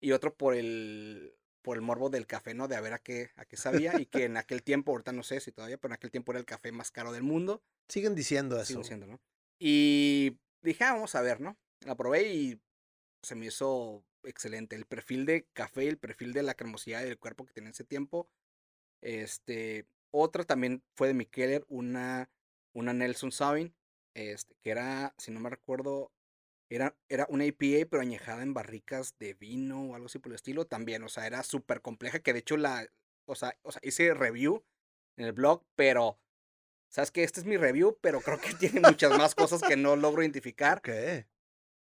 y 0.00 0.10
otro 0.12 0.34
por 0.36 0.54
el, 0.56 1.36
por 1.62 1.76
el 1.76 1.82
morbo 1.82 2.10
del 2.10 2.26
café, 2.26 2.54
¿no? 2.54 2.66
De 2.66 2.74
a 2.74 2.80
ver 2.80 2.92
a 2.94 2.98
qué, 2.98 3.30
a 3.36 3.44
qué 3.44 3.56
sabía, 3.56 3.98
y 4.00 4.06
que 4.06 4.24
en 4.24 4.36
aquel 4.36 4.64
tiempo, 4.64 4.90
ahorita 4.92 5.12
no 5.12 5.22
sé 5.22 5.38
si 5.40 5.52
todavía, 5.52 5.78
pero 5.78 5.92
en 5.92 5.96
aquel 5.96 6.10
tiempo 6.10 6.32
era 6.32 6.40
el 6.40 6.46
café 6.46 6.72
más 6.72 6.90
caro 6.90 7.12
del 7.12 7.22
mundo, 7.22 7.62
Siguen 7.88 8.14
diciendo 8.14 8.60
eso. 8.60 8.66
siguen 8.66 8.84
siendo, 8.84 9.06
¿no? 9.06 9.20
Y 9.58 10.38
dije, 10.64 10.84
ah, 10.84 10.94
vamos 10.94 11.14
a 11.14 11.22
ver, 11.22 11.40
¿no? 11.40 11.56
La 11.80 11.96
probé 11.96 12.32
y 12.32 12.60
se 13.22 13.34
me 13.34 13.46
hizo 13.46 14.04
excelente. 14.24 14.76
El 14.76 14.86
perfil 14.86 15.26
de 15.26 15.46
café, 15.52 15.88
el 15.88 15.98
perfil 15.98 16.32
de 16.32 16.42
la 16.42 16.54
cremosidad 16.54 17.02
del 17.02 17.18
cuerpo 17.18 17.44
que 17.44 17.52
tenía 17.52 17.68
en 17.68 17.72
ese 17.74 17.84
tiempo. 17.84 18.28
Este, 19.02 19.86
otra 20.10 20.44
también 20.44 20.82
fue 20.94 21.08
de 21.08 21.14
Mikeller, 21.14 21.64
una, 21.68 22.30
una 22.72 22.92
Nelson 22.92 23.32
Sabin, 23.32 23.74
este, 24.14 24.54
que 24.62 24.70
era, 24.70 25.14
si 25.18 25.30
no 25.30 25.40
me 25.40 25.50
recuerdo, 25.50 26.12
era, 26.70 26.96
era 27.08 27.26
una 27.28 27.44
IPA, 27.44 27.88
pero 27.90 28.00
añejada 28.02 28.42
en 28.42 28.54
barricas 28.54 29.16
de 29.18 29.34
vino 29.34 29.90
o 29.90 29.94
algo 29.94 30.06
así 30.06 30.18
por 30.18 30.32
el 30.32 30.36
estilo. 30.36 30.66
También, 30.66 31.02
o 31.02 31.08
sea, 31.08 31.26
era 31.26 31.42
súper 31.42 31.82
compleja, 31.82 32.20
que 32.20 32.32
de 32.32 32.38
hecho 32.40 32.56
la, 32.56 32.88
o 33.26 33.34
sea, 33.34 33.56
o 33.62 33.72
sea, 33.72 33.80
hice 33.84 34.14
review 34.14 34.64
en 35.16 35.26
el 35.26 35.32
blog, 35.32 35.64
pero, 35.76 36.18
sabes 36.94 37.10
que 37.10 37.24
este 37.24 37.40
es 37.40 37.46
mi 37.46 37.56
review, 37.56 37.98
pero 38.00 38.20
creo 38.20 38.38
que 38.40 38.54
tiene 38.80 38.80
muchas 38.80 39.18
más 39.18 39.34
cosas 39.34 39.60
que 39.62 39.76
no 39.76 39.96
logro 39.96 40.22
identificar. 40.22 40.78
Ok. 40.78 40.90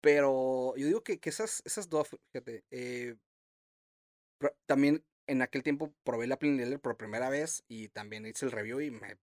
Pero 0.00 0.74
yo 0.76 0.86
digo 0.86 1.02
que, 1.02 1.18
que 1.18 1.28
esas, 1.30 1.62
esas 1.64 1.88
dos, 1.88 2.08
fíjate, 2.32 2.64
eh, 2.70 3.16
también 4.66 5.04
en 5.26 5.42
aquel 5.42 5.62
tiempo 5.62 5.92
probé 6.04 6.26
la 6.26 6.38
Plain 6.38 6.56
Lager 6.56 6.80
por 6.80 6.96
primera 6.96 7.28
vez 7.28 7.64
y 7.68 7.88
también 7.88 8.24
hice 8.24 8.46
el 8.46 8.52
review 8.52 8.80
y 8.80 8.90
me, 8.92 9.18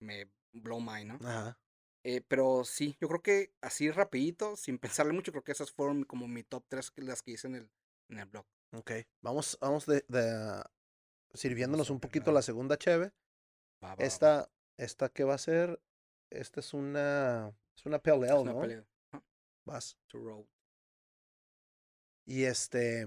me 0.00 0.28
blow 0.52 0.80
mind, 0.80 1.12
¿no? 1.12 1.28
Ajá. 1.28 1.58
Eh, 2.02 2.22
pero 2.26 2.64
sí, 2.64 2.96
yo 3.00 3.08
creo 3.08 3.22
que 3.22 3.52
así 3.60 3.90
rapidito, 3.90 4.56
sin 4.56 4.78
pensarle 4.78 5.12
mucho, 5.12 5.32
creo 5.32 5.44
que 5.44 5.52
esas 5.52 5.70
fueron 5.70 6.04
como 6.04 6.26
mi 6.26 6.42
top 6.42 6.64
3 6.68 6.90
que 6.90 7.02
las 7.02 7.22
que 7.22 7.32
hice 7.32 7.46
en 7.46 7.54
el, 7.54 7.70
en 8.08 8.18
el 8.18 8.26
blog. 8.26 8.46
Ok. 8.72 8.92
Vamos, 9.22 9.56
vamos 9.60 9.86
de, 9.86 10.04
de- 10.08 10.62
sirviéndonos 11.34 11.88
un 11.90 12.00
poquito 12.00 12.32
la 12.32 12.42
segunda 12.42 12.76
cheve. 12.76 13.12
Va, 13.82 13.94
va, 13.94 13.96
va. 13.96 14.50
Esta, 14.80 15.10
que 15.10 15.24
va 15.24 15.34
a 15.34 15.38
ser 15.38 15.78
esta 16.30 16.60
es 16.60 16.72
una, 16.72 17.52
es 17.76 17.84
una 17.84 17.96
Es 17.96 18.02
una 18.42 18.52
¿no? 19.12 19.22
Vas. 19.66 19.98
to. 20.08 20.46
Y 22.24 22.44
este. 22.44 23.06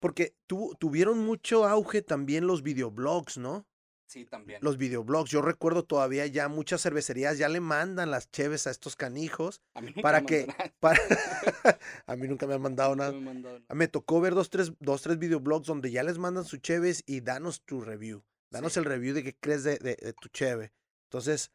Porque 0.00 0.36
tu- 0.46 0.74
tuvieron 0.78 1.18
mucho 1.18 1.64
auge 1.64 2.02
también 2.02 2.46
los 2.46 2.62
videoblogs, 2.62 3.36
¿no? 3.36 3.66
Sí, 4.06 4.26
también. 4.26 4.60
Los 4.62 4.76
videoblogs. 4.76 5.30
Yo 5.30 5.42
recuerdo 5.42 5.84
todavía 5.84 6.24
ya 6.26 6.46
muchas 6.48 6.82
cervecerías 6.82 7.36
ya 7.38 7.48
le 7.48 7.60
mandan 7.60 8.12
las 8.12 8.30
cheves 8.30 8.68
a 8.68 8.70
estos 8.70 8.94
canijos. 8.94 9.60
A 9.74 9.80
mí 9.80 9.88
nunca 9.88 10.02
para 10.02 10.20
me 10.20 10.26
que- 10.26 10.54
Para... 10.78 11.00
a 12.06 12.14
mí 12.16 12.28
nunca 12.28 12.46
me 12.46 12.54
han 12.54 12.62
mandado 12.62 12.94
nada. 12.94 13.10
me 13.10 13.20
mandaron. 13.20 13.64
Me 13.74 13.88
tocó 13.88 14.20
ver 14.20 14.34
dos 14.34 14.50
tres, 14.50 14.72
dos, 14.78 15.02
tres 15.02 15.18
videoblogs 15.18 15.66
donde 15.66 15.90
ya 15.90 16.04
les 16.04 16.18
mandan 16.18 16.44
su 16.44 16.58
cheves 16.58 17.02
y 17.06 17.22
danos 17.22 17.62
tu 17.62 17.80
review. 17.80 18.22
Danos 18.52 18.72
Sí. 18.74 18.78
el 18.80 18.84
review 18.84 19.14
de 19.14 19.22
qué 19.24 19.34
crees 19.34 19.64
de, 19.64 19.78
de- 19.78 19.96
de 19.96 20.12
tu 20.12 20.28
cheve. 20.28 20.72
Entonces, 21.10 21.50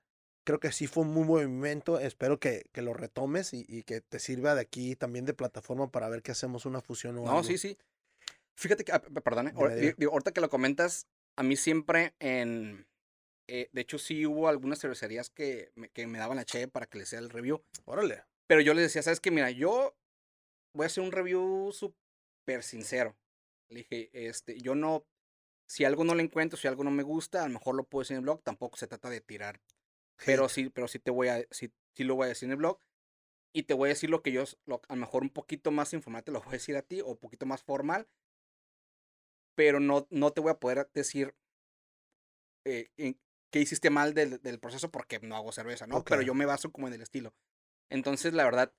creo 0.46 0.60
que 0.60 0.72
sí 0.72 0.88
fue 0.88 1.04
un 1.04 1.14
muy 1.14 1.26
buen 1.26 1.48
movimiento. 1.48 2.00
Espero 2.00 2.40
que, 2.40 2.66
que 2.74 2.82
lo 2.82 2.94
retomes 2.94 3.54
y, 3.54 3.66
y 3.68 3.84
que 3.84 4.02
te 4.02 4.20
sirva 4.20 4.56
de 4.56 4.62
aquí 4.62 4.96
también 4.96 5.26
de 5.26 5.34
plataforma 5.34 5.92
para 5.92 6.10
ver 6.10 6.22
que 6.24 6.32
hacemos 6.32 6.66
una 6.66 6.82
fusión 6.82 7.18
o 7.18 7.24
No, 7.24 7.30
algo. 7.30 7.44
sí, 7.44 7.58
sí. 7.58 7.78
Fíjate 8.56 8.84
que, 8.84 8.92
ah, 8.92 9.02
p- 9.02 9.22
perdone, 9.22 9.52
Dime, 9.52 9.62
ahora- 9.62 9.76
dime. 9.76 9.88
di- 9.90 9.96
digo, 9.98 10.12
ahorita 10.14 10.32
que 10.32 10.42
lo 10.42 10.50
comentas, 10.50 11.08
a 11.36 11.44
mí 11.44 11.56
siempre 11.56 12.16
en... 12.20 12.88
eh, 13.48 13.70
de 13.72 13.82
hecho, 13.82 14.00
sí 14.00 14.26
hubo 14.26 14.48
algunas 14.48 14.80
cervecerías 14.80 15.30
que 15.30 15.72
me, 15.76 15.90
que 15.90 16.08
me 16.08 16.18
daban 16.18 16.38
la 16.38 16.46
che 16.46 16.68
para 16.68 16.86
que 16.88 16.98
les 16.98 17.08
hiciera 17.10 17.24
el 17.24 17.30
review. 17.30 17.62
Órale. 17.86 18.24
Pero 18.48 18.62
yo 18.62 18.74
les 18.74 18.84
decía, 18.86 19.04
¿sabes 19.04 19.20
qué? 19.20 19.30
Mira, 19.32 19.52
yo 19.52 19.96
voy 20.74 20.86
a 20.86 20.88
hacer 20.88 21.04
un 21.04 21.12
review 21.12 21.72
súper 21.74 22.64
sincero. 22.64 23.16
Le 23.70 23.80
dije, 23.80 24.10
este, 24.14 24.60
yo 24.60 24.74
no... 24.76 25.06
Si 25.68 25.86
algo 25.86 26.04
no 26.04 26.16
le 26.16 26.24
encuentro, 26.24 26.58
si 26.58 26.68
algo 26.68 26.84
no 26.84 26.92
me 26.92 27.04
gusta, 27.04 27.44
a 27.44 27.48
lo 27.48 27.54
mejor 27.56 27.76
lo 27.76 27.84
puedo 27.86 28.02
decir 28.04 28.16
en 28.16 28.20
el 28.20 28.24
blog. 28.24 28.44
Tampoco 28.44 28.78
se 28.78 28.88
trata 28.88 29.10
de 29.10 29.22
tirar 29.22 29.62
pero 30.26 30.50
sí, 30.50 30.70
pero 30.70 30.88
sí 30.88 31.00
te 31.00 31.12
voy 31.12 31.30
a, 31.30 31.46
sí, 31.52 31.74
sí 31.96 32.04
lo 32.06 32.16
voy 32.16 32.26
a 32.26 32.30
decir 32.30 32.48
en 32.48 32.52
el 32.52 32.58
blog. 32.58 32.82
Y 33.54 33.64
te 33.64 33.74
voy 33.76 33.88
a 33.90 33.94
decir 33.94 34.10
lo 34.10 34.24
que 34.24 34.32
yo, 34.32 34.44
lo- 34.66 34.82
a 34.90 34.96
lo 34.96 35.02
mejor 35.02 35.24
un 35.24 35.32
poquito 35.32 35.72
más 35.72 35.94
informal 35.94 36.24
te 36.24 36.32
lo 36.32 36.40
voy 36.42 36.50
a 36.50 36.54
decir 36.54 36.78
a 36.78 36.84
ti, 36.84 37.02
o 37.02 37.08
un 37.08 37.18
poquito 37.18 37.46
más 37.46 37.64
formal. 37.64 38.10
Pero 39.56 39.82
no, 39.82 40.08
no 40.10 40.32
te 40.32 40.40
voy 40.40 40.52
a 40.52 40.60
poder 40.60 40.90
decir 40.94 41.36
eh, 42.66 42.90
en- 42.98 43.20
qué 43.52 43.60
hiciste 43.62 43.90
mal 43.90 44.14
del, 44.14 44.42
del 44.42 44.60
proceso 44.60 44.92
porque 44.92 45.20
no 45.20 45.36
hago 45.36 45.52
cerveza, 45.52 45.88
¿no? 45.88 46.06
Pero 46.08 46.22
Ok. 46.22 46.22
yo 46.22 46.34
me 46.34 46.46
baso 46.46 46.72
como 46.72 46.88
en 46.88 46.94
el 46.94 47.02
estilo. 47.02 47.34
Entonces, 47.90 48.34
la 48.34 48.46
verdad, 48.46 48.74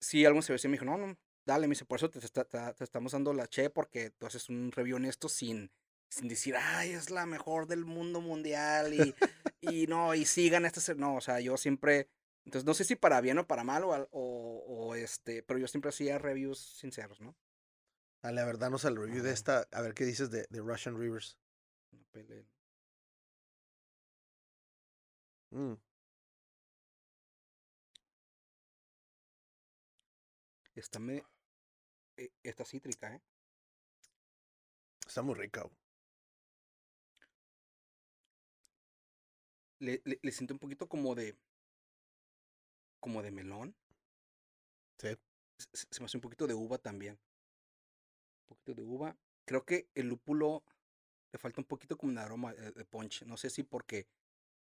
sí, 0.00 0.24
algún 0.24 0.42
cervecero 0.42 0.70
me 0.70 0.76
dijo, 0.76 0.86
no, 0.86 0.98
no, 0.98 1.18
dale, 1.46 1.68
me 1.68 1.72
dice, 1.72 1.86
por 1.86 1.98
eso 1.98 2.10
te, 2.10 2.20
está- 2.20 2.44
te- 2.46 2.74
te 2.74 2.84
estamos 2.84 3.12
dando 3.12 3.34
la 3.34 3.48
che, 3.48 3.70
porque 3.70 4.10
tú 4.10 4.26
haces 4.26 4.48
un 4.48 4.72
review 4.72 4.96
honesto 4.96 5.28
sin, 5.28 5.72
sin 6.08 6.28
decir, 6.28 6.56
ay, 6.56 6.90
es 6.92 7.10
la 7.10 7.26
mejor 7.26 7.66
del 7.66 7.84
mundo 7.84 8.20
mundial 8.20 8.94
y, 8.94 9.14
y 9.60 9.86
no, 9.86 10.14
y 10.14 10.24
sigan 10.24 10.64
este, 10.66 10.80
cer-". 10.80 10.96
no, 10.96 11.16
o 11.16 11.20
sea, 11.20 11.40
yo 11.40 11.56
siempre, 11.56 12.08
entonces 12.44 12.64
no 12.66 12.74
sé 12.74 12.84
si 12.84 12.96
para 12.96 13.20
bien 13.20 13.38
o 13.38 13.46
para 13.46 13.64
mal 13.64 13.84
o, 13.84 13.92
al- 13.94 14.08
o, 14.12 14.64
o 14.68 14.94
este, 14.94 15.42
pero 15.42 15.58
yo 15.58 15.68
siempre 15.68 15.90
hacía 15.90 16.18
reviews 16.18 16.58
sinceros, 16.78 17.20
¿no? 17.20 17.34
Dale, 18.22 18.40
a 18.40 18.44
ver, 18.46 18.58
danos 18.58 18.84
el 18.84 18.96
review 18.96 19.22
de 19.22 19.32
esta. 19.32 19.66
A 19.72 19.80
ver 19.82 19.94
qué 19.94 20.04
dices 20.04 20.30
de, 20.30 20.46
de 20.50 20.60
Russian 20.60 20.98
Rivers. 20.98 21.36
Mm, 25.54 25.74
Está, 30.74 30.98
me, 30.98 31.22
eh, 32.16 32.30
está 32.42 32.64
cítrica, 32.64 33.14
¿eh? 33.14 33.22
está 35.06 35.22
muy 35.22 35.34
rica. 35.34 35.62
güey. 35.62 35.74
Le, 39.80 40.02
le, 40.04 40.18
le 40.22 40.32
siento 40.32 40.54
un 40.54 40.58
poquito 40.58 40.88
como 40.88 41.14
de, 41.14 41.36
como 43.00 43.22
de 43.22 43.30
melón. 43.30 43.74
Sí. 44.98 45.08
se, 45.58 45.86
se- 45.90 46.00
me 46.00 46.06
hace 46.06 46.16
un 46.16 46.20
poquito 46.22 46.46
de 46.46 46.54
uva 46.54 46.78
también. 46.78 47.18
Un 48.42 48.48
poquito 48.48 48.74
de 48.74 48.82
uva. 48.82 49.16
Creo 49.44 49.64
que 49.64 49.88
el 49.94 50.08
lúpulo 50.08 50.62
le 51.32 51.38
falta 51.38 51.60
un 51.60 51.66
poquito 51.66 51.96
como 51.96 52.12
de 52.12 52.20
aroma 52.20 52.52
eh, 52.52 52.72
de 52.74 52.84
punch. 52.84 53.22
No 53.24 53.36
sé 53.36 53.50
si 53.50 53.62
porque 53.62 54.06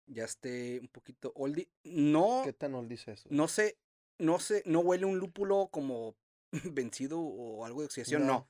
ya 0.08 0.26
esté 0.26 0.80
un 0.80 0.88
poquito 0.90 1.32
oldie. 1.36 1.70
No, 1.84 2.42
¿Qué 2.44 2.54
tan 2.54 2.74
old 2.76 2.90
dice 2.90 3.14
eso? 3.14 3.30
no 3.32 3.48
sé, 3.48 3.78
no 4.18 4.40
sé, 4.40 4.64
no 4.66 4.80
huele 4.82 5.06
un 5.06 5.20
lúpulo 5.20 5.70
como 5.72 6.16
vencido 6.74 7.20
o 7.20 7.66
algo 7.66 7.82
de 7.82 7.86
oxidación, 7.88 8.26
no. 8.26 8.34
No. 8.34 8.50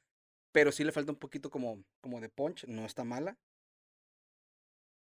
Pero 0.51 0.71
sí 0.71 0.83
le 0.83 0.91
falta 0.91 1.12
un 1.12 1.19
poquito 1.19 1.51
como, 1.51 1.83
como 2.01 2.19
de 2.19 2.29
punch. 2.29 2.65
No 2.65 2.85
está 2.85 3.03
mala. 3.03 3.38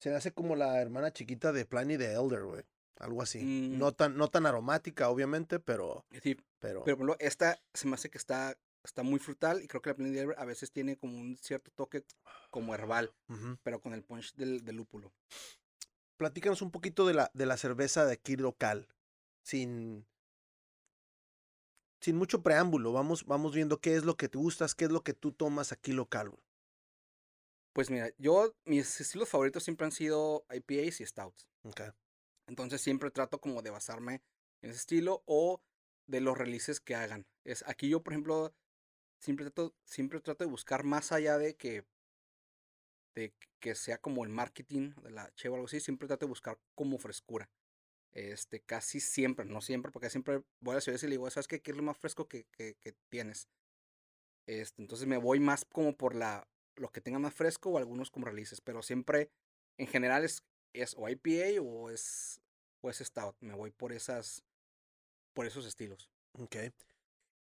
Se 0.02 0.10
me 0.10 0.16
hace 0.16 0.32
como 0.32 0.56
la 0.56 0.82
hermana 0.82 1.14
chiquita 1.14 1.52
de 1.52 1.64
Pliny 1.64 1.96
the 1.96 2.14
Elder, 2.14 2.44
güey. 2.44 2.64
Algo 2.98 3.22
así. 3.22 3.40
Mm. 3.44 3.78
No, 3.78 3.92
tan, 3.92 4.18
no 4.18 4.30
tan 4.30 4.48
aromática, 4.48 5.10
obviamente, 5.10 5.60
pero. 5.60 6.06
Sí, 6.24 6.36
Pero, 6.60 6.84
Pero 6.84 6.96
ejemplo, 6.96 7.16
esta 7.20 7.62
se 7.74 7.88
me 7.88 7.94
hace 7.94 8.10
que 8.10 8.18
está, 8.18 8.58
está 8.84 9.04
muy 9.04 9.20
frutal 9.20 9.62
y 9.62 9.68
creo 9.68 9.82
que 9.82 9.92
la 9.92 9.96
Plain 9.96 10.14
Dealer 10.14 10.36
a 10.40 10.46
veces 10.46 10.72
tiene 10.72 10.98
como 10.98 11.20
un 11.20 11.38
cierto 11.38 11.70
toque 11.76 12.04
como 12.50 12.74
herbal, 12.74 13.14
pero 13.62 13.80
con 13.80 13.94
el 13.94 14.04
punch 14.04 14.34
del, 14.36 14.66
del 14.66 14.76
lúpulo. 14.76 15.12
Platícanos 16.18 16.64
un 16.64 16.72
poquito 16.72 17.06
de 17.06 17.14
la, 17.14 17.30
de 17.36 17.46
la 17.46 17.58
cerveza 17.58 18.06
de 18.06 18.14
aquí 18.14 18.38
local. 18.38 18.88
Sin. 19.44 20.08
Sin 22.00 22.16
mucho 22.16 22.42
preámbulo. 22.42 22.92
Vamos, 22.92 23.26
vamos 23.26 23.54
viendo 23.54 23.80
qué 23.80 23.96
es 23.96 24.04
lo 24.04 24.18
que 24.18 24.30
te 24.30 24.40
gustas, 24.40 24.74
qué 24.74 24.86
es 24.86 24.92
lo 24.92 25.04
que 25.04 25.14
tú 25.14 25.32
tomas 25.32 25.72
aquí 25.72 25.94
local, 25.94 26.30
güey. 26.30 26.44
Pues 27.74 27.90
mira, 27.90 28.10
yo, 28.18 28.54
mis 28.66 29.00
estilos 29.00 29.30
favoritos 29.30 29.64
siempre 29.64 29.86
han 29.86 29.92
sido 29.92 30.46
IPAs 30.50 31.02
y 31.02 31.06
Stouts. 31.06 31.48
Ok. 31.64 31.82
Entonces 32.48 32.82
siempre 32.82 33.12
trato 33.12 33.40
como 33.40 33.62
de 33.62 33.70
basarme 33.70 34.22
en 34.62 34.72
ese 34.72 34.80
estilo 34.80 35.24
o 35.26 35.62
de 36.08 36.20
los 36.20 36.38
releases 36.38 36.82
que 36.82 36.96
hagan. 36.96 37.26
Es, 37.46 37.64
aquí 37.68 37.88
yo, 37.88 38.04
por 38.04 38.14
ejemplo, 38.14 38.54
siempre 39.20 39.46
trato, 39.46 39.74
siempre 39.86 40.20
trato 40.20 40.44
de 40.44 40.50
buscar 40.50 40.84
más 40.84 41.12
allá 41.12 41.38
de 41.38 41.56
que 41.56 41.86
de 43.16 43.34
que 43.60 43.76
sea 43.76 44.00
como 44.00 44.24
el 44.24 44.30
marketing 44.30 44.94
de 45.04 45.12
la 45.12 45.32
che 45.36 45.50
o 45.50 45.54
algo 45.54 45.68
así, 45.68 45.80
siempre 45.80 46.08
trato 46.08 46.26
de 46.26 46.30
buscar 46.30 46.58
como 46.76 46.98
frescura. 46.98 47.50
Este, 48.14 48.62
casi 48.62 49.00
siempre, 49.00 49.46
no 49.46 49.62
siempre, 49.62 49.92
porque 49.92 50.10
siempre 50.10 50.44
voy 50.60 50.74
a 50.74 50.76
la 50.76 50.82
ciudad 50.82 51.00
y 51.02 51.06
le 51.06 51.12
digo, 51.12 51.30
¿sabes 51.30 51.48
qué? 51.48 51.62
¿Qué 51.62 51.72
es 51.72 51.78
lo 51.78 51.84
más 51.84 51.98
fresco 51.98 52.28
que, 52.28 52.46
que, 52.52 52.76
que 52.76 52.94
tienes? 53.10 53.48
Este, 54.46 54.82
entonces 54.82 55.08
me 55.08 55.18
voy 55.18 55.40
más 55.40 55.66
como 55.66 55.96
por 55.96 56.16
la, 56.16 56.48
lo 56.82 56.90
que 56.92 57.00
tenga 57.02 57.20
más 57.20 57.34
fresco 57.34 57.70
o 57.70 57.78
algunos 57.78 58.10
como 58.12 58.26
releases, 58.26 58.60
pero 58.60 58.82
siempre, 58.82 59.30
en 59.78 59.88
general, 59.88 60.24
es, 60.26 60.44
es 60.74 60.96
o 60.98 61.08
IPA 61.08 61.62
o 61.62 61.90
es, 61.90 62.42
o 62.82 62.90
es 62.90 62.98
Stout. 62.98 63.36
Me 63.40 63.54
voy 63.54 63.72
por 63.72 63.94
esas, 63.94 64.44
por 65.34 65.46
esos 65.46 65.66
estilos. 65.66 66.10
Ok. 66.34 66.56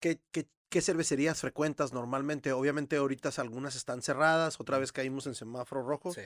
¿Qué, 0.01 0.21
qué, 0.31 0.47
qué 0.71 0.81
cervecerías 0.81 1.41
frecuentas 1.41 1.93
normalmente? 1.93 2.53
Obviamente 2.53 2.97
ahorita 2.97 3.31
algunas 3.39 3.75
están 3.77 4.03
cerradas, 4.03 4.61
otra 4.61 4.79
vez 4.79 4.93
caímos 4.93 5.27
en 5.27 5.35
semáforo 5.35 5.83
rojo, 5.83 6.13
Sí. 6.13 6.23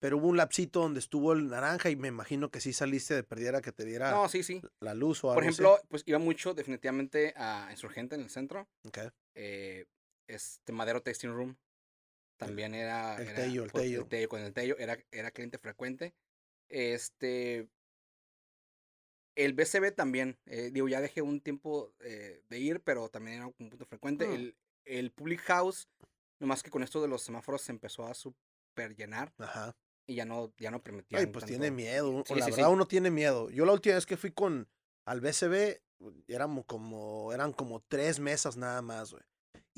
pero 0.00 0.18
hubo 0.18 0.28
un 0.28 0.36
lapsito 0.36 0.80
donde 0.80 1.00
estuvo 1.00 1.32
el 1.32 1.48
naranja 1.48 1.88
y 1.90 1.96
me 1.96 2.08
imagino 2.08 2.50
que 2.50 2.60
sí 2.60 2.72
saliste 2.72 3.14
de 3.14 3.22
perdiera 3.22 3.60
que 3.62 3.72
te 3.72 3.84
diera 3.84 4.10
No, 4.10 4.28
sí, 4.28 4.42
sí. 4.42 4.60
la 4.80 4.94
luz 4.94 5.22
o 5.24 5.28
algo 5.30 5.36
Por 5.36 5.44
ejemplo, 5.44 5.78
pues 5.88 6.02
iba 6.06 6.18
mucho 6.18 6.52
definitivamente 6.54 7.32
a 7.36 7.68
Insurgente 7.70 8.16
en 8.16 8.22
el 8.22 8.30
centro. 8.30 8.68
Ok. 8.86 8.98
eh, 9.34 9.86
este 10.26 10.72
Madero 10.72 11.00
Tasting 11.02 11.30
Room 11.32 11.56
también 12.46 12.74
era, 12.74 13.16
el 13.16 13.28
era- 13.28 13.36
Tello, 13.36 13.64
el 13.64 13.72
con 13.72 13.80
Tello. 14.08 14.28
con 14.28 14.40
el 14.40 14.52
Tello 14.52 14.76
era, 14.78 14.98
era 15.10 15.30
cliente 15.30 15.58
frecuente. 15.58 16.14
Este 16.68 17.68
el 19.36 19.54
BCB 19.54 19.94
también, 19.94 20.38
eh, 20.46 20.70
digo, 20.72 20.88
ya 20.88 21.00
dejé 21.00 21.22
un 21.22 21.40
tiempo 21.40 21.94
eh, 22.00 22.42
de 22.48 22.58
ir, 22.58 22.80
pero 22.80 23.08
también 23.08 23.36
era 23.38 23.46
un 23.46 23.52
punto 23.52 23.86
frecuente. 23.86 24.26
Ah. 24.28 24.34
El, 24.34 24.56
el 24.84 25.12
Public 25.12 25.40
House, 25.42 25.88
nomás 26.40 26.62
que 26.62 26.70
con 26.70 26.82
esto 26.82 27.00
de 27.00 27.08
los 27.08 27.22
semáforos 27.22 27.62
se 27.62 27.72
empezó 27.72 28.06
a 28.06 28.14
super 28.14 28.94
llenar 28.96 29.32
Ajá. 29.38 29.76
y 30.06 30.16
ya 30.16 30.24
no, 30.24 30.52
ya 30.58 30.70
no 30.70 30.82
permitía. 30.82 31.18
Ay, 31.20 31.26
pues 31.26 31.44
tiene 31.46 31.70
miedo. 31.70 32.22
Sí, 32.26 32.34
la 32.34 32.44
sí, 32.46 32.50
verdad, 32.50 32.66
sí. 32.68 32.72
uno 32.72 32.86
tiene 32.86 33.10
miedo. 33.10 33.50
Yo 33.50 33.64
la 33.64 33.72
última 33.72 33.94
vez 33.94 34.04
que 34.04 34.16
fui 34.16 34.32
con 34.32 34.68
al 35.06 35.20
BCB, 35.20 35.80
éramos 36.28 36.64
como, 36.66 37.32
eran 37.32 37.52
como 37.52 37.80
tres 37.80 38.18
mesas 38.20 38.56
nada 38.56 38.82
más, 38.82 39.12
güey. 39.12 39.22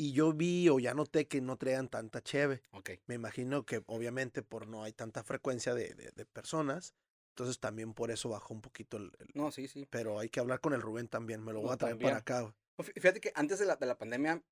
Y 0.03 0.13
yo 0.15 0.33
vi 0.33 0.69
o 0.69 0.81
ya 0.81 0.95
noté 0.95 1.29
que 1.29 1.41
no 1.41 1.57
traían 1.57 1.89
tanta 1.89 2.21
cheve. 2.23 2.61
Ok. 2.73 2.91
Me 3.07 3.15
imagino 3.15 3.65
que 3.65 3.85
obviamente 3.87 4.43
por 4.43 4.67
no 4.67 4.83
hay 4.83 4.93
tanta 4.93 5.23
frecuencia 5.23 5.75
de, 5.75 5.95
de- 5.95 6.11
de 6.11 6.27
personas. 6.27 6.97
Entonces 7.31 7.61
también 7.61 7.95
por 7.95 8.11
eso 8.11 8.29
bajó 8.29 8.53
un 8.53 8.63
poquito 8.63 8.97
el, 8.97 9.13
el- 9.21 9.31
No, 9.35 9.53
sí, 9.53 9.69
sí. 9.69 9.87
Pero 9.91 10.19
hay 10.19 10.29
que 10.29 10.41
hablar 10.41 10.59
con 10.61 10.73
el 10.73 10.83
Rubén 10.83 11.07
también. 11.07 11.45
Me 11.45 11.53
lo 11.53 11.61
voy 11.61 11.69
No, 11.69 11.73
a 11.75 11.77
traer 11.77 11.93
también. 11.95 12.11
para 12.11 12.19
acá. 12.43 12.55
Fíjate 12.83 13.21
que 13.21 13.31
antes 13.37 13.61
de 13.61 13.67
la, 13.67 13.77
de 13.77 13.87
la 13.87 13.97
pandemia, 13.97 14.43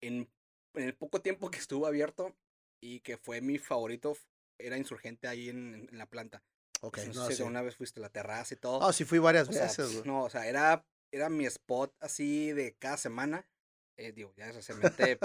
en, 0.00 0.30
en 0.74 0.82
el 0.84 0.94
poco 0.94 1.20
tiempo 1.20 1.50
que 1.50 1.58
estuvo 1.58 1.84
abierto 1.88 2.32
y 2.80 3.00
que 3.00 3.16
fue 3.16 3.40
mi 3.40 3.58
favorito, 3.58 4.16
era 4.56 4.78
insurgente 4.78 5.26
ahí 5.26 5.48
en, 5.48 5.74
en- 5.90 5.98
la 5.98 6.06
planta. 6.06 6.44
Ok, 6.80 6.98
no 7.08 7.14
no, 7.14 7.26
sé 7.26 7.34
sí. 7.36 7.42
una 7.42 7.62
vez 7.62 7.74
fuiste 7.74 7.98
a 7.98 8.02
la 8.02 8.10
terraza 8.10 8.54
y 8.54 8.58
todo. 8.58 8.84
Ah, 8.86 8.92
sí 8.92 9.04
fui 9.04 9.18
varias 9.18 9.48
O 9.48 9.52
sea, 9.52 9.62
veces, 9.64 9.92
güey. 9.94 10.06
no, 10.06 10.22
o 10.22 10.30
sea, 10.30 10.46
era, 10.46 10.86
era 11.10 11.28
mi 11.28 11.44
spot 11.46 11.92
así 11.98 12.52
de 12.52 12.76
cada 12.76 12.98
semana. 12.98 13.48
Eh, 13.96 14.12
digo, 14.12 14.32
ya 14.36 14.52
recientemente 14.52 15.18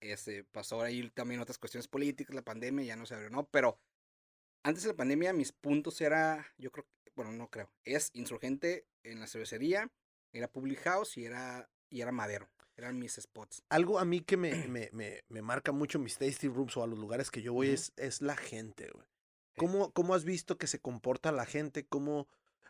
este, 0.00 0.44
pasó 0.44 0.82
ahí 0.82 1.10
también 1.10 1.40
otras 1.40 1.58
cuestiones 1.58 1.88
políticas, 1.88 2.34
la 2.34 2.42
pandemia, 2.42 2.84
ya 2.84 2.96
no 2.96 3.06
se 3.06 3.14
abrió, 3.14 3.30
¿no? 3.30 3.48
Pero 3.48 3.78
antes 4.62 4.82
de 4.82 4.90
la 4.90 4.96
pandemia 4.96 5.32
mis 5.32 5.52
puntos 5.52 6.00
era, 6.00 6.46
yo 6.58 6.70
creo, 6.70 6.86
bueno, 7.14 7.32
no 7.32 7.48
creo, 7.48 7.72
es 7.84 8.10
insurgente 8.14 8.86
en 9.02 9.20
la 9.20 9.26
cervecería, 9.26 9.90
era 10.32 10.50
Public 10.50 10.80
House 10.80 11.16
y 11.16 11.24
era, 11.24 11.70
y 11.90 12.00
era 12.00 12.12
Madero. 12.12 12.48
Eran 12.76 12.96
mis 12.96 13.14
spots. 13.14 13.64
Algo 13.70 13.98
a 13.98 14.04
mí 14.04 14.20
que 14.20 14.36
me, 14.36 14.50
me, 14.68 14.88
me, 14.92 15.24
me 15.28 15.42
marca 15.42 15.72
mucho 15.72 15.98
mis 15.98 16.16
tasty 16.16 16.46
rooms 16.46 16.76
o 16.76 16.84
a 16.84 16.86
los 16.86 16.98
lugares 16.98 17.30
que 17.30 17.42
yo 17.42 17.52
voy 17.52 17.68
Ujú. 17.68 17.74
es, 17.74 17.92
es 17.96 18.22
la 18.22 18.36
gente, 18.36 18.88
güey. 18.92 19.06
¿Cómo, 19.56 19.92
¿Cómo 19.92 20.14
has 20.14 20.24
visto 20.24 20.56
que 20.56 20.68
se 20.68 20.78
comporta 20.78 21.32
la 21.32 21.44
gente? 21.44 21.84
¿Cómo 21.84 22.28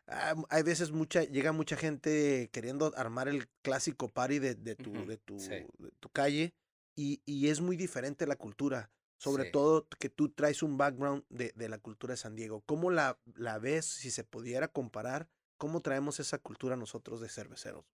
ah, 0.08 0.34
hay 0.50 0.62
veces 0.62 0.90
mucha, 0.92 1.22
llega 1.24 1.52
mucha 1.52 1.76
gente 1.76 2.50
queriendo 2.52 2.92
armar 2.96 3.28
el 3.28 3.48
clásico 3.62 4.08
party 4.08 4.38
de, 4.38 4.54
de 4.54 4.76
tu, 4.76 4.92
Ujú, 4.92 5.06
de, 5.06 5.16
tu, 5.18 5.38
sí. 5.38 5.66
de 5.78 5.90
tu 6.00 6.08
calle 6.10 6.54
y, 6.96 7.22
y 7.26 7.48
es 7.48 7.60
muy 7.60 7.76
diferente 7.76 8.26
la 8.26 8.36
cultura. 8.36 8.90
Sobre 9.20 9.44
Sí. 9.44 9.50
todo 9.50 9.88
que 9.98 10.10
tú 10.10 10.28
traes 10.30 10.62
un 10.62 10.78
background 10.78 11.24
de, 11.28 11.52
de 11.56 11.68
la 11.68 11.78
cultura 11.78 12.12
de 12.12 12.18
San 12.18 12.36
Diego. 12.36 12.62
¿Cómo 12.66 12.90
la, 12.90 13.18
la 13.34 13.58
ves 13.58 13.84
si 13.84 14.10
se 14.12 14.22
pudiera 14.24 14.68
comparar? 14.68 15.28
¿Cómo 15.56 15.80
traemos 15.80 16.20
esa 16.20 16.38
cultura 16.38 16.76
nosotros 16.76 17.20
de 17.20 17.28
cerveceros? 17.28 17.84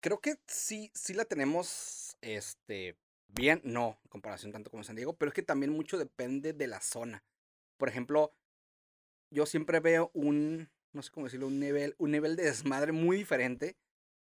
Creo 0.00 0.20
que 0.20 0.36
sí, 0.46 0.90
sí 0.94 1.14
la 1.14 1.24
tenemos, 1.24 2.16
este, 2.20 2.96
bien, 3.26 3.60
no, 3.64 3.98
en 4.04 4.08
comparación 4.10 4.52
tanto 4.52 4.70
como 4.70 4.84
San 4.84 4.94
Diego, 4.94 5.16
pero 5.16 5.30
es 5.30 5.34
que 5.34 5.42
también 5.42 5.72
mucho 5.72 5.98
depende 5.98 6.52
de 6.52 6.66
la 6.68 6.80
zona. 6.80 7.24
Por 7.78 7.88
ejemplo, 7.88 8.32
yo 9.30 9.46
siempre 9.46 9.80
veo 9.80 10.10
un, 10.14 10.70
no 10.92 11.02
sé 11.02 11.10
cómo 11.10 11.26
decirlo, 11.26 11.46
un 11.46 11.60
nivel, 11.60 11.94
un 11.98 12.10
nivel 12.10 12.36
de 12.36 12.44
desmadre 12.44 12.92
muy 12.92 13.16
diferente 13.16 13.76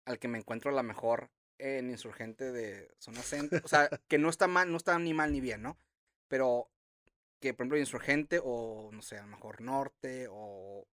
al 0.04 0.18
que 0.18 0.28
me 0.28 0.38
encuentro 0.38 0.70
a 0.70 0.74
lo 0.74 0.82
mejor 0.82 1.30
en 1.58 1.90
Insurgente 1.90 2.52
de 2.52 2.90
Zona 2.98 3.22
Centro. 3.22 3.60
O 3.64 3.68
sea, 3.68 3.88
que 4.08 4.18
no 4.18 4.30
está 4.30 4.46
mal, 4.46 4.70
no 4.70 4.76
está 4.76 4.98
ni 4.98 5.12
mal 5.12 5.32
ni 5.32 5.40
bien, 5.40 5.62
¿no? 5.62 5.76
Pero 6.28 6.70
que, 7.40 7.54
por 7.54 7.64
ejemplo, 7.64 7.78
Insurgente 7.78 8.40
o, 8.42 8.90
no 8.92 9.02
sé, 9.02 9.18
a 9.18 9.22
lo 9.22 9.28
mejor 9.28 9.60
Norte 9.60 10.26
o, 10.30 10.86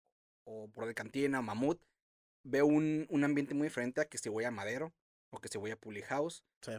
o 0.45 0.69
por 0.69 0.87
de 0.87 0.95
Cantina 0.95 1.39
o 1.39 1.43
Mamut, 1.43 1.81
veo 2.45 2.67
un, 2.67 3.07
un 3.09 3.25
ambiente 3.25 3.55
muy 3.55 3.69
diferente 3.69 4.01
a 4.01 4.05
que 4.07 4.19
si 4.19 4.29
voy 4.29 4.45
a 4.45 4.51
Madero 4.51 4.93
o 5.31 5.41
que 5.41 5.49
si 5.49 5.59
voy 5.59 5.71
a 5.71 5.77
Public 5.77 6.05
House. 6.07 6.45
Sí. 6.61 6.73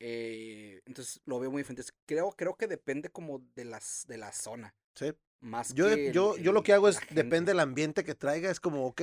Eh, 0.00 0.82
entonces 0.86 1.20
lo 1.24 1.38
veo 1.38 1.50
muy 1.50 1.62
diferente. 1.62 1.84
Creo, 2.06 2.32
creo 2.32 2.56
que 2.56 2.66
depende 2.66 3.10
como 3.10 3.40
de 3.54 3.64
las 3.64 4.04
de 4.06 4.18
la 4.18 4.32
zona. 4.32 4.74
Sí. 4.94 5.12
Más 5.44 5.74
Yo, 5.74 5.88
el- 5.88 6.12
yo, 6.12 6.36
yo 6.38 6.52
lo 6.52 6.62
que 6.62 6.72
hago 6.72 6.88
es, 6.88 6.98
depende 7.10 7.50
del 7.52 7.60
ambiente 7.60 8.02
que 8.02 8.14
traiga, 8.14 8.50
es 8.50 8.60
como, 8.60 8.86
ok, 8.86 9.02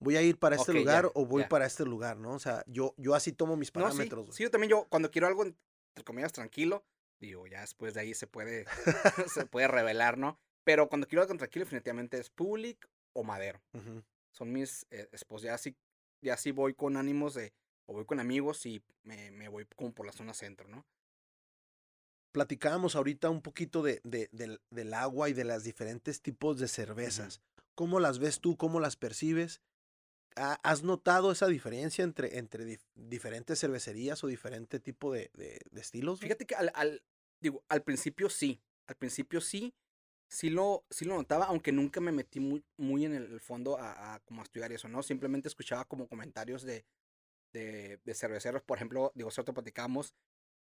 voy 0.00 0.16
a 0.16 0.22
ir 0.22 0.38
para 0.38 0.56
este 0.56 0.72
ya, 0.72 0.78
lugar 0.80 1.10
o 1.14 1.26
voy 1.26 1.42
ya. 1.42 1.48
para 1.48 1.66
este 1.66 1.84
lugar, 1.84 2.16
¿no? 2.16 2.32
O 2.32 2.38
sea, 2.38 2.64
yo, 2.66 2.94
yo 2.96 3.14
así 3.14 3.32
tomo 3.32 3.56
mis 3.56 3.68
No, 3.74 3.90
sí, 3.90 3.96
parámetros. 3.96 4.34
sí, 4.34 4.42
yo 4.44 4.50
también 4.50 4.70
yo 4.70 4.86
cuando 4.88 5.10
quiero 5.10 5.26
algo 5.26 5.44
entre 5.44 6.04
comillas 6.04 6.32
tranquilo, 6.32 6.84
digo, 7.20 7.46
ya 7.46 7.60
después 7.60 7.94
de 7.94 8.00
ahí 8.00 8.14
se 8.14 8.26
puede 8.26 8.64
se 9.28 9.46
puede 9.46 9.68
revelar, 9.68 10.16
¿no? 10.18 10.38
Pero 10.64 10.88
cuando 10.88 11.06
quiero 11.06 11.22
algo 11.22 11.36
tranquilo 11.36 11.64
definitivamente 11.66 12.18
es 12.18 12.30
Public 12.30 12.88
o 13.12 13.22
Madero. 13.22 13.60
Son 14.32 14.50
mis 14.52 14.86
eh, 14.90 15.08
esposos, 15.12 15.44
ya 15.44 15.58
sí 15.58 15.76
ya 16.22 16.36
sí 16.38 16.50
voy 16.50 16.72
con 16.74 16.96
ánimos 16.96 17.34
de 17.34 17.52
o 17.86 17.92
voy 17.92 18.06
con 18.06 18.18
amigos 18.18 18.64
y 18.64 18.82
me, 19.02 19.30
me 19.30 19.48
voy 19.48 19.66
como 19.76 19.92
por 19.92 20.06
la 20.06 20.12
zona 20.12 20.32
centro, 20.32 20.66
¿no? 20.68 20.86
Platicábamos 22.34 22.96
ahorita 22.96 23.30
un 23.30 23.42
poquito 23.42 23.80
de, 23.84 24.00
de- 24.02 24.28
del, 24.32 24.60
del 24.70 24.92
agua 24.92 25.28
y 25.28 25.34
de 25.34 25.44
las 25.44 25.62
diferentes 25.62 26.20
tipos 26.20 26.58
de 26.58 26.66
cervezas. 26.66 27.40
¿Cómo 27.76 28.00
las 28.00 28.18
ves 28.18 28.40
tú? 28.40 28.56
¿Cómo 28.56 28.80
las 28.80 28.96
percibes? 28.96 29.60
¿Ha- 30.34 30.58
¿Has 30.64 30.82
notado 30.82 31.30
esa 31.30 31.46
diferencia 31.46 32.02
entre, 32.02 32.38
entre 32.38 32.66
dif- 32.66 32.88
diferentes 32.96 33.60
cervecerías 33.60 34.24
o 34.24 34.26
diferente 34.26 34.80
tipo 34.80 35.12
de, 35.12 35.30
de- 35.34 35.60
estilos? 35.80 36.18
Fíjate 36.18 36.44
que 36.44 36.56
al, 36.56 36.72
al- 36.74 37.04
digo, 37.40 37.62
al 37.68 37.84
principio 37.84 38.28
sí, 38.28 38.60
al 38.88 38.96
principio 38.96 39.40
sí, 39.40 39.72
sí 40.28 40.50
lo, 40.50 40.84
sí 40.90 41.04
lo 41.04 41.14
notaba, 41.14 41.44
aunque 41.44 41.70
nunca 41.70 42.00
me 42.00 42.10
metí 42.10 42.40
muy, 42.40 42.64
muy 42.76 43.04
en 43.04 43.14
el 43.14 43.38
fondo 43.38 43.78
a, 43.78 44.14
a 44.14 44.18
como 44.24 44.40
a 44.40 44.44
estudiar 44.44 44.72
eso, 44.72 44.88
¿no? 44.88 45.04
Simplemente 45.04 45.46
escuchaba 45.46 45.84
como 45.84 46.08
comentarios 46.08 46.64
de, 46.64 46.84
de, 47.52 48.00
de 48.04 48.14
cerveceros, 48.16 48.62
por 48.62 48.76
ejemplo, 48.78 49.12
digo, 49.14 49.30
cierto, 49.30 49.54
platicamos 49.54 50.14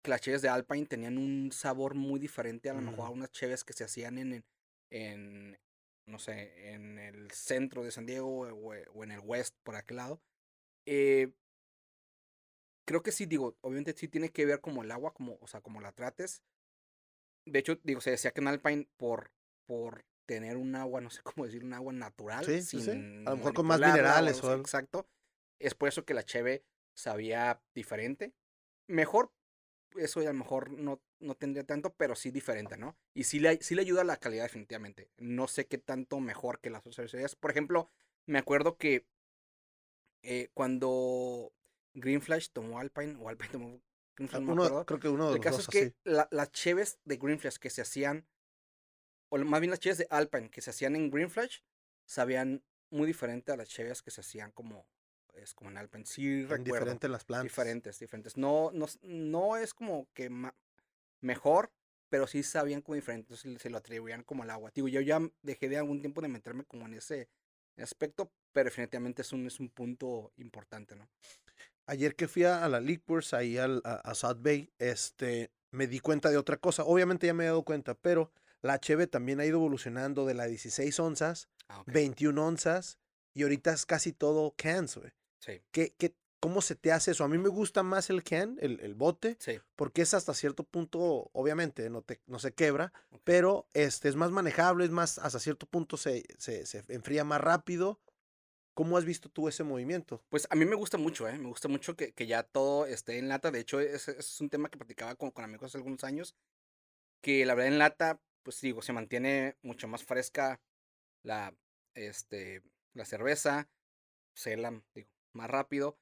que 0.04 0.12
las 0.12 0.22
cheves 0.22 0.42
de 0.42 0.50
Alpine 0.50 0.86
tenían 0.86 1.18
un 1.18 1.52
sabor 1.52 1.96
muy 1.96 2.20
diferente 2.20 2.70
a 2.70 2.74
lo 2.74 2.82
mejor 2.82 3.06
a 3.08 3.10
Ujú. 3.10 3.14
unas 3.14 3.32
cheves 3.32 3.64
que 3.64 3.74
se 3.74 3.86
hacían 3.86 4.18
en, 4.18 4.46
en, 4.92 5.58
no 6.06 6.20
sé, 6.20 6.74
en 6.74 7.00
el 7.00 7.32
centro 7.32 7.84
de 7.84 7.92
San 7.92 8.06
Diego 8.06 8.42
o, 8.42 8.74
o 8.74 9.04
en 9.04 9.12
el 9.12 9.22
west, 9.22 9.56
por 9.64 9.76
aquel 9.76 9.98
lado. 9.98 10.22
Eh, 10.86 11.34
creo 12.86 13.02
que 13.02 13.12
sí, 13.12 13.26
digo, 13.26 13.58
obviamente 13.62 13.94
sí 13.94 14.08
tiene 14.08 14.30
que 14.30 14.46
ver 14.46 14.62
como 14.62 14.84
el 14.84 14.92
agua, 14.92 15.14
como, 15.14 15.38
o 15.42 15.48
sea, 15.48 15.62
como 15.62 15.82
la 15.82 15.92
trates. 15.94 16.44
De 17.46 17.60
hecho, 17.60 17.76
digo, 17.84 18.02
se 18.02 18.12
decía 18.12 18.32
que 18.32 18.42
en 18.42 18.48
Alpine 18.48 18.88
por, 18.98 19.32
por 19.66 20.06
tener 20.26 20.58
un 20.58 20.76
agua, 20.76 21.02
no 21.02 21.10
sé 21.10 21.22
cómo 21.24 21.46
decir, 21.46 21.64
un 21.64 21.74
agua 21.74 21.94
natural. 21.94 22.46
Sí, 22.46 22.62
sí, 22.62 22.80
A 23.26 23.32
lo 23.32 23.38
mejor 23.38 23.54
con 23.54 23.68
más 23.68 23.80
minerales 23.80 24.42
o 24.44 24.50
algo. 24.52 24.64
Exacto. 24.64 25.08
Es 25.60 25.76
por 25.76 25.90
eso 25.90 26.06
que 26.06 26.14
la 26.14 26.24
cheve 26.24 26.64
sabía 26.94 27.62
diferente. 27.74 28.34
Mejor, 28.88 29.32
eso 29.98 30.20
a 30.22 30.24
lo 30.24 30.34
mejor 30.34 30.72
no, 30.72 31.02
no 31.20 31.36
tendría 31.36 31.64
tanto, 31.66 31.94
pero 31.96 32.16
sí 32.16 32.32
diferente, 32.32 32.78
¿no? 32.78 32.98
Y 33.14 33.24
sí 33.26 33.40
le, 33.40 33.62
sí 33.62 33.76
le 33.76 33.82
ayuda 33.82 34.02
a 34.02 34.06
la 34.06 34.18
calidad 34.18 34.44
definitivamente. 34.44 35.10
No 35.18 35.48
sé 35.48 35.68
qué 35.68 35.78
tanto 35.78 36.20
mejor 36.20 36.60
que 36.60 36.70
las 36.70 36.82
otras 36.82 36.96
cervecerías. 36.96 37.36
Por 37.36 37.52
ejemplo, 37.52 37.90
me 38.26 38.40
acuerdo 38.40 38.78
que 38.78 39.06
eh, 40.24 40.50
cuando 40.54 41.54
Green 41.94 42.22
Flash 42.22 42.50
tomó 42.52 42.80
Alpine, 42.80 43.16
o 43.20 43.30
Alpine 43.30 43.50
tomó 43.52 43.82
Green 44.16 44.30
Flash, 44.30 44.42
Ah, 44.48 44.52
Uno, 44.52 44.86
creo 44.86 45.00
que 45.00 45.10
uno 45.10 45.26
de 45.28 45.32
El 45.32 45.38
los 45.38 45.44
caso 45.46 45.58
dos 45.58 45.68
es 45.68 45.68
que 45.70 45.94
la- 46.04 46.28
las 46.32 46.52
cheves 46.52 47.00
de 47.06 47.18
Green 47.18 47.40
Flash 47.40 47.58
que 47.58 47.70
se 47.70 47.82
hacían, 47.82 48.26
o 49.30 49.38
más 49.40 49.60
bien 49.62 49.72
las 49.72 49.80
cheves 49.80 49.98
de 49.98 50.08
Alpine 50.10 50.50
que 50.50 50.62
se 50.62 50.70
hacían 50.70 50.96
en 50.96 51.10
Green 51.10 51.30
Flash, 51.30 51.60
sabían 52.06 52.64
muy 52.90 53.08
diferente 53.08 53.52
a 53.52 53.58
las 53.58 53.68
cheves 53.70 54.02
que 54.02 54.12
se 54.12 54.22
hacían 54.22 54.52
como, 54.52 54.86
es 55.34 55.54
como 55.54 55.70
en 55.70 55.78
Alpine. 55.78 56.06
Sí, 56.06 56.44
recuerdo. 56.44 56.64
diferentes 56.64 57.10
las 57.10 57.26
plantas. 57.26 57.44
Diferentes, 57.44 58.00
diferentes. 58.00 58.38
No, 58.38 58.72
no, 58.74 58.86
no 59.02 59.58
es 59.58 59.74
como 59.74 60.08
que 60.14 60.30
mejor, 61.22 61.72
pero 62.10 62.28
sí 62.28 62.44
sabían 62.44 62.82
como 62.82 62.96
diferente. 62.96 63.34
Entonces 63.34 63.62
se 63.62 63.70
lo 63.70 63.78
atribuían 63.78 64.24
como 64.24 64.44
al 64.44 64.50
agua. 64.50 64.72
Digo, 64.74 64.88
yo 64.88 65.02
ya 65.02 65.20
dejé 65.42 65.70
de 65.70 65.78
algún 65.78 66.02
tiempo 66.02 66.22
de 66.22 66.28
meterme 66.28 66.64
como 66.66 66.86
en 66.86 66.96
ese 66.96 67.30
aspecto, 67.78 68.32
pero 68.52 68.66
definitivamente 68.66 69.22
es 69.24 69.34
un, 69.34 69.48
es 69.48 69.60
un 69.60 69.70
punto 69.70 70.32
importante, 70.38 70.96
¿no? 70.96 71.10
Ayer 71.86 72.16
que 72.16 72.28
fui 72.28 72.44
a, 72.46 72.68
la 72.70 72.80
Liquors, 72.80 73.34
ahí 73.34 73.58
al, 73.58 73.82
a, 73.84 73.96
a 73.96 74.16
South 74.16 74.38
Bay, 74.40 74.72
este, 74.80 75.52
me 75.72 75.88
di 75.88 76.00
cuenta 76.00 76.30
de 76.30 76.38
otra 76.38 76.58
cosa. 76.58 76.84
Obviamente 76.84 77.28
ya 77.28 77.34
me 77.34 77.44
he 77.44 77.48
dado 77.48 77.64
cuenta, 77.64 77.94
pero 77.96 78.32
la 78.62 78.80
HB 78.80 79.10
también 79.10 79.42
ha 79.42 79.46
ido 79.46 79.58
evolucionando 79.58 80.26
de 80.26 80.34
la 80.34 80.46
16 80.46 80.98
onzas, 81.00 81.50
Ah, 81.68 81.80
ok. 81.82 81.92
21 81.92 82.46
onzas, 82.46 83.00
y 83.34 83.44
ahorita 83.44 83.74
es 83.74 83.86
casi 83.86 84.14
todo 84.14 84.54
cans, 84.58 84.98
güey. 84.98 85.12
Sí, 85.44 85.62
¿Qué, 85.72 85.94
qué, 85.98 86.16
¿Cómo 86.40 86.62
se 86.62 86.76
te 86.76 86.92
hace 86.94 87.12
eso? 87.12 87.26
A 87.26 87.28
mí 87.28 87.38
me 87.38 87.50
gusta 87.50 87.84
más 87.84 88.10
el 88.10 88.24
can, 88.24 88.58
el, 88.62 88.80
el 88.80 88.96
bote, 88.96 89.36
sí. 89.40 89.60
porque 89.76 90.02
es 90.02 90.14
hasta 90.14 90.34
cierto 90.34 90.64
punto, 90.64 91.30
obviamente, 91.34 91.90
no, 91.90 92.02
te, 92.02 92.22
no 92.28 92.40
se 92.40 92.54
quebra, 92.54 92.94
pero 93.26 93.68
este, 93.74 94.08
es 94.08 94.16
más 94.16 94.32
manejable, 94.32 94.86
es 94.86 94.92
más, 94.92 95.20
hasta 95.20 95.40
cierto 95.40 95.66
punto 95.66 95.98
se, 95.98 96.24
se, 96.38 96.66
se 96.66 96.84
enfría 96.90 97.24
más 97.24 97.42
rápido. 97.42 98.00
¿Cómo 98.74 98.98
has 98.98 99.06
visto 99.06 99.30
tú 99.30 99.48
ese 99.48 99.64
movimiento? 99.64 100.24
Pues 100.30 100.48
a 100.50 100.56
mí 100.56 100.66
me 100.66 100.76
gusta 100.76 100.98
mucho, 100.98 101.28
¿eh? 101.28 101.38
Me 101.38 101.48
gusta 101.48 101.68
mucho 101.68 101.96
que, 101.96 102.14
que 102.14 102.26
ya 102.26 102.42
todo 102.42 102.86
esté 102.88 103.20
en 103.20 103.28
lata. 103.28 103.52
De 103.52 103.60
hecho, 103.60 103.80
ese, 103.80 104.12
ese 104.12 104.20
es 104.20 104.42
un 104.42 104.50
tema 104.50 104.70
que 104.70 104.78
platicaba 104.78 105.16
con, 105.16 105.30
con 105.30 105.44
amigos 105.46 105.68
hace 105.68 105.78
algunos 105.78 106.04
años. 106.04 106.36
Que 107.22 107.46
la 107.46 107.54
verdad 107.54 107.72
en 107.72 107.80
lata, 107.80 108.20
pues 108.42 108.60
digo, 108.62 108.82
se 108.82 108.92
mantiene 108.92 109.58
mucho 109.62 109.88
más 109.88 110.04
fresca 110.04 110.60
la, 111.22 111.56
este, 111.94 112.64
la 112.94 113.06
cerveza. 113.06 113.70
Se 114.34 114.58
la, 114.58 114.82
digo, 114.96 115.13
más 115.34 115.50
rápido. 115.50 115.98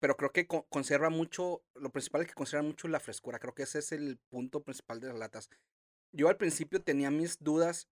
Pero 0.00 0.16
creo 0.16 0.32
que 0.32 0.46
co- 0.46 0.66
conserva 0.68 1.08
mucho, 1.08 1.64
lo 1.74 1.90
principal 1.90 2.22
es 2.22 2.28
que 2.28 2.34
conserva 2.34 2.62
mucho 2.62 2.88
la 2.88 3.00
frescura. 3.00 3.38
Creo 3.38 3.54
que 3.54 3.62
ese 3.62 3.78
es 3.78 3.92
el 3.92 4.18
punto 4.28 4.62
principal 4.62 5.00
de 5.00 5.08
las 5.08 5.18
latas. 5.18 5.48
Yo 6.12 6.28
al 6.28 6.36
principio 6.36 6.82
tenía 6.82 7.10
mis 7.10 7.38
dudas 7.42 7.88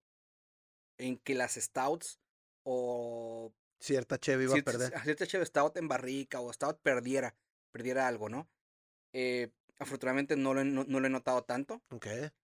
en 0.99 1.17
que 1.19 1.35
las 1.35 1.55
stouts 1.55 2.21
o 2.65 3.53
Cierta 3.81 4.19
Chevy 4.19 4.45
iba 4.45 4.55
a 4.57 4.63
perder. 4.63 5.01
cierta 5.03 5.27
cheve 5.27 5.45
stout 5.47 5.77
en 5.77 5.89
barrica 5.89 6.41
o 6.41 6.53
stout 6.53 6.79
perdiera, 6.83 7.35
perdiera 7.73 8.07
algo, 8.07 8.29
¿no? 8.29 8.49
Eh, 9.13 9.51
afortunadamente 9.79 10.37
no 10.37 10.55
lo, 10.55 10.61
he, 10.61 10.65
no, 10.65 10.85
no 10.85 11.01
lo 11.01 11.07
he 11.07 11.11
notado 11.11 11.43
tanto. 11.43 11.83
Ok. 11.91 12.07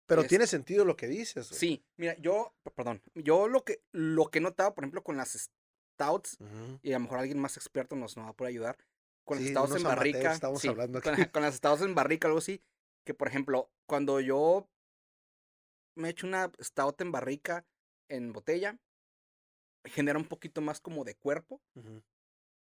Pero 0.06 0.22
Es- 0.22 0.28
tiene 0.28 0.46
sentido 0.46 0.86
lo 0.86 0.96
que 0.96 1.06
dices. 1.06 1.50
güey. 1.50 1.58
Sí, 1.60 1.84
mira, 1.98 2.16
yo, 2.18 2.54
perdón, 2.74 3.02
yo 3.14 3.46
lo 3.48 3.62
que, 3.64 3.82
lo 3.92 4.30
que 4.30 4.38
he 4.38 4.42
notado, 4.42 4.74
por 4.74 4.84
ejemplo, 4.84 5.02
con 5.04 5.18
las 5.18 5.50
stouts, 5.98 6.38
y 6.82 6.92
a 6.92 6.98
lo 6.98 7.00
mejor 7.00 7.18
alguien 7.18 7.38
más 7.40 7.56
experto 7.56 7.96
nos, 7.96 8.16
nos 8.16 8.26
va 8.26 8.30
a 8.30 8.36
poder 8.36 8.50
ayudar, 8.50 8.76
con 9.24 9.38
Sí, 9.38 9.44
las 9.44 9.50
stouts 9.50 9.76
en 9.76 9.82
barrica, 9.82 10.32
estamos 10.32 10.60
sí, 10.62 10.68
hablando 10.68 11.02
con, 11.02 11.14
aquí. 11.14 11.26
con 11.26 11.42
las 11.42 11.56
stouts 11.56 11.82
en 11.82 11.94
barrica, 11.94 12.28
algo 12.28 12.38
así, 12.38 12.62
que 13.04 13.14
por 13.14 13.28
ejemplo, 13.28 13.70
cuando 13.86 14.20
yo 14.20 14.68
me 15.96 16.10
echo 16.10 16.26
una 16.26 16.50
stout 16.62 17.00
en 17.00 17.10
barrica 17.12 17.66
en 18.08 18.32
botella, 18.32 18.78
genera 19.84 20.18
un 20.18 20.26
poquito 20.26 20.60
más 20.60 20.80
como 20.80 21.04
de 21.04 21.14
cuerpo 21.16 21.60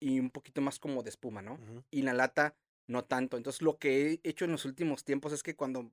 y 0.01 0.19
un 0.21 0.31
poquito 0.31 0.61
más 0.61 0.79
como 0.79 1.03
de 1.03 1.11
espuma, 1.11 1.43
¿no? 1.43 1.55
ujú. 1.55 1.85
y 1.91 2.01
en 2.01 2.07
la 2.07 2.13
lata 2.15 2.57
no 2.89 3.05
tanto. 3.05 3.37
Entonces 3.37 3.63
lo 3.63 3.79
que 3.79 4.13
he 4.13 4.21
hecho 4.25 4.45
en 4.45 4.53
los 4.53 4.65
últimos 4.65 5.05
tiempos 5.05 5.33
es 5.33 5.43
que 5.43 5.55
cuando 5.57 5.91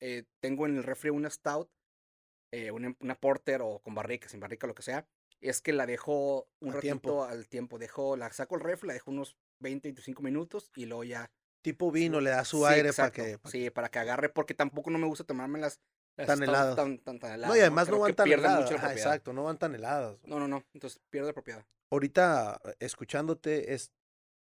eh, 0.00 0.24
tengo 0.40 0.66
en 0.66 0.76
el 0.76 0.82
refri 0.82 1.10
una 1.10 1.30
stout, 1.30 1.70
eh, 2.52 2.70
una, 2.70 2.94
una 3.00 3.14
porter 3.14 3.62
o 3.62 3.80
con 3.80 3.94
barrica, 3.94 4.28
sin 4.28 4.40
barrica, 4.40 4.66
lo 4.66 4.74
que 4.74 4.82
sea, 4.82 5.06
es 5.48 5.60
que 5.60 5.72
la 5.72 5.86
dejo 5.86 6.48
un 6.60 6.68
ratito 6.72 6.80
tiempo. 6.80 7.24
al 7.24 7.48
tiempo. 7.48 7.78
Dejo, 7.78 8.16
la 8.16 8.32
saco 8.32 8.54
el 8.56 8.60
ref, 8.62 8.82
la 8.84 8.92
dejo 8.94 9.10
unos 9.10 9.36
20, 9.60 9.88
25 9.88 10.22
minutos 10.22 10.70
y 10.76 10.86
luego 10.86 11.04
ya. 11.04 11.30
Tipo 11.62 11.90
vino, 11.90 12.20
le 12.20 12.30
da 12.30 12.44
su 12.44 12.58
Sí, 12.58 12.64
aire 12.74 12.88
exacto, 12.90 13.22
para 13.22 13.38
que... 13.38 13.48
Sí, 13.48 13.70
para 13.70 13.88
que 13.88 13.98
agarre, 13.98 14.28
porque 14.28 14.52
tampoco 14.54 14.90
no 14.90 14.98
me 14.98 15.06
gusta 15.06 15.24
tomarme 15.24 15.58
las. 15.58 15.80
Tan 16.16 16.42
heladas. 16.42 16.76
Tan, 16.76 16.98
tan, 16.98 17.18
tan 17.18 17.32
heladas, 17.32 17.48
No, 17.48 17.56
y 17.56 17.60
además 17.60 17.88
no 17.88 17.98
van 18.00 18.14
tan 18.14 18.30
heladas. 18.30 18.68
propiedad. 18.68 18.92
exacto, 18.92 19.32
no 19.32 19.44
van 19.44 19.58
tan 19.58 19.74
heladas. 19.74 20.18
No, 20.24 20.38
no, 20.38 20.46
no. 20.46 20.64
Entonces 20.74 21.00
pierde 21.10 21.32
propiedad. 21.32 21.64
Ahorita, 21.90 22.60
eh, 22.64 22.74
escuchándote, 22.80 23.72
es 23.74 23.90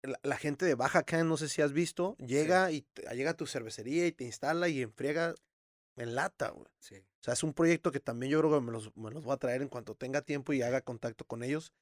la, 0.03 0.19
la 0.23 0.37
gente 0.37 0.65
de 0.65 0.75
Baja 0.75 1.03
Can, 1.03 1.29
no 1.29 1.37
sé 1.37 1.49
si 1.49 1.61
has 1.63 1.73
visto, 1.73 2.17
llega 2.19 2.73
y 2.73 2.83
te- 2.83 3.03
llega 3.15 3.31
a 3.33 3.37
tu 3.37 3.47
cervecería 3.47 4.07
y 4.07 4.13
te 4.13 4.25
instala 4.25 4.69
y 4.69 4.81
enfriega 4.83 5.35
en 6.01 6.15
lata, 6.15 6.51
güey. 6.51 6.67
Sí. 6.79 6.97
O 6.97 7.23
sea, 7.23 7.35
es 7.35 7.43
un 7.43 7.53
proyecto 7.53 7.93
que 7.93 8.01
también 8.01 8.33
yo 8.33 8.39
creo 8.41 8.53
que 8.59 8.65
me 8.65 8.73
los, 8.73 8.95
me 8.97 9.11
los 9.11 9.25
voy 9.25 9.35
a 9.35 9.39
traer 9.39 9.63
en 9.63 9.69
cuanto 9.69 9.95
tenga 9.95 10.23
tiempo 10.23 10.53
y 10.53 10.63
haga 10.63 10.81
contacto 10.81 11.25
con 11.27 11.43
ellos, 11.43 11.73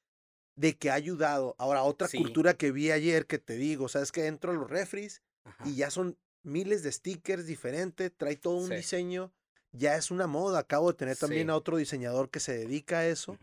de 0.55 0.77
que 0.77 0.89
ha 0.89 0.93
ayudado. 0.95 1.55
Ahora, 1.57 1.83
otra 1.83 2.07
Sí. 2.07 2.17
cultura 2.17 2.53
que 2.55 2.71
vi 2.71 2.91
ayer 2.91 3.25
que 3.27 3.39
te 3.39 3.53
digo, 3.55 3.85
o 3.85 3.89
sea, 3.89 4.01
es 4.01 4.11
que 4.11 4.27
entro 4.27 4.51
a 4.51 4.55
los 4.55 4.69
refris 4.69 5.21
Ajá. 5.45 5.63
y 5.67 5.75
ya 5.75 5.89
son 5.89 6.17
miles 6.43 6.83
de 6.83 6.91
stickers 6.91 7.45
diferentes, 7.45 8.11
trae 8.15 8.35
todo 8.35 8.55
un 8.57 8.67
Sí. 8.67 8.75
diseño, 8.75 9.31
ya 9.71 9.95
es 9.95 10.11
una 10.11 10.27
moda. 10.27 10.59
Acabo 10.59 10.91
de 10.91 10.97
tener 10.97 11.15
también 11.17 11.47
Sí. 11.47 11.51
a 11.51 11.55
otro 11.55 11.77
diseñador 11.77 12.29
que 12.29 12.39
se 12.39 12.57
dedica 12.57 12.99
a 12.99 13.07
eso, 13.07 13.37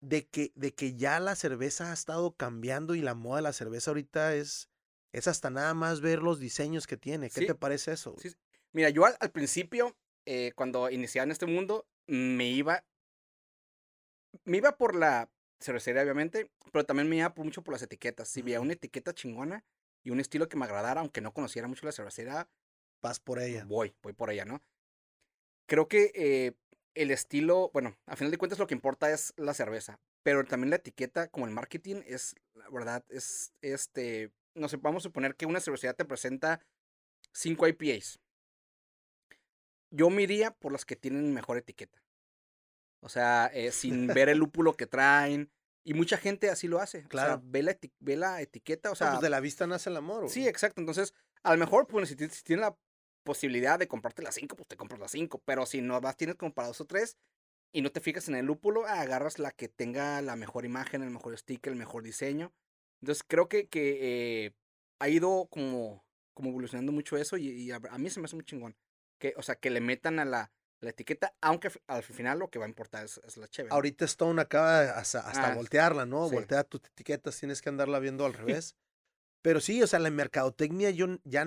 de 0.00 0.26
que, 0.26 0.50
de 0.56 0.74
que 0.74 0.94
ya 0.96 1.20
la 1.20 1.36
cerveza 1.36 1.90
ha 1.90 1.94
estado 1.94 2.34
cambiando 2.34 2.96
y 2.96 3.02
la 3.02 3.14
moda 3.14 3.36
de 3.36 3.42
la 3.42 3.52
cerveza 3.52 3.90
ahorita 3.92 4.34
es, 4.34 4.68
es 5.12 5.28
hasta 5.28 5.50
nada 5.50 5.74
más 5.74 6.00
ver 6.00 6.22
los 6.22 6.40
diseños 6.40 6.86
que 6.88 6.96
tiene. 6.96 7.30
¿Qué 7.30 7.40
Sí. 7.42 7.46
te 7.46 7.54
parece 7.54 7.92
eso? 7.92 8.16
Sí, 8.18 8.32
Mira, 8.72 8.90
yo 8.90 9.04
al, 9.04 9.16
al 9.20 9.30
principio, 9.30 9.96
eh, 10.26 10.52
cuando 10.54 10.90
iniciaba 10.90 11.24
en 11.24 11.30
este 11.32 11.46
mundo, 11.46 11.86
me 12.06 12.46
iba. 12.50 12.84
Me 14.44 14.56
iba 14.58 14.76
por 14.76 14.94
la 14.94 15.30
cervecería, 15.60 16.02
obviamente, 16.02 16.50
pero 16.72 16.84
también 16.84 17.08
me 17.08 17.16
iba 17.16 17.34
por- 17.34 17.44
mucho 17.44 17.62
por 17.62 17.72
las 17.72 17.82
etiquetas. 17.82 18.28
Si 18.28 18.42
veía 18.42 18.60
una 18.60 18.72
etiqueta 18.72 19.14
chingona 19.14 19.64
y 20.02 20.10
un 20.10 20.20
estilo 20.20 20.48
que 20.48 20.56
me 20.56 20.64
agradara, 20.64 21.00
aunque 21.00 21.20
no 21.20 21.32
conociera 21.32 21.68
mucho 21.68 21.86
la 21.86 21.92
cervecería, 21.92 22.48
Vas 23.00 23.18
por 23.20 23.40
ella. 23.40 23.64
voy, 23.66 23.94
voy 24.02 24.12
por 24.12 24.30
ella, 24.30 24.44
¿no? 24.44 24.62
Creo 25.66 25.88
que 25.88 26.12
eh, 26.14 26.52
el 26.94 27.10
estilo, 27.10 27.70
bueno, 27.72 27.96
a 28.06 28.16
final 28.16 28.30
de 28.30 28.38
cuentas 28.38 28.58
lo 28.58 28.66
que 28.66 28.74
importa 28.74 29.10
es 29.10 29.32
la 29.36 29.54
cerveza, 29.54 29.98
pero 30.22 30.44
también 30.44 30.70
la 30.70 30.76
etiqueta, 30.76 31.28
como 31.28 31.46
el 31.46 31.52
marketing, 31.52 32.02
es, 32.06 32.34
la 32.54 32.68
verdad, 32.70 33.04
es, 33.08 33.52
este, 33.62 34.30
no 34.54 34.68
sé, 34.68 34.76
vamos 34.76 35.02
a 35.02 35.08
suponer 35.08 35.34
que 35.34 35.46
una 35.46 35.60
cervecería 35.60 35.94
te 35.94 36.04
presenta 36.04 36.60
5 37.32 37.66
IPAs. 37.68 38.20
Yo 39.92 40.10
me 40.10 40.22
iría 40.22 40.50
por 40.52 40.72
las 40.72 40.84
que 40.84 40.96
tienen 40.96 41.32
mejor 41.34 41.58
etiqueta. 41.58 42.02
O 43.00 43.08
sea, 43.08 43.50
eh, 43.52 43.72
sin 43.72 44.06
ver 44.06 44.28
el 44.28 44.38
lúpulo 44.38 44.74
que 44.74 44.86
traen. 44.86 45.50
Y 45.84 45.94
mucha 45.94 46.16
gente 46.16 46.48
así 46.48 46.68
lo 46.68 46.78
hace. 46.80 47.02
Claro. 47.08 47.34
O 47.34 47.36
sea, 47.38 47.42
ve 47.44 47.62
la, 47.62 47.72
eti- 47.72 47.92
ve 47.98 48.16
la 48.16 48.40
etiqueta, 48.40 48.90
o 48.90 48.92
No, 48.92 48.96
sea, 48.96 49.10
pues 49.10 49.22
de 49.22 49.30
la 49.30 49.40
vista 49.40 49.66
nace 49.66 49.90
el 49.90 49.96
amor. 49.96 50.28
Sí, 50.28 50.40
güey. 50.40 50.48
exacto. 50.48 50.80
Entonces, 50.80 51.12
a 51.42 51.52
lo 51.52 51.58
mejor, 51.58 51.88
pues, 51.88 52.08
si, 52.08 52.14
ti- 52.16 52.28
si 52.28 52.42
tienes 52.44 52.64
la 52.64 52.76
posibilidad 53.24 53.78
de 53.78 53.88
comprarte 53.88 54.22
las 54.22 54.36
cinco, 54.36 54.54
pues 54.56 54.68
te 54.68 54.76
compras 54.76 55.00
las 55.00 55.10
cinco. 55.10 55.42
Pero 55.44 55.66
si 55.66 55.80
no 55.82 56.00
vas, 56.00 56.16
tienes 56.16 56.36
como 56.36 56.54
para 56.54 56.68
dos 56.68 56.80
o 56.80 56.84
tres 56.86 57.16
y 57.72 57.82
no 57.82 57.90
te 57.90 58.00
fijas 58.00 58.28
en 58.28 58.36
el 58.36 58.46
lúpulo, 58.46 58.86
agarras 58.86 59.40
la 59.40 59.50
que 59.50 59.68
tenga 59.68 60.22
la 60.22 60.36
mejor 60.36 60.64
imagen, 60.64 61.02
el 61.02 61.10
mejor 61.10 61.36
sticker, 61.36 61.72
el 61.72 61.78
mejor 61.78 62.04
diseño. 62.04 62.52
Entonces, 63.00 63.24
creo 63.26 63.48
que, 63.48 63.68
que 63.68 64.44
eh, 64.46 64.54
ha 65.00 65.08
ido 65.08 65.48
como, 65.50 66.04
como 66.34 66.50
evolucionando 66.50 66.92
mucho 66.92 67.16
eso 67.16 67.36
y, 67.36 67.48
y 67.48 67.72
a, 67.72 67.80
a 67.90 67.98
mí 67.98 68.08
se 68.08 68.20
me 68.20 68.26
hace 68.26 68.36
muy 68.36 68.44
chingón. 68.44 68.76
Que, 69.22 69.34
o 69.36 69.42
sea, 69.42 69.54
que 69.54 69.70
le 69.70 69.80
metan 69.80 70.18
a 70.18 70.24
la, 70.24 70.50
la 70.80 70.90
etiqueta, 70.90 71.32
aunque 71.40 71.70
al 71.86 72.02
final 72.02 72.40
lo 72.40 72.50
que 72.50 72.58
va 72.58 72.64
a 72.64 72.68
importar 72.68 73.04
es, 73.04 73.18
es 73.24 73.36
la 73.36 73.46
chévere. 73.46 73.72
Ahorita 73.72 74.04
Stone 74.04 74.42
acaba 74.42 74.80
hasta, 74.98 75.20
hasta 75.20 75.52
Ah, 75.52 75.54
voltearla, 75.54 76.06
¿no? 76.06 76.28
sí. 76.28 76.34
Voltea 76.34 76.64
tus 76.64 76.80
etiquetas, 76.84 77.38
tienes 77.38 77.62
que 77.62 77.68
andarla 77.68 78.00
viendo 78.00 78.26
al 78.26 78.32
revés. 78.64 78.74
Pero 79.40 79.60
sí, 79.60 79.80
o 79.80 79.86
sea, 79.86 80.00
la 80.00 80.10
mercadotecnia 80.10 80.90
yo 80.90 81.06
ya, 81.22 81.46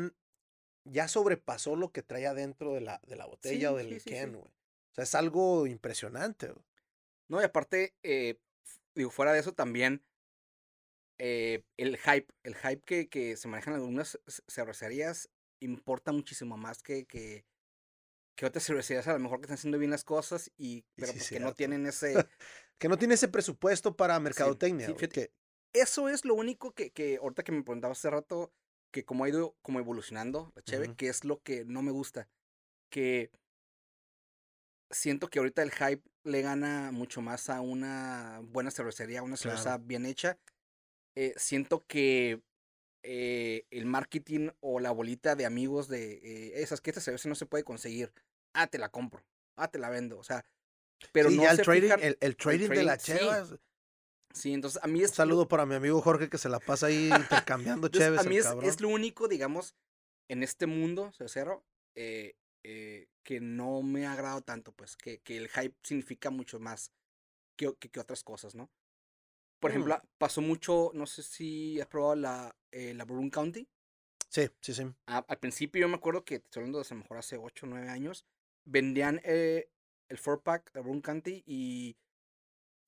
ya 0.86 1.10
sobrepasó 1.10 1.76
lo 1.76 1.92
que 1.92 2.02
trae 2.02 2.28
adentro 2.28 2.74
de 2.74 2.80
la, 2.80 3.02
de 3.06 3.18
la 3.18 3.26
botella 3.26 3.74
o 3.74 3.76
del 3.76 4.00
sí, 4.00 4.10
can, 4.10 4.32
güey. 4.32 4.46
O 4.46 4.94
sea, 4.96 5.04
es 5.04 5.14
algo 5.14 5.68
impresionante. 5.68 6.48
güey. 6.48 6.66
No, 7.28 7.42
y 7.42 7.44
aparte, 7.44 7.94
eh, 8.04 8.40
digo, 8.94 9.10
fuera 9.10 9.34
de 9.34 9.40
eso 9.42 9.54
también, 9.54 10.02
eh, 11.18 11.64
el 11.76 11.98
hype, 11.98 12.28
el 12.44 12.56
hype 12.56 12.84
que, 12.86 13.10
que 13.10 13.36
se 13.36 13.50
manejan 13.50 13.74
algunas 13.74 14.18
cervecerías 14.48 15.30
importa 15.60 16.14
muchísimo 16.14 16.56
más 16.56 16.82
que, 16.82 17.06
que, 17.06 17.46
que 18.36 18.46
otras 18.46 18.66
cervecerías 18.66 19.08
a 19.08 19.14
lo 19.14 19.20
mejor 19.20 19.40
que 19.40 19.44
están 19.46 19.56
haciendo 19.56 19.78
bien 19.80 19.92
las 19.92 20.04
cosas 20.04 20.52
y, 20.58 20.84
pero 20.96 21.08
sí, 21.14 21.18
pues 21.20 21.30
que 21.30 21.40
no 21.40 21.54
tienen 21.54 21.86
ese... 21.86 22.14
Que 22.78 22.90
no 22.90 22.98
tiene 22.98 23.14
ese 23.14 23.30
presupuesto 23.30 23.96
para 23.96 24.20
mercadotecnia. 24.20 24.88
sí, 24.88 24.96
que- 24.96 25.32
Eso 25.72 26.10
es 26.10 26.26
lo 26.26 26.36
único 26.36 26.74
que, 26.74 26.92
que 26.92 27.16
ahorita 27.22 27.44
que 27.44 27.54
me 27.54 27.64
preguntaba 27.64 27.94
hace 27.94 28.10
rato, 28.10 28.52
que 28.92 29.06
como 29.06 29.24
ha 29.24 29.30
ido 29.30 29.56
como 29.62 29.80
evolucionando 29.80 30.52
la 30.56 30.62
cheve, 30.62 30.94
que 30.94 31.08
es 31.08 31.24
lo 31.24 31.42
que 31.42 31.64
no 31.64 31.82
me 31.82 31.92
gusta, 31.92 32.28
que 32.90 33.32
siento 34.92 35.30
que 35.30 35.40
ahorita 35.40 35.62
el 35.64 35.72
hype 35.72 36.04
le 36.24 36.42
gana 36.42 36.92
mucho 36.92 37.22
más 37.22 37.50
a 37.50 37.62
una 37.62 38.42
buena 38.44 38.72
cervecería, 38.72 39.20
a 39.20 39.24
una 39.24 39.38
cerveza 39.38 39.64
Claro. 39.64 39.84
bien 39.86 40.06
hecha. 40.06 40.38
Eh, 41.16 41.34
siento 41.38 41.86
que 41.88 42.42
eh, 43.06 43.66
el 43.72 43.86
marketing 43.86 44.50
o 44.62 44.80
la 44.80 44.92
bolita 44.92 45.36
de 45.36 45.46
amigos 45.46 45.88
de 45.88 46.14
eh, 46.16 46.62
esas 46.62 46.82
que 46.82 46.90
esta 46.92 47.02
cerveza 47.02 47.30
no 47.30 47.36
se 47.36 47.46
puede 47.46 47.64
conseguir, 47.64 48.12
ah, 48.54 48.68
te 48.68 48.78
la 48.78 48.90
compro, 48.90 49.24
ah, 49.56 49.70
te 49.70 49.80
la 49.80 49.90
vendo, 49.90 50.18
o 50.18 50.24
sea, 50.24 50.46
pero 51.12 51.30
sí, 51.30 51.38
no 51.38 51.44
ya 51.44 51.52
el 51.52 51.58
se 51.58 51.64
trading, 51.64 51.92
el, 52.02 52.18
el 52.20 52.36
trading 52.36 52.70
de 52.70 52.84
la 52.84 52.98
sí. 52.98 53.14
cheva. 53.14 53.46
Sí, 54.34 54.54
entonces 54.54 54.84
a 54.84 54.88
mí 54.88 55.00
Un 55.00 55.06
es 55.06 55.12
lo- 55.12 55.16
saludo 55.16 55.48
para 55.48 55.66
mi 55.66 55.76
amigo 55.76 56.02
Jorge 56.02 56.30
que 56.30 56.38
se 56.38 56.50
la 56.50 56.60
pasa 56.60 56.88
ahí 56.88 57.10
intercambiando 57.10 57.88
Entonces, 57.88 58.10
cheves. 58.10 58.26
a 58.26 58.30
mí 58.30 58.38
es, 58.38 58.82
lo 58.82 58.90
único, 58.90 59.28
digamos, 59.30 59.76
en 60.28 60.44
este 60.44 60.68
mundo, 60.68 61.12
cervecero, 61.14 61.64
eh, 61.96 62.36
eh, 62.64 63.08
que 63.24 63.40
no 63.40 63.82
me 63.82 64.06
ha 64.08 64.14
agradado 64.14 64.42
tanto, 64.42 64.74
pues, 64.74 64.98
que, 64.98 65.20
que 65.20 65.38
el 65.38 65.48
hype 65.50 65.76
significa 65.84 66.32
mucho 66.32 66.60
más 66.60 66.92
que, 67.58 67.74
que 67.76 68.00
otras 68.00 68.24
cosas, 68.24 68.56
¿no? 68.56 68.70
Por 69.66 69.72
Mm. 69.72 69.74
ejemplo, 69.78 70.02
pasó 70.20 70.42
mucho, 70.42 70.92
no 70.94 71.08
sé 71.08 71.24
si 71.24 71.82
has 71.82 71.88
probado 71.88 72.16
la, 72.16 72.56
eh, 72.72 72.94
la 72.94 73.04
County. 73.32 73.68
Sí, 74.30 74.48
sí, 74.62 74.76
sí. 74.76 74.84
A- 75.08 75.26
al 75.28 75.40
principio 75.40 75.82
yo 75.82 75.88
me 75.88 75.96
acuerdo 75.96 76.24
que, 76.24 76.36
estoy 76.36 76.62
hablando 76.62 76.78
de 76.78 76.86
a 76.88 76.94
lo 76.94 77.00
mejor 77.02 77.18
hace 77.18 77.38
8 77.38 77.66
o 77.66 77.70
9 77.70 77.90
años, 77.90 78.28
vendían 78.64 79.22
eh, 79.24 79.72
el 80.08 80.20
4-pack 80.20 80.72
de 80.72 80.82
Bourbon 80.82 81.02
County 81.02 81.44
y 81.48 81.98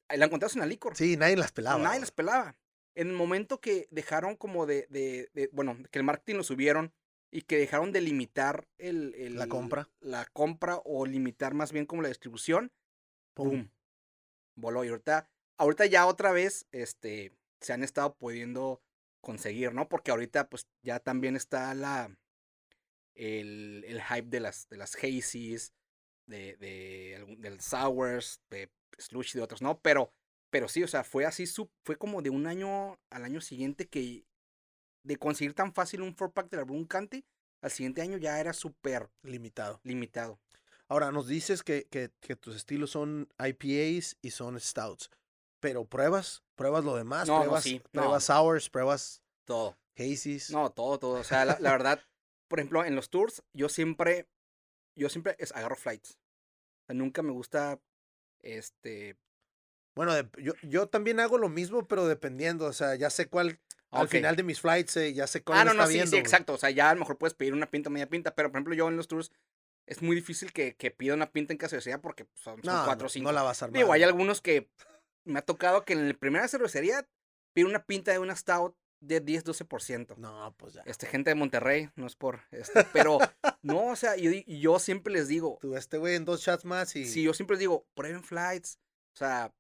ahí 0.08 0.20
la 0.20 0.26
encontrabas 0.26 0.54
en 0.56 0.60
la 0.60 0.68
licor. 0.68 0.96
Sí, 0.96 1.18
nadie 1.18 1.36
las 1.36 1.52
pelaba. 1.52 1.82
Nadie 1.82 2.00
las 2.00 2.12
pelaba. 2.12 2.56
En 2.94 3.08
el 3.08 3.14
momento 3.16 3.60
que 3.60 3.88
dejaron 3.90 4.36
como 4.36 4.68
de, 4.68 4.86
de, 4.92 5.32
de- 5.34 5.50
bueno, 5.54 5.80
que 5.90 5.98
el 5.98 6.06
marketing 6.06 6.36
lo 6.36 6.44
subieron 6.44 6.94
y 7.32 7.42
que 7.42 7.58
dejaron 7.58 7.92
de 7.92 8.02
limitar 8.02 8.68
el, 8.78 9.16
el- 9.16 9.36
La 9.36 9.48
compra. 9.48 9.90
La 10.00 10.26
compra 10.26 10.80
o 10.86 11.08
limitar 11.08 11.56
más 11.56 11.72
bien 11.72 11.88
como 11.88 12.04
la 12.04 12.10
distribución. 12.10 12.72
¡pum! 13.34 13.68
Voló. 14.56 14.84
Y 14.84 14.90
ahorita, 14.90 15.28
ahorita 15.58 15.86
ya 15.86 16.06
otra 16.08 16.32
vez, 16.32 16.68
este, 16.72 17.34
se 17.62 17.74
han 17.74 17.84
estado 17.84 18.16
pudiendo 18.16 18.82
conseguir, 19.22 19.74
¿no? 19.74 19.90
Porque 19.90 20.12
ahorita, 20.12 20.50
pues, 20.50 20.68
ya 20.84 21.00
también 21.00 21.36
está 21.36 21.74
la, 21.74 22.16
el, 23.16 23.84
el 23.88 24.02
hype 24.02 24.28
de 24.30 24.40
las, 24.40 24.68
de 24.70 24.78
las 24.78 24.96
hazies, 24.96 25.74
de, 26.26 26.56
de, 26.58 27.36
del 27.40 27.60
sours, 27.62 28.42
de 28.50 28.70
slush 28.98 29.32
y 29.36 29.40
de 29.40 29.44
otros, 29.44 29.62
¿no? 29.62 29.80
Pero, 29.82 30.14
pero 30.50 30.68
sí, 30.68 30.84
o 30.84 30.88
sea, 30.88 31.04
fue 31.04 31.26
así, 31.26 31.46
fue 31.84 31.98
como 31.98 32.22
de 32.22 32.30
un 32.30 32.48
año 32.48 33.00
al 33.10 33.24
año 33.26 33.42
siguiente 33.42 33.88
que 33.88 34.26
de 35.04 35.18
conseguir 35.18 35.54
tan 35.54 35.74
fácil 35.74 36.02
un 36.02 36.16
4-pack 36.16 36.50
de 36.50 36.58
la 36.58 36.64
Brun 36.64 36.86
Canty, 36.86 37.26
al 37.62 37.72
siguiente 37.72 38.02
año 38.02 38.18
ya 38.18 38.40
era 38.40 38.54
súper 38.54 39.10
Limitado. 39.24 39.80
limitado. 39.84 40.40
Ahora, 40.90 41.12
nos 41.12 41.28
dices 41.28 41.64
que, 41.64 41.86
que, 41.90 42.12
que 42.22 42.36
tus 42.36 42.56
estilos 42.56 42.92
son 42.92 43.28
IPAs 43.40 44.18
y 44.22 44.32
son 44.32 44.60
stouts. 44.60 45.10
Pero 45.60 45.86
pruebas, 45.86 46.44
pruebas 46.56 46.84
lo 46.84 46.96
demás, 46.96 47.28
No, 47.28 47.36
no, 47.36 47.42
pruebas, 47.42 47.64
sí, 47.64 47.82
no. 47.92 48.02
pruebas 48.02 48.24
sours, 48.26 48.70
pruebas 48.70 49.24
Todo. 49.46 49.78
hazies. 49.98 50.52
No, 50.52 50.70
todo, 50.72 51.00
todo. 51.00 51.20
O 51.20 51.24
sea, 51.24 51.46
la, 51.46 51.58
la 51.60 51.72
verdad, 51.72 52.02
por 52.48 52.60
ejemplo, 52.60 52.86
en 52.86 52.96
los 52.96 53.10
tours, 53.10 53.44
yo 53.54 53.68
siempre, 53.70 54.28
yo 54.96 55.10
siempre 55.10 55.36
es, 55.40 55.52
agarro 55.54 55.76
flights. 55.76 56.20
O 56.84 56.86
sea, 56.88 56.96
nunca 56.96 57.22
me 57.24 57.32
gusta, 57.32 57.80
este... 58.42 59.18
Bueno, 59.96 60.14
de- 60.14 60.30
yo, 60.38 60.54
yo 60.62 60.88
también 60.88 61.20
hago 61.20 61.40
lo 61.40 61.50
mismo, 61.50 61.88
pero 61.88 62.08
dependiendo. 62.08 62.66
O 62.66 62.74
sea, 62.74 62.94
ya 62.94 63.10
sé 63.10 63.28
cuál, 63.28 63.60
al 63.90 64.08
final 64.08 64.36
de 64.36 64.44
mis 64.44 64.62
flights, 64.62 64.96
eh, 64.98 65.14
ya 65.14 65.26
sé 65.26 65.44
cuál 65.44 65.58
Ah, 65.58 65.66
no, 65.66 65.74
no, 65.74 65.82
está 65.82 65.88
sí, 65.88 65.94
viendo. 65.96 66.12
sí, 66.12 66.18
exacto. 66.18 66.54
O 66.54 66.58
sea, 66.60 66.70
ya 66.70 66.92
a 66.92 66.94
lo 66.94 67.00
mejor 67.00 67.18
puedes 67.18 67.34
pedir 67.34 67.54
una 67.54 67.72
pinta, 67.72 67.90
media 67.90 68.08
pinta, 68.08 68.36
pero 68.36 68.50
por 68.52 68.58
ejemplo, 68.58 68.76
yo 68.76 68.88
en 68.90 68.96
los 68.96 69.08
tours 69.08 69.32
es 69.88 70.04
muy 70.04 70.16
difícil 70.16 70.54
que, 70.54 70.76
que 70.76 70.92
pida 70.92 71.16
una 71.16 71.32
pinta 71.32 71.52
en 71.54 71.60
cervecería 71.60 72.00
porque 72.00 72.26
pues, 72.26 72.40
son, 72.42 72.64
son 72.64 72.76
No, 72.76 72.86
cuatro 72.86 73.06
no, 73.06 73.08
o 73.08 73.10
cinco. 73.10 73.24
no 73.24 73.32
la 73.32 73.42
vas 73.42 73.64
a 73.64 73.66
armar. 73.66 73.78
Digo, 73.80 73.92
hay 73.92 74.04
algunos 74.04 74.40
que 74.40 74.70
me 75.28 75.40
ha 75.40 75.44
tocado 75.44 75.84
que 75.86 75.94
en 75.94 76.08
la 76.08 76.14
primera 76.14 76.48
cervecería 76.48 77.08
pide 77.54 77.66
una 77.66 77.86
pinta 77.86 78.12
de 78.12 78.20
una 78.20 78.36
stout 78.36 78.76
de 79.00 79.24
10-12%. 79.24 80.18
No, 80.18 80.56
pues 80.58 80.74
ya. 80.74 80.82
Este, 80.86 81.06
gente 81.06 81.30
de 81.30 81.36
Monterrey, 81.36 81.90
no 81.96 82.08
es 82.08 82.16
por 82.16 82.42
este, 82.52 82.84
pero 82.94 83.20
No, 83.68 83.88
o 83.88 83.96
sea, 83.96 84.16
yo, 84.16 84.32
yo 84.48 84.80
siempre 84.80 85.14
les 85.14 85.28
digo, 85.28 85.58
Tú, 85.60 85.76
este 85.76 85.98
güey 85.98 86.16
en 86.16 86.26
dos 86.26 86.42
shots 86.42 86.66
más 86.66 86.96
y. 86.96 87.06
Sí, 87.06 87.24
yo 87.24 87.34
siempre 87.34 87.56
les 87.56 87.60
digo, 87.60 87.86
prueben 87.94 88.24
flights. 88.24 88.80
O 89.14 89.18
sea, 89.18 89.54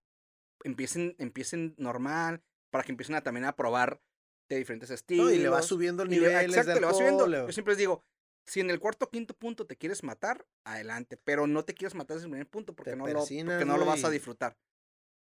empiecen, 0.64 1.16
empiecen 1.20 1.76
normal 1.78 2.42
para 2.70 2.84
que 2.84 2.92
empiecen 2.92 3.16
a 3.16 3.22
también 3.22 3.46
a 3.46 3.56
probar 3.56 4.02
de 4.50 4.58
diferentes 4.58 4.90
estilos. 4.90 5.26
No, 5.26 5.32
y 5.32 5.40
le 5.40 5.50
va 5.50 5.62
subiendo 5.62 6.04
el 6.04 6.10
nivel. 6.10 6.32
exacto, 6.32 6.80
le 6.80 6.86
va 6.86 6.94
subiendo. 6.94 7.28
Yo 7.28 7.52
siempre 7.52 7.74
les 7.74 7.80
digo, 7.80 8.04
si 8.46 8.62
en 8.62 8.70
el 8.70 8.80
cuarto 8.80 9.06
o 9.06 9.10
quinto 9.10 9.34
punto 9.34 9.66
te 9.66 9.76
quieres 9.76 10.04
matar, 10.04 10.46
adelante. 10.64 11.18
Pero 11.18 11.48
no 11.48 11.66
te 11.66 11.74
quieres 11.74 11.96
matar 11.96 12.16
desde 12.16 12.28
el 12.28 12.32
primer 12.32 12.48
punto 12.48 12.74
porque, 12.74 12.92
Te 12.92 12.98
no 12.98 13.08
lo, 13.08 13.20
porque 13.20 13.66
no 13.66 13.78
lo 13.78 13.86
vas 13.86 14.04
a 14.04 14.10
disfrutar. 14.10 14.58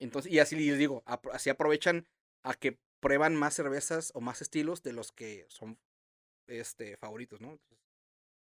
Entonces, 0.00 0.32
y 0.32 0.38
así 0.38 0.56
les 0.56 0.78
digo, 0.78 1.02
así 1.32 1.50
aprovechan 1.50 2.06
a 2.42 2.54
que 2.54 2.78
prueban 3.00 3.36
más 3.36 3.54
cervezas 3.54 4.10
o 4.14 4.20
más 4.20 4.42
estilos 4.42 4.82
de 4.82 4.92
los 4.92 5.12
que 5.12 5.46
son 5.48 5.78
este 6.46 6.96
favoritos, 6.96 7.40
¿no? 7.40 7.58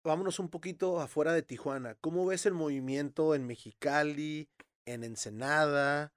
Vámonos 0.03 0.39
un 0.39 0.49
poquito 0.49 1.01
afuera 1.01 1.33
de 1.33 1.41
Tijuana. 1.41 1.95
¿Cómo 1.95 2.25
ves 2.25 2.45
el 2.45 2.53
movimiento 2.53 3.35
en 3.35 3.45
Mexicali, 3.45 4.47
en 4.85 5.03
Ensenada, 5.03 6.13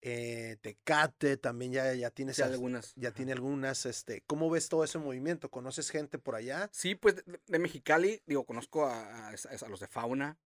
eh, 0.00 0.56
Tecate? 0.62 1.36
También 1.36 1.72
ya, 1.72 1.92
ya 1.94 2.10
tienes 2.10 2.40
algunas. 2.40 2.94
ya 2.94 3.08
Ajá. 3.08 3.16
tiene 3.16 3.32
algunas, 3.32 3.84
este, 3.84 4.22
¿cómo 4.26 4.48
ves 4.48 4.68
todo 4.68 4.82
ese 4.84 4.98
movimiento? 4.98 5.50
¿Conoces 5.50 5.90
gente 5.90 6.18
por 6.18 6.36
allá? 6.36 6.70
Sí, 6.72 6.94
pues 6.94 7.16
de, 7.16 7.40
de 7.46 7.58
Mexicali, 7.58 8.22
digo, 8.26 8.44
conozco 8.44 8.86
a, 8.86 9.28
a, 9.28 9.30
a 9.34 9.68
los 9.68 9.80
de 9.80 9.88
Fauna, 9.88 10.38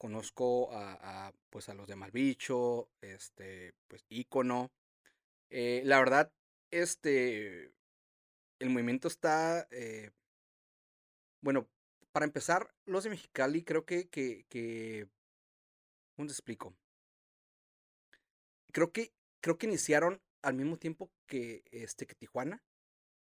conozco 0.00 0.70
a, 0.72 1.30
pues 1.50 1.68
a 1.68 1.74
los 1.74 1.86
de 1.86 1.94
Malbicho, 1.94 2.88
este, 3.02 3.74
pues 3.86 4.02
Ícono. 4.08 4.72
Eh, 5.50 5.82
la 5.84 5.98
verdad, 5.98 6.32
este, 6.70 7.70
el 8.60 8.70
movimiento 8.70 9.08
está, 9.08 9.68
eh, 9.70 10.10
bueno, 11.42 11.68
para 12.12 12.24
empezar, 12.24 12.74
los 12.86 13.04
de 13.04 13.10
Mexicali 13.10 13.62
creo 13.62 13.84
que, 13.84 14.08
que, 14.08 14.46
que, 14.48 15.06
¿cómo 16.16 16.26
te 16.26 16.32
explico? 16.32 16.74
Creo 18.72 18.90
que, 18.90 19.12
creo 19.42 19.58
que 19.58 19.66
iniciaron 19.66 20.22
al 20.40 20.54
mismo 20.54 20.78
tiempo 20.78 21.10
que, 21.26 21.62
este, 21.72 22.06
que 22.06 22.14
Tijuana 22.14 22.62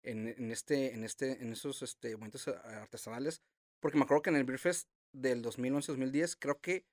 en, 0.04 0.52
este, 0.52 0.94
en 0.94 1.02
este, 1.02 1.42
en 1.42 1.52
esos 1.52 1.82
este, 1.82 2.16
momentos 2.16 2.46
a- 2.46 2.82
artesanales. 2.82 3.42
Porque 3.80 3.98
me 3.98 4.04
acuerdo 4.04 4.22
que 4.22 4.30
en 4.30 4.36
el 4.36 4.44
Beer 4.44 4.60
Fest 4.60 4.88
del 5.12 5.42
2011-2010, 5.42 6.36
creo 6.38 6.60
que 6.60 6.84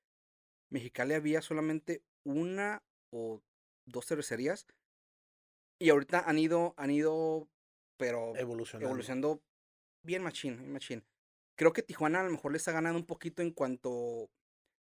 Mexicali 0.70 1.14
había 1.14 1.42
solamente 1.42 2.04
una 2.26 2.84
o 3.12 3.42
dos 3.86 4.06
cervecerías. 4.06 4.66
Y 5.80 5.90
ahorita 5.90 6.20
han 6.28 6.40
ido, 6.40 6.74
han 6.78 6.90
ido, 6.92 7.48
pero 7.98 8.36
Evolucionando. 8.36 8.88
evolucionando 8.88 9.42
bien 10.04 10.24
machín, 10.24 10.58
bien 10.58 10.74
machín. 10.74 11.06
Creo 11.56 11.74
que 11.74 11.84
Tijuana 11.84 12.22
a 12.22 12.24
lo 12.24 12.32
mejor 12.32 12.52
les 12.52 12.68
ha 12.68 12.72
ganado 12.72 12.96
un 12.98 13.06
poquito 13.06 13.42
en 13.42 13.52
cuanto, 13.52 14.30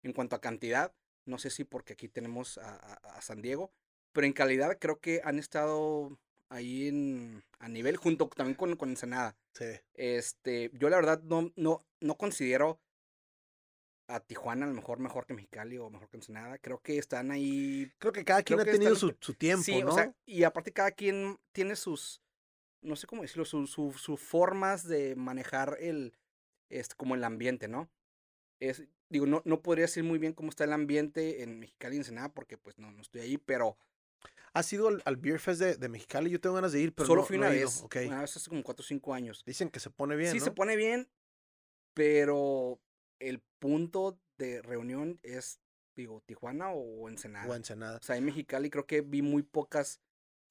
en 0.02 0.12
cuanto 0.12 0.36
a 0.36 0.40
cantidad. 0.40 0.94
No 1.26 1.38
sé 1.38 1.50
si 1.50 1.64
porque 1.64 1.94
aquí 1.94 2.08
tenemos 2.08 2.58
a, 2.58 2.74
a- 2.76 2.94
a 3.16 3.22
San 3.22 3.42
Diego, 3.42 3.72
pero 4.12 4.26
en 4.26 4.32
calidad 4.32 4.78
creo 4.78 5.00
que 5.00 5.20
han 5.24 5.38
estado 5.38 6.18
ahí 6.50 6.88
en, 6.88 7.42
a 7.58 7.68
nivel 7.68 7.96
junto 7.96 8.28
también 8.28 8.56
con, 8.56 8.76
con 8.76 8.90
Ensenada. 8.90 9.36
Sí. 9.54 9.66
Este, 9.94 10.70
yo 10.74 10.88
la 10.90 10.96
verdad 10.96 11.22
no, 11.22 11.52
no, 11.56 11.84
no 12.00 12.16
considero 12.16 12.80
a 14.06 14.20
Tijuana 14.20 14.66
a 14.66 14.68
lo 14.68 14.74
mejor 14.74 14.98
mejor 14.98 15.24
que 15.26 15.34
Mexicali 15.34 15.78
o 15.78 15.88
mejor 15.90 16.08
que 16.10 16.16
Ensenada. 16.18 16.58
Creo 16.58 16.78
que 16.80 16.98
están 16.98 17.30
ahí 17.30 17.90
Creo 17.98 18.12
que 18.12 18.24
cada 18.24 18.42
quien 18.42 18.60
ha 18.60 18.64
tenido 18.64 18.92
están 18.92 19.10
su, 19.10 19.16
su 19.20 19.34
tiempo, 19.34 19.64
Sí, 19.64 19.82
¿no? 19.82 19.90
o 19.90 19.94
sea, 19.94 20.14
y 20.26 20.44
aparte 20.44 20.72
cada 20.72 20.90
quien 20.90 21.38
tiene 21.52 21.74
sus, 21.76 22.22
no 22.82 22.96
sé 22.96 23.06
cómo 23.06 23.22
decirlo, 23.22 23.44
sus 23.44 23.70
su, 23.70 23.92
su 23.92 24.16
formas 24.16 24.86
de 24.86 25.16
manejar 25.16 25.76
el, 25.80 26.16
este, 26.68 26.94
como 26.96 27.14
el 27.14 27.24
ambiente, 27.24 27.66
¿no? 27.68 27.88
Es, 28.60 28.84
digo, 29.08 29.26
no, 29.26 29.42
no 29.44 29.62
podría 29.62 29.84
decir 29.84 30.04
muy 30.04 30.18
bien 30.18 30.32
cómo 30.32 30.50
está 30.50 30.64
el 30.64 30.72
ambiente 30.72 31.42
en 31.42 31.58
Mexicali 31.58 31.96
y 31.96 31.98
Ensenada 31.98 32.28
porque 32.32 32.56
pues 32.58 32.78
no, 32.78 32.90
no 32.92 33.00
estoy 33.02 33.22
ahí, 33.22 33.38
pero 33.38 33.76
¿Has 34.56 34.72
ido 34.72 34.86
al, 34.86 35.02
al 35.04 35.16
Beer 35.16 35.40
Fest 35.40 35.60
de, 35.60 35.76
de 35.76 35.88
Mexicali? 35.88 36.30
Yo 36.30 36.40
tengo 36.40 36.54
ganas 36.54 36.70
de 36.70 36.80
ir, 36.80 36.94
pero 36.94 37.08
solo 37.08 37.22
no- 37.22 37.26
fui 37.26 37.36
no 37.38 37.46
una 37.46 37.56
ido. 37.56 37.66
vez, 37.66 37.82
Ok. 37.82 37.96
una 38.06 38.20
vez 38.20 38.36
hace 38.36 38.48
como 38.48 38.62
4 38.62 38.82
o 38.84 38.86
5 38.86 39.12
años. 39.12 39.42
Dicen 39.44 39.68
que 39.68 39.80
se 39.80 39.90
pone 39.90 40.14
bien, 40.14 40.30
sí, 40.30 40.38
¿no? 40.38 40.44
se 40.44 40.52
pone 40.52 40.76
bien, 40.76 41.08
pero 41.92 42.78
el 43.20 43.40
punto 43.58 44.18
de 44.38 44.62
reunión 44.62 45.18
es, 45.22 45.60
digo, 45.96 46.22
Tijuana 46.26 46.70
o 46.70 47.08
Ensenada. 47.08 47.48
O 47.50 47.54
Ensenada. 47.54 47.98
O 47.98 48.02
sea, 48.02 48.16
en 48.16 48.24
Mexicali 48.24 48.70
creo 48.70 48.86
que 48.86 49.00
vi 49.00 49.22
muy 49.22 49.42
pocas 49.42 50.00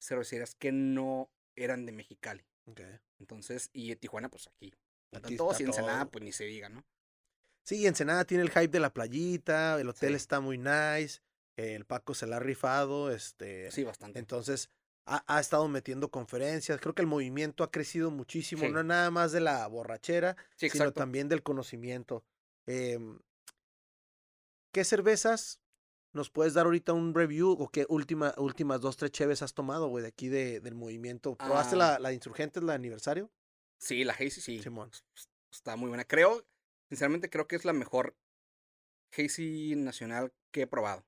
cervecerías 0.00 0.54
que 0.54 0.72
no 0.72 1.30
eran 1.56 1.86
de 1.86 1.92
Mexicali. 1.92 2.44
Ok. 2.66 2.80
Entonces, 3.18 3.70
y 3.72 3.94
Tijuana, 3.96 4.28
pues 4.28 4.48
aquí. 4.48 4.72
Aquí 5.12 5.36
todos 5.36 5.60
y 5.60 5.64
Ensenada, 5.64 6.00
todo. 6.02 6.10
pues 6.12 6.24
ni 6.24 6.32
se 6.32 6.44
diga, 6.44 6.68
¿no? 6.68 6.84
Sí, 7.62 7.86
Ensenada 7.86 8.24
tiene 8.24 8.42
el 8.42 8.50
hype 8.50 8.68
de 8.68 8.80
la 8.80 8.92
playita, 8.92 9.80
el 9.80 9.88
hotel 9.88 10.10
Sí. 10.10 10.16
está 10.16 10.40
muy 10.40 10.58
nice, 10.58 11.20
el 11.56 11.84
Paco 11.86 12.14
se 12.14 12.26
la 12.26 12.36
ha 12.36 12.40
rifado, 12.40 13.10
este, 13.12 13.70
Sí, 13.70 13.84
bastante. 13.84 14.18
entonces 14.18 14.68
ha, 15.06 15.22
ha 15.26 15.40
estado 15.40 15.68
metiendo 15.68 16.10
conferencias, 16.10 16.80
creo 16.80 16.94
que 16.94 17.02
el 17.02 17.06
movimiento 17.08 17.62
ha 17.64 17.70
crecido 17.70 18.10
muchísimo, 18.10 18.62
Sí. 18.66 18.72
no 18.72 18.82
nada 18.82 19.10
más 19.10 19.32
de 19.32 19.40
la 19.40 19.66
borrachera, 19.68 20.36
sí, 20.56 20.68
sino 20.68 20.92
también 20.92 21.28
del 21.28 21.42
conocimiento. 21.42 22.24
Em, 22.66 23.18
¿Qué 24.72 24.84
cervezas 24.84 25.60
nos 26.12 26.30
puedes 26.30 26.54
dar 26.54 26.66
ahorita 26.66 26.92
un 26.92 27.14
review 27.14 27.50
o 27.52 27.68
qué 27.68 27.86
última, 27.88 28.34
últimas 28.38 28.80
dos, 28.80 28.96
tres 28.96 29.12
cheves 29.12 29.42
has 29.42 29.54
tomado, 29.54 29.88
güey, 29.88 30.02
de 30.02 30.08
aquí 30.08 30.28
de, 30.28 30.60
del 30.60 30.74
movimiento? 30.74 31.36
¿Probaste 31.36 31.74
Ah. 31.76 31.78
la, 31.78 31.98
la 31.98 32.12
Insurgentes, 32.12 32.62
la 32.62 32.74
aniversario? 32.74 33.30
Sí, 33.78 34.04
la 34.04 34.12
Hazy 34.14 34.30
sí. 34.40 34.62
Simón. 34.62 34.90
Está 35.50 35.76
muy 35.76 35.88
buena. 35.88 36.04
Creo, 36.04 36.44
sinceramente, 36.88 37.30
creo 37.30 37.46
que 37.46 37.56
es 37.56 37.64
la 37.64 37.72
mejor 37.72 38.16
Hazy 39.16 39.74
nacional 39.76 40.32
que 40.50 40.62
he 40.62 40.66
probado. 40.66 41.04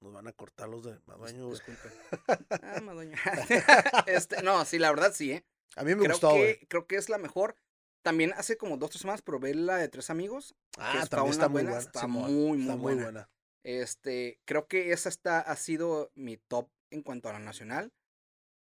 Nos 0.00 0.12
van 0.12 0.26
a 0.26 0.32
cortar 0.32 0.68
los 0.68 0.82
de 0.84 0.98
Madueño, 1.06 1.46
güey. 1.46 1.58
Disculpe. 1.58 1.88
Ah, 2.62 2.80
Madueño. 2.80 3.16
este, 4.06 4.42
no, 4.42 4.64
sí, 4.64 4.78
la 4.78 4.90
verdad 4.90 5.12
sí, 5.14 5.32
¿eh? 5.32 5.44
A 5.76 5.84
mí 5.84 5.94
me 5.94 6.02
creo, 6.02 6.10
gustó, 6.12 6.30
güey. 6.30 6.58
creo 6.66 6.86
que 6.86 6.96
es 6.96 7.08
la 7.08 7.18
mejor. 7.18 7.56
También 8.04 8.34
hace 8.36 8.56
como 8.58 8.76
dos, 8.76 8.90
tres 8.90 9.00
semanas 9.00 9.22
probé 9.22 9.54
la 9.54 9.76
de 9.78 9.88
Tres 9.88 10.10
Amigos. 10.10 10.54
Ah, 10.76 11.00
está 11.02 11.16
también 11.16 11.32
está 11.32 11.48
muy 11.48 11.62
buena, 11.62 11.78
está 11.78 12.06
muy, 12.06 12.22
está 12.60 12.76
muy 12.76 12.94
muy 12.94 13.02
buena. 13.02 13.30
Este, 13.64 14.38
creo 14.44 14.68
que 14.68 14.92
esa 14.92 15.08
está, 15.08 15.40
ha 15.40 15.56
sido 15.56 16.12
mi 16.14 16.36
top 16.36 16.68
en 16.90 17.02
cuanto 17.02 17.30
a 17.30 17.32
la 17.32 17.38
nacional. 17.38 17.92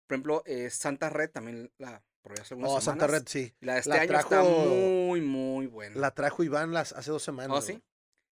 Por 0.07 0.15
ejemplo, 0.15 0.43
eh, 0.47 0.71
Santa 0.71 1.11
Red 1.11 1.31
también 1.31 1.73
la 1.79 2.05
probé 2.23 2.41
hace 2.41 2.55
algunas 2.55 2.71
Oh, 2.71 2.81
Santa 2.81 3.07
semanas. 3.07 3.21
Red, 3.23 3.29
sí. 3.29 3.55
La 3.61 3.73
de 3.75 3.79
este 3.81 3.91
la 3.91 3.97
año 3.97 4.13
está 4.19 4.29
trajo- 4.29 4.65
muy, 4.69 5.21
muy 5.21 5.67
buena. 5.67 5.97
La 6.01 6.15
trajo 6.15 6.45
Iván 6.45 6.73
las, 6.73 6.93
hace 6.93 7.11
dos 7.11 7.23
semanas. 7.25 7.57
oh, 7.59 7.61
sí. 7.61 7.73
güey. 7.73 7.83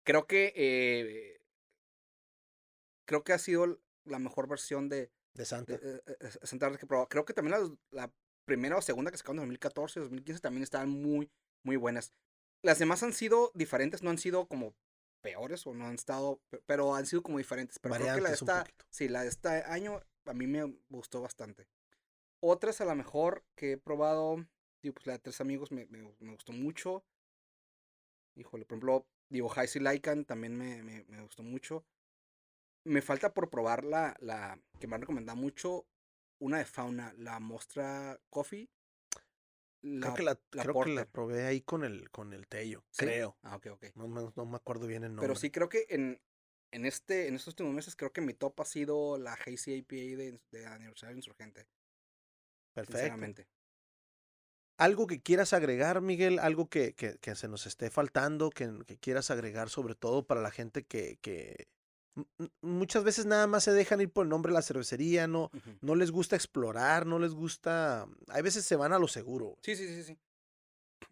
Creo 0.04 0.26
que 0.26 0.52
eh, 0.56 1.40
creo 3.06 3.24
que 3.24 3.34
ha 3.34 3.38
sido 3.38 3.78
la 4.04 4.18
mejor 4.18 4.48
versión 4.48 4.88
de, 4.88 5.10
De 5.34 5.44
Santa. 5.44 5.76
de, 5.76 6.02
eh, 6.06 6.30
Santa 6.44 6.70
Red 6.70 6.78
que 6.78 6.86
probado. 6.86 7.08
Creo 7.08 7.24
que 7.26 7.34
también 7.34 7.60
la, 7.60 7.76
la 8.04 8.12
primera 8.44 8.76
o 8.76 8.82
segunda 8.82 9.10
que 9.10 9.16
sacaron 9.16 9.36
en 9.38 9.42
2014, 9.42 10.00
2015 10.00 10.40
también 10.40 10.62
estaban 10.62 10.90
muy, 10.90 11.30
muy 11.64 11.76
buenas. 11.76 12.12
Las 12.62 12.78
demás 12.78 13.02
han 13.02 13.12
sido 13.12 13.50
diferentes, 13.54 14.02
no 14.02 14.10
han 14.10 14.18
sido 14.18 14.46
como 14.46 14.74
peores 15.22 15.66
o 15.66 15.74
no 15.74 15.86
han 15.86 15.94
estado, 15.94 16.40
pe- 16.50 16.62
pero 16.66 16.94
han 16.94 17.06
sido 17.06 17.22
como 17.22 17.38
diferentes. 17.38 17.78
Pero 17.78 17.94
creo 17.94 18.06
que 18.16 18.20
la 18.22 18.28
de 18.30 18.34
esta, 18.34 18.64
sí, 18.90 19.08
la 19.08 19.22
de 19.22 19.28
este 19.28 19.48
año 19.48 20.00
a 20.26 20.34
mí 20.34 20.46
me 20.46 20.64
gustó 20.88 21.20
bastante. 21.20 21.68
Otras 22.40 22.80
a 22.80 22.84
lo 22.84 22.94
mejor 22.94 23.44
que 23.54 23.72
he 23.72 23.76
probado, 23.78 24.46
digo, 24.82 24.94
pues 24.94 25.06
la 25.06 25.14
de 25.14 25.18
Tres 25.20 25.40
Amigos 25.40 25.72
me, 25.72 25.86
me, 25.86 26.14
me 26.20 26.32
gustó 26.32 26.52
mucho. 26.52 27.04
Híjole, 28.36 28.64
por 28.64 28.76
ejemplo, 28.76 29.06
digo, 29.28 29.50
Heisey 29.54 29.80
Lycan 29.82 30.24
también 30.24 30.56
me, 30.56 30.82
me, 30.82 31.04
me 31.08 31.22
gustó 31.22 31.42
mucho. 31.42 31.84
Me 32.84 33.00
falta 33.00 33.32
por 33.32 33.48
probar 33.48 33.84
la, 33.84 34.16
la 34.20 34.58
que 34.78 34.86
me 34.86 34.94
han 34.96 35.00
recomendado 35.02 35.36
mucho, 35.38 35.86
una 36.44 36.58
de 36.58 36.64
fauna, 36.66 37.12
la 37.16 37.40
Mostra 37.40 38.20
Coffee. 38.28 38.68
creo 40.00 40.14
que 40.14 40.22
la, 40.22 40.38
la 40.52 40.62
creo 40.62 40.78
que 40.78 40.90
la 40.90 41.06
Porter. 41.06 41.08
probé 41.10 41.46
ahí 41.46 41.60
con 41.62 41.84
el, 41.84 42.10
con 42.10 42.32
el 42.32 42.46
Tello. 42.46 42.84
¿Sí? 42.90 43.04
Creo. 43.04 43.36
Ah, 43.42 43.56
ok, 43.56 43.66
ok. 43.72 43.84
No 43.94 44.08
me, 44.08 44.30
no 44.36 44.46
me 44.46 44.56
acuerdo 44.56 44.86
bien 44.86 45.04
el 45.04 45.10
nombre. 45.10 45.22
Pero 45.22 45.36
sí 45.36 45.50
creo 45.50 45.68
que 45.68 45.86
en, 45.88 46.20
en 46.70 46.86
este, 46.86 47.28
en 47.28 47.34
estos 47.34 47.54
últimos 47.54 47.72
meses 47.72 47.96
creo 47.96 48.12
que 48.12 48.20
mi 48.20 48.34
top 48.34 48.60
ha 48.60 48.64
sido 48.64 49.16
la 49.18 49.32
Hazy 49.34 49.72
IPA 49.74 49.96
de, 49.96 50.40
de 50.50 50.66
aniversario 50.66 51.16
insurgente. 51.16 51.66
Perfecto. 52.74 52.98
Sinceramente. 52.98 53.48
Algo 54.76 55.06
que 55.06 55.22
quieras 55.22 55.52
agregar, 55.52 56.00
Miguel, 56.00 56.40
algo 56.40 56.68
que, 56.68 56.94
que, 56.94 57.16
que 57.18 57.36
se 57.36 57.46
nos 57.46 57.64
esté 57.66 57.90
faltando, 57.90 58.50
que, 58.50 58.68
que 58.86 58.98
quieras 58.98 59.30
agregar 59.30 59.70
sobre 59.70 59.94
todo 59.94 60.26
para 60.26 60.42
la 60.42 60.50
gente 60.50 60.84
que, 60.84 61.18
muchas 62.60 63.04
veces 63.04 63.26
nada 63.26 63.46
más 63.46 63.64
se 63.64 63.72
dejan 63.72 64.00
ir 64.00 64.10
por 64.10 64.24
el 64.24 64.30
nombre 64.30 64.50
de 64.50 64.54
la 64.54 64.62
cervecería, 64.62 65.26
no, 65.26 65.50
no 65.80 65.94
les 65.94 66.10
gusta 66.10 66.36
explorar, 66.36 67.06
no 67.06 67.18
les 67.18 67.32
gusta, 67.32 68.06
hay 68.28 68.42
veces 68.42 68.64
se 68.64 68.76
van 68.76 68.92
a 68.92 68.98
lo 68.98 69.08
seguro. 69.08 69.58
Sí, 69.62 69.76
sí, 69.76 69.86
sí, 69.88 70.02
sí. 70.02 70.18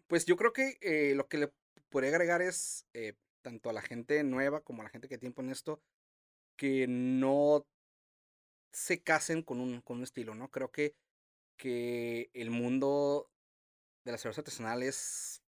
Pues 0.07 0.25
yo 0.25 0.35
creo 0.35 0.53
que 0.53 0.77
eh, 0.81 1.13
lo 1.15 1.27
que 1.27 1.37
le 1.37 1.53
podría 1.89 2.11
agregar 2.11 2.41
es, 2.41 2.85
eh, 2.93 3.13
tanto 3.41 3.69
a 3.69 3.73
la 3.73 3.81
gente 3.81 4.23
nueva 4.23 4.61
como 4.61 4.81
a 4.81 4.85
la 4.85 4.89
gente 4.89 5.07
que 5.07 5.17
tiene 5.17 5.33
tiempo 5.33 5.41
en 5.41 5.49
esto, 5.49 5.81
que 6.55 6.87
no 6.87 7.65
se 8.71 9.01
casen 9.01 9.43
con 9.43 9.59
un, 9.59 9.81
con 9.81 9.97
un 9.97 10.03
estilo, 10.03 10.35
¿no? 10.35 10.49
Creo 10.49 10.71
que, 10.71 10.95
que 11.57 12.29
el 12.33 12.49
mundo 12.49 13.29
de 14.03 14.11
la 14.11 14.17
cerveza 14.17 14.41
artesanal 14.41 14.83
es 14.83 15.43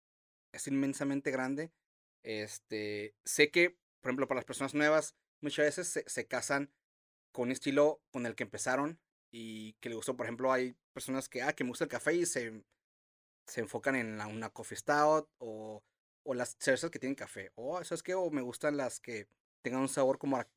es 0.53 0.67
inmensamente 0.69 1.31
grande. 1.31 1.73
Este, 2.23 3.15
sé 3.25 3.51
que, 3.51 3.71
por 4.01 4.11
ejemplo, 4.11 4.29
para 4.29 4.39
las 4.39 4.45
personas 4.45 4.75
nuevas, 4.75 5.17
muchas 5.41 5.67
veces 5.67 5.89
se, 5.89 6.05
se 6.09 6.27
casan 6.27 6.71
con 7.33 7.45
un 7.45 7.53
estilo 7.53 8.01
con 8.11 8.27
el 8.27 8.35
que 8.35 8.45
empezaron 8.45 8.99
y 9.31 9.75
que 9.75 9.89
le 9.89 9.95
gustó. 9.97 10.17
Por 10.17 10.27
ejemplo, 10.27 10.53
hay 10.53 10.77
personas 10.93 11.29
que, 11.29 11.43
ah, 11.43 11.53
que 11.53 11.65
me 11.65 11.71
gusta 11.71 11.85
el 11.85 11.91
café 11.91 12.15
y 12.15 12.27
se, 12.27 12.65
se 13.47 13.61
enfocan 13.61 13.97
en 13.97 14.21
una 14.21 14.51
coffee 14.51 14.77
stout 14.77 15.29
o, 15.39 15.83
o 16.25 16.35
las 16.35 16.57
cervezas 16.59 16.91
que 16.91 16.99
tienen 16.99 17.15
café. 17.15 17.53
O, 17.55 17.83
¿sabes 17.85 18.03
qué? 18.03 18.15
O 18.15 18.31
me 18.31 18.43
gustan 18.43 18.77
las 18.77 19.01
que 19.01 19.29
tengan 19.63 19.81
un 19.81 19.89
sabor 19.89 20.19
como 20.19 20.37
a, 20.37 20.49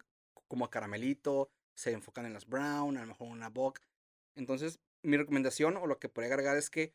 como 0.47 0.65
a 0.65 0.69
caramelito, 0.69 1.49
se 1.75 1.91
enfocan 1.91 2.25
en 2.25 2.33
las 2.33 2.47
brown, 2.47 2.97
a 2.97 3.01
lo 3.01 3.07
mejor 3.07 3.27
una 3.27 3.49
bock. 3.49 3.79
Entonces, 4.35 4.79
mi 5.03 5.17
recomendación 5.17 5.77
o 5.77 5.87
lo 5.87 5.99
que 5.99 6.09
podría 6.09 6.33
agregar 6.33 6.57
es 6.57 6.69
que, 6.69 6.93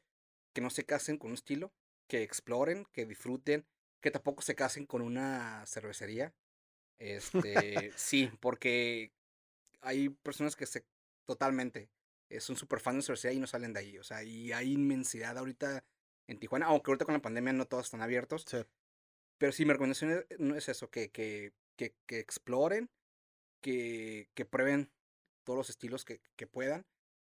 que 0.53 0.61
no 0.61 0.71
se 0.71 0.85
casen 0.85 1.19
con 1.19 1.31
un 1.31 1.35
estilo, 1.35 1.73
que 2.09 2.23
exploren, 2.23 2.87
que 2.93 3.07
disfruten, 3.07 3.67
que 4.01 4.11
tampoco 4.11 4.43
se 4.43 4.55
casen 4.55 4.87
con 4.87 5.03
una 5.03 5.65
cervecería. 5.67 6.35
Este, 6.99 7.93
sí, 7.97 8.31
porque 8.41 9.13
hay 9.81 10.09
personas 10.09 10.57
que 10.57 10.67
se 10.67 10.85
totalmente 11.25 11.91
son 12.41 12.57
súper 12.57 12.81
fans 12.81 12.99
de 12.99 13.03
cervecería 13.03 13.37
y 13.37 13.41
no 13.41 13.47
salen 13.47 13.73
de 13.73 13.81
ahí. 13.81 13.99
O 13.99 14.05
sea, 14.05 14.23
y 14.23 14.53
hay 14.53 14.73
inmensidad 14.73 15.39
ahorita 15.39 15.85
en 16.27 16.39
Tijuana, 16.39 16.67
aunque 16.67 16.91
ahorita 16.91 17.05
con 17.05 17.15
la 17.15 17.23
pandemia 17.23 17.53
no 17.53 17.67
todos 17.67 17.87
están 17.87 18.03
abiertos. 18.03 18.45
Sí. 18.47 18.59
Pero 19.39 19.53
sí, 19.53 19.65
mi 19.65 19.73
recomendación 19.73 20.11
es, 20.29 20.39
no 20.39 20.55
es 20.57 20.69
eso, 20.69 20.91
que, 20.91 21.11
que, 21.11 21.53
que, 21.77 21.95
que 22.07 22.19
exploren, 22.19 22.91
que, 23.63 24.29
que 24.35 24.45
prueben 24.45 24.91
todos 25.45 25.57
los 25.57 25.71
estilos 25.71 26.05
que, 26.05 26.21
que 26.37 26.47
puedan 26.47 26.87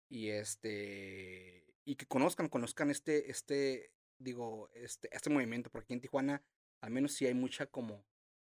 y 0.08 0.28
este 0.28 1.66
y 1.86 1.96
que 1.96 2.06
conozcan, 2.06 2.48
conozcan 2.48 2.90
este, 2.90 3.30
este, 3.30 3.90
digo, 4.18 4.70
este, 4.74 5.08
este 5.12 5.30
movimiento, 5.30 5.70
porque 5.70 5.86
aquí 5.86 5.94
en 5.94 6.00
Tijuana 6.00 6.42
al 6.80 6.90
menos 6.90 7.12
sí 7.12 7.26
hay 7.26 7.34
mucha 7.34 7.66
como, 7.66 8.06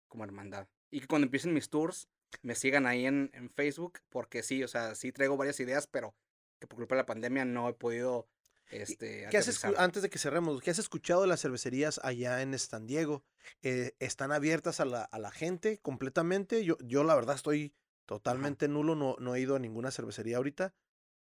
como 0.08 0.26
hermandad. 0.26 0.68
Y 0.92 1.02
que 1.02 1.08
cuando 1.08 1.26
empiecen 1.26 1.54
mis 1.54 1.70
tours, 1.70 2.08
me 2.42 2.56
sigan 2.56 2.86
ahí 2.86 3.06
en, 3.06 3.32
en 3.34 3.50
Facebook, 3.50 4.00
porque 4.10 4.44
sí, 4.44 4.64
o 4.64 4.68
sea, 4.68 4.96
sí 4.96 5.12
traigo 5.12 5.38
varias 5.38 5.60
ideas, 5.60 5.88
pero 5.88 6.16
que 6.60 6.68
por 6.68 6.78
culpa 6.78 6.96
de 6.96 7.02
la 7.02 7.06
pandemia 7.06 7.46
no 7.46 7.70
he 7.70 7.74
podido 7.74 8.28
este, 8.70 9.28
¿Qué 9.30 9.38
has 9.38 9.64
antes 9.78 10.02
de 10.02 10.10
que 10.10 10.18
cerremos, 10.18 10.62
¿qué 10.62 10.72
has 10.72 10.80
escuchado 10.80 11.22
de 11.22 11.28
las 11.28 11.42
cervecerías 11.42 12.00
allá 12.04 12.42
en 12.42 12.58
San 12.58 12.88
Diego? 12.88 13.24
Eh, 13.62 13.94
¿Están 14.00 14.32
abiertas 14.32 14.80
a 14.80 14.86
la, 14.86 15.04
a 15.04 15.20
la, 15.20 15.32
gente 15.32 15.80
completamente? 15.80 16.66
Yo, 16.66 16.78
yo 16.84 17.04
la 17.04 17.16
verdad 17.16 17.36
estoy 17.36 17.74
totalmente 18.06 18.68
nulo, 18.68 18.96
no, 18.96 19.16
no 19.20 19.36
he 19.36 19.40
ido 19.40 19.56
a 19.56 19.60
ninguna 19.60 19.92
cervecería 19.92 20.38
ahorita, 20.38 20.74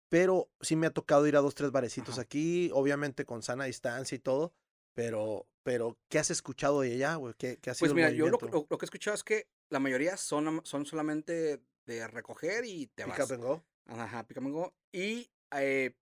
pero 0.08 0.50
sí 0.60 0.76
me 0.76 0.86
ha 0.86 0.90
tocado 0.90 1.26
ir 1.26 1.36
a 1.36 1.40
dos, 1.40 1.54
tres 1.54 1.70
barecitos 1.70 2.14
Ajá. 2.14 2.22
aquí, 2.22 2.70
obviamente 2.72 3.26
con 3.26 3.42
sana 3.42 3.64
distancia 3.64 4.16
y 4.16 4.20
todo, 4.20 4.54
pero, 4.96 5.46
pero 5.62 5.98
¿qué 6.08 6.18
has 6.18 6.30
escuchado 6.30 6.80
de 6.80 6.94
allá? 6.94 7.18
¿Qué, 7.36 7.58
qué 7.58 7.70
ha 7.70 7.74
sido 7.74 7.92
pues 7.92 7.94
mira, 7.94 8.10
yo 8.10 8.28
lo, 8.28 8.38
lo, 8.40 8.66
lo, 8.68 8.78
que 8.78 8.84
he 8.84 8.86
escuchado 8.86 9.14
es 9.14 9.22
que 9.22 9.46
la 9.68 9.78
mayoría 9.78 10.16
son, 10.16 10.62
son 10.64 10.86
solamente 10.86 11.62
de 11.84 12.08
recoger 12.08 12.64
y 12.64 12.86
te 12.86 13.04
pick 13.04 13.18
vas. 13.18 13.30
Up 13.30 13.34
and 13.34 13.42
go. 13.42 13.64
Ajá, 13.84 14.26
pick 14.26 14.38
up 14.38 14.44
and 14.44 14.54
go. 14.54 14.74
Y 14.92 15.30
eh, 15.52 15.94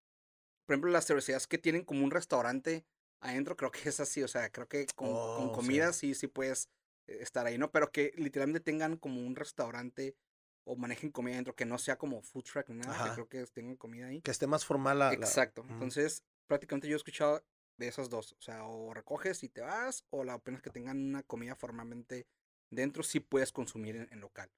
por 0.68 0.76
ejemplo, 0.76 0.92
las 0.92 1.08
cervecerías 1.08 1.48
que 1.48 1.58
tienen 1.58 1.84
como 1.84 2.04
un 2.04 2.12
restaurante 2.12 2.86
adentro, 3.20 3.58
creo 3.58 3.72
que 3.72 3.90
es 3.90 4.00
así, 4.00 4.22
o 4.22 4.28
sea, 4.28 4.52
creo 4.52 4.68
que 4.68 4.86
con, 4.96 5.10
oh, 5.12 5.38
con 5.38 5.52
comida 5.54 5.92
sí. 5.92 6.14
sí, 6.14 6.22
sí 6.22 6.28
puedes 6.28 6.70
eh, 7.08 7.18
estar 7.22 7.48
ahí, 7.48 7.58
¿no? 7.58 7.72
Pero 7.72 7.92
que 7.92 8.14
literalmente 8.16 8.60
tengan 8.60 8.98
como 8.98 9.22
un 9.22 9.36
restaurante 9.36 10.16
o 10.66 10.76
manejen 10.76 11.10
comida 11.10 11.34
adentro, 11.34 11.56
que 11.56 11.66
no 11.66 11.80
sea 11.80 11.98
como 11.98 12.22
food 12.22 12.44
truck 12.44 12.70
ni 12.70 12.76
nada, 12.76 13.10
que 13.10 13.14
creo 13.16 13.28
que 13.28 13.52
tengan 13.52 13.76
comida 13.76 14.06
ahí. 14.06 14.22
Que 14.22 14.30
esté 14.30 14.46
más 14.46 14.64
formal 14.66 15.00
la... 15.00 15.14
Exacto. 15.14 15.66
La... 15.68 15.74
Entonces, 15.74 16.24
prácticamente 16.48 16.88
yo 16.88 16.96
he 16.96 16.98
escuchado 16.98 17.44
de 17.78 17.88
esas 17.88 18.10
dos, 18.10 18.34
o 18.34 18.42
sea, 18.42 18.66
o 18.66 18.94
recoges 18.94 19.44
y 19.44 19.50
te 19.50 19.62
vas, 19.62 20.06
o 20.10 20.24
la 20.24 20.40
pena 20.40 20.58
es 20.58 20.64
que 20.64 20.70
tengan 20.70 20.98
una 20.98 21.24
comida 21.24 21.56
formalmente 21.56 22.28
dentro, 22.70 23.04
sí 23.04 23.20
puedes 23.20 23.52
consumir 23.52 23.96
en, 23.96 24.08
en 24.12 24.20
local. 24.20 24.52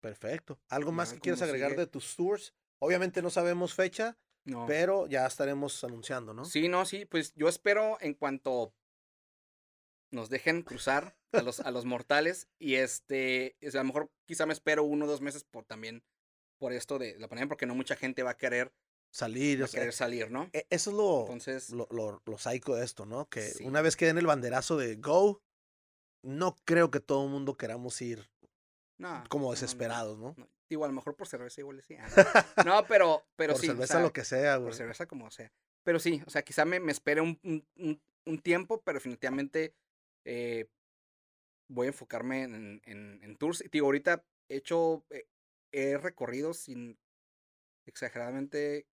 Perfecto. 0.00 0.60
¿Algo 0.68 0.92
más 0.92 1.12
que 1.12 1.20
quieras 1.20 1.42
agregar 1.42 1.70
sigue? 1.70 1.82
de 1.82 1.86
tus 1.86 2.14
tours? 2.16 2.54
Obviamente 2.78 3.20
no 3.22 3.30
sabemos 3.30 3.74
fecha, 3.74 4.16
no. 4.44 4.64
Pero 4.66 5.06
ya 5.06 5.26
estaremos 5.26 5.84
anunciando, 5.84 6.32
¿no? 6.32 6.44
Sí, 6.46 6.68
no, 6.68 6.86
sí, 6.86 7.04
pues 7.04 7.34
yo 7.34 7.48
espero 7.48 7.98
en 8.00 8.14
cuanto 8.14 8.72
nos 10.10 10.30
dejen 10.30 10.62
cruzar 10.62 11.18
a 11.32 11.42
los, 11.42 11.60
a 11.60 11.70
los 11.70 11.84
mortales 11.84 12.48
y 12.58 12.76
este, 12.76 13.56
a 13.62 13.76
lo 13.76 13.84
mejor 13.84 14.10
quizá 14.24 14.46
me 14.46 14.54
espero 14.54 14.84
uno 14.84 15.04
o 15.04 15.08
dos 15.08 15.20
meses 15.20 15.44
por 15.44 15.66
también 15.66 16.02
por 16.58 16.72
esto 16.72 16.98
de 16.98 17.18
la 17.18 17.28
pandemia, 17.28 17.48
porque 17.48 17.66
no 17.66 17.74
mucha 17.74 17.94
gente 17.94 18.22
va 18.22 18.30
a 18.30 18.36
querer 18.36 18.72
salir, 19.10 19.62
va 19.62 19.66
a 19.66 19.68
querer 19.68 19.92
salir, 19.92 20.30
¿no? 20.30 20.50
Eso 20.52 20.90
es 20.90 20.96
lo, 20.96 21.20
Entonces, 21.22 21.70
lo, 21.70 21.88
lo, 21.90 22.22
lo 22.24 22.38
psycho 22.38 22.74
de 22.74 22.84
esto, 22.84 23.06
¿no? 23.06 23.28
Que 23.28 23.42
sí. 23.42 23.64
una 23.64 23.82
vez 23.82 23.96
que 23.96 24.06
den 24.06 24.18
el 24.18 24.26
banderazo 24.26 24.76
de 24.76 24.96
go, 24.96 25.42
no 26.22 26.56
creo 26.64 26.90
que 26.90 27.00
todo 27.00 27.24
el 27.24 27.30
mundo 27.30 27.56
queramos 27.56 28.00
ir 28.02 28.28
no, 28.98 29.24
como 29.28 29.50
desesperados, 29.50 30.18
no, 30.18 30.34
¿no? 30.36 30.48
Digo, 30.68 30.84
a 30.84 30.88
lo 30.88 30.94
mejor 30.94 31.16
por 31.16 31.26
cerveza 31.26 31.60
igual 31.60 31.82
sí. 31.82 31.96
No, 32.66 32.84
pero, 32.86 33.24
pero 33.36 33.54
por 33.54 33.60
sí. 33.60 33.68
cerveza 33.68 33.94
o 33.94 33.96
sea, 33.96 34.00
lo 34.00 34.12
que 34.12 34.24
sea, 34.24 34.56
güey. 34.56 34.68
Por 34.68 34.74
cerveza 34.74 35.06
como 35.06 35.30
sea. 35.30 35.50
Pero 35.82 35.98
sí, 35.98 36.22
o 36.26 36.30
sea, 36.30 36.42
quizá 36.42 36.64
me, 36.66 36.80
me 36.80 36.92
espere 36.92 37.22
un, 37.22 37.40
un, 37.42 38.00
un, 38.26 38.38
tiempo, 38.40 38.82
pero 38.82 38.98
definitivamente 38.98 39.74
eh, 40.26 40.68
voy 41.68 41.86
a 41.86 41.88
enfocarme 41.88 42.42
en, 42.42 42.82
en, 42.84 43.20
en 43.22 43.36
tours. 43.36 43.62
Y 43.62 43.68
digo, 43.68 43.86
ahorita 43.86 44.22
he 44.50 44.56
hecho, 44.56 45.06
eh, 45.08 45.26
he 45.72 45.96
recorrido 45.96 46.52
sin 46.52 46.98
exageradamente, 47.86 48.86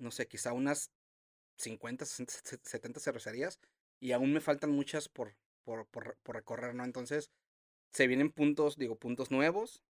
no 0.00 0.10
sé, 0.10 0.26
quizá 0.26 0.52
unas 0.52 0.90
50, 1.58 2.04
60, 2.04 2.32
70 2.62 3.00
cervecerías 3.00 3.60
y 4.00 4.12
aún 4.12 4.32
me 4.32 4.40
faltan 4.40 4.70
muchas 4.70 5.08
por, 5.08 5.36
por, 5.64 5.86
por, 5.86 6.16
por 6.22 6.36
recorrer, 6.36 6.74
¿no? 6.74 6.84
Entonces, 6.84 7.30
se 7.92 8.06
vienen 8.06 8.30
puntos, 8.30 8.76
digo, 8.76 8.96
puntos 8.96 9.30
nuevos, 9.30 9.82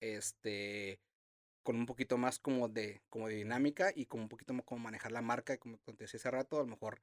este, 0.00 1.00
con 1.62 1.76
un 1.76 1.86
poquito 1.86 2.16
más 2.16 2.38
como 2.38 2.68
de, 2.68 3.02
como 3.10 3.28
de 3.28 3.34
dinámica 3.36 3.92
y 3.94 4.06
como 4.06 4.24
un 4.24 4.28
poquito 4.28 4.54
como 4.64 4.82
manejar 4.82 5.12
la 5.12 5.22
marca, 5.22 5.58
como 5.58 5.76
te 5.78 6.04
decía 6.04 6.18
hace 6.18 6.30
rato, 6.30 6.56
a 6.56 6.60
lo 6.60 6.66
mejor, 6.66 7.02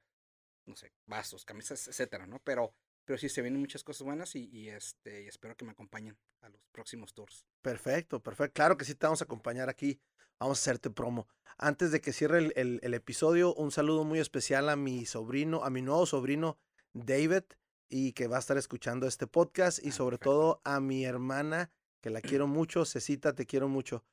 no 0.66 0.76
sé, 0.76 0.92
vasos, 1.06 1.44
camisas, 1.44 1.86
etcétera, 1.88 2.26
¿no? 2.26 2.40
Pero, 2.40 2.74
pero 3.06 3.18
sí 3.18 3.28
se 3.28 3.40
vienen 3.40 3.60
muchas 3.60 3.84
cosas 3.84 4.02
buenas 4.02 4.34
y, 4.34 4.50
y 4.52 4.68
este, 4.68 5.22
y 5.22 5.28
espero 5.28 5.56
que 5.56 5.64
me 5.64 5.70
acompañen 5.70 6.18
a 6.42 6.48
los 6.48 6.60
próximos 6.72 7.14
tours. 7.14 7.46
Perfecto, 7.62 8.20
perfecto. 8.22 8.52
Claro 8.52 8.76
que 8.76 8.84
sí 8.84 8.94
te 8.94 9.06
vamos 9.06 9.22
a 9.22 9.24
acompañar 9.24 9.70
aquí. 9.70 10.00
Vamos 10.38 10.58
a 10.58 10.60
hacerte 10.60 10.90
promo. 10.90 11.28
Antes 11.56 11.92
de 11.92 12.00
que 12.02 12.12
cierre 12.12 12.38
el, 12.38 12.52
el, 12.56 12.80
el 12.82 12.92
episodio, 12.92 13.54
un 13.54 13.70
saludo 13.70 14.04
muy 14.04 14.18
especial 14.18 14.68
a 14.68 14.76
mi 14.76 15.06
sobrino, 15.06 15.64
a 15.64 15.70
mi 15.70 15.80
nuevo 15.80 16.04
sobrino 16.04 16.58
David, 16.92 17.44
y 17.88 18.12
que 18.12 18.26
va 18.26 18.36
a 18.36 18.40
estar 18.40 18.58
escuchando 18.58 19.06
este 19.06 19.26
podcast, 19.26 19.78
y 19.82 19.92
sobre 19.92 20.18
Perfecto. 20.18 20.30
todo 20.30 20.60
a 20.64 20.80
mi 20.80 21.04
hermana 21.04 21.70
que 22.02 22.10
la 22.10 22.20
quiero 22.42 22.46
mucho. 22.48 22.84
Cecita, 22.84 23.34
te 23.34 23.46
quiero 23.46 23.68
mucho. 23.68 24.04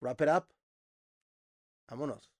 Wrap 0.00 0.20
it 0.20 0.28
up. 0.28 0.46
Vámonos. 1.88 2.35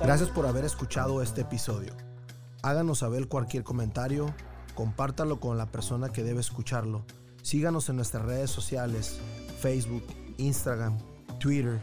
Gracias 0.00 0.30
por 0.30 0.46
haber 0.46 0.64
escuchado 0.64 1.22
este 1.22 1.42
episodio. 1.42 1.94
Háganos 2.62 2.98
saber 2.98 3.28
cualquier 3.28 3.64
comentario, 3.64 4.32
compártalo 4.74 5.40
con 5.40 5.58
la 5.58 5.66
persona 5.66 6.10
que 6.10 6.22
debe 6.22 6.40
escucharlo. 6.40 7.04
Síganos 7.42 7.88
en 7.88 7.96
nuestras 7.96 8.24
redes 8.24 8.50
sociales, 8.50 9.18
Facebook, 9.60 10.04
Instagram, 10.38 10.98
Twitter, 11.38 11.80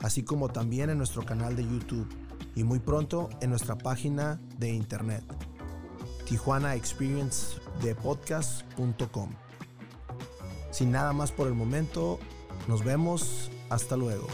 así 0.00 0.22
como 0.22 0.48
también 0.48 0.90
en 0.90 0.98
nuestro 0.98 1.24
canal 1.24 1.56
de 1.56 1.64
YouTube 1.64 2.08
y 2.54 2.64
muy 2.64 2.80
pronto 2.80 3.28
en 3.40 3.50
nuestra 3.50 3.76
página 3.76 4.40
de 4.58 4.70
internet 4.70 5.24
tijuanaexperiencedepodcast.com. 6.30 9.30
Sin 10.70 10.92
nada 10.92 11.12
más 11.12 11.32
por 11.32 11.48
el 11.48 11.54
momento, 11.54 12.20
nos 12.68 12.84
vemos, 12.84 13.50
hasta 13.68 13.96
luego. 13.96 14.28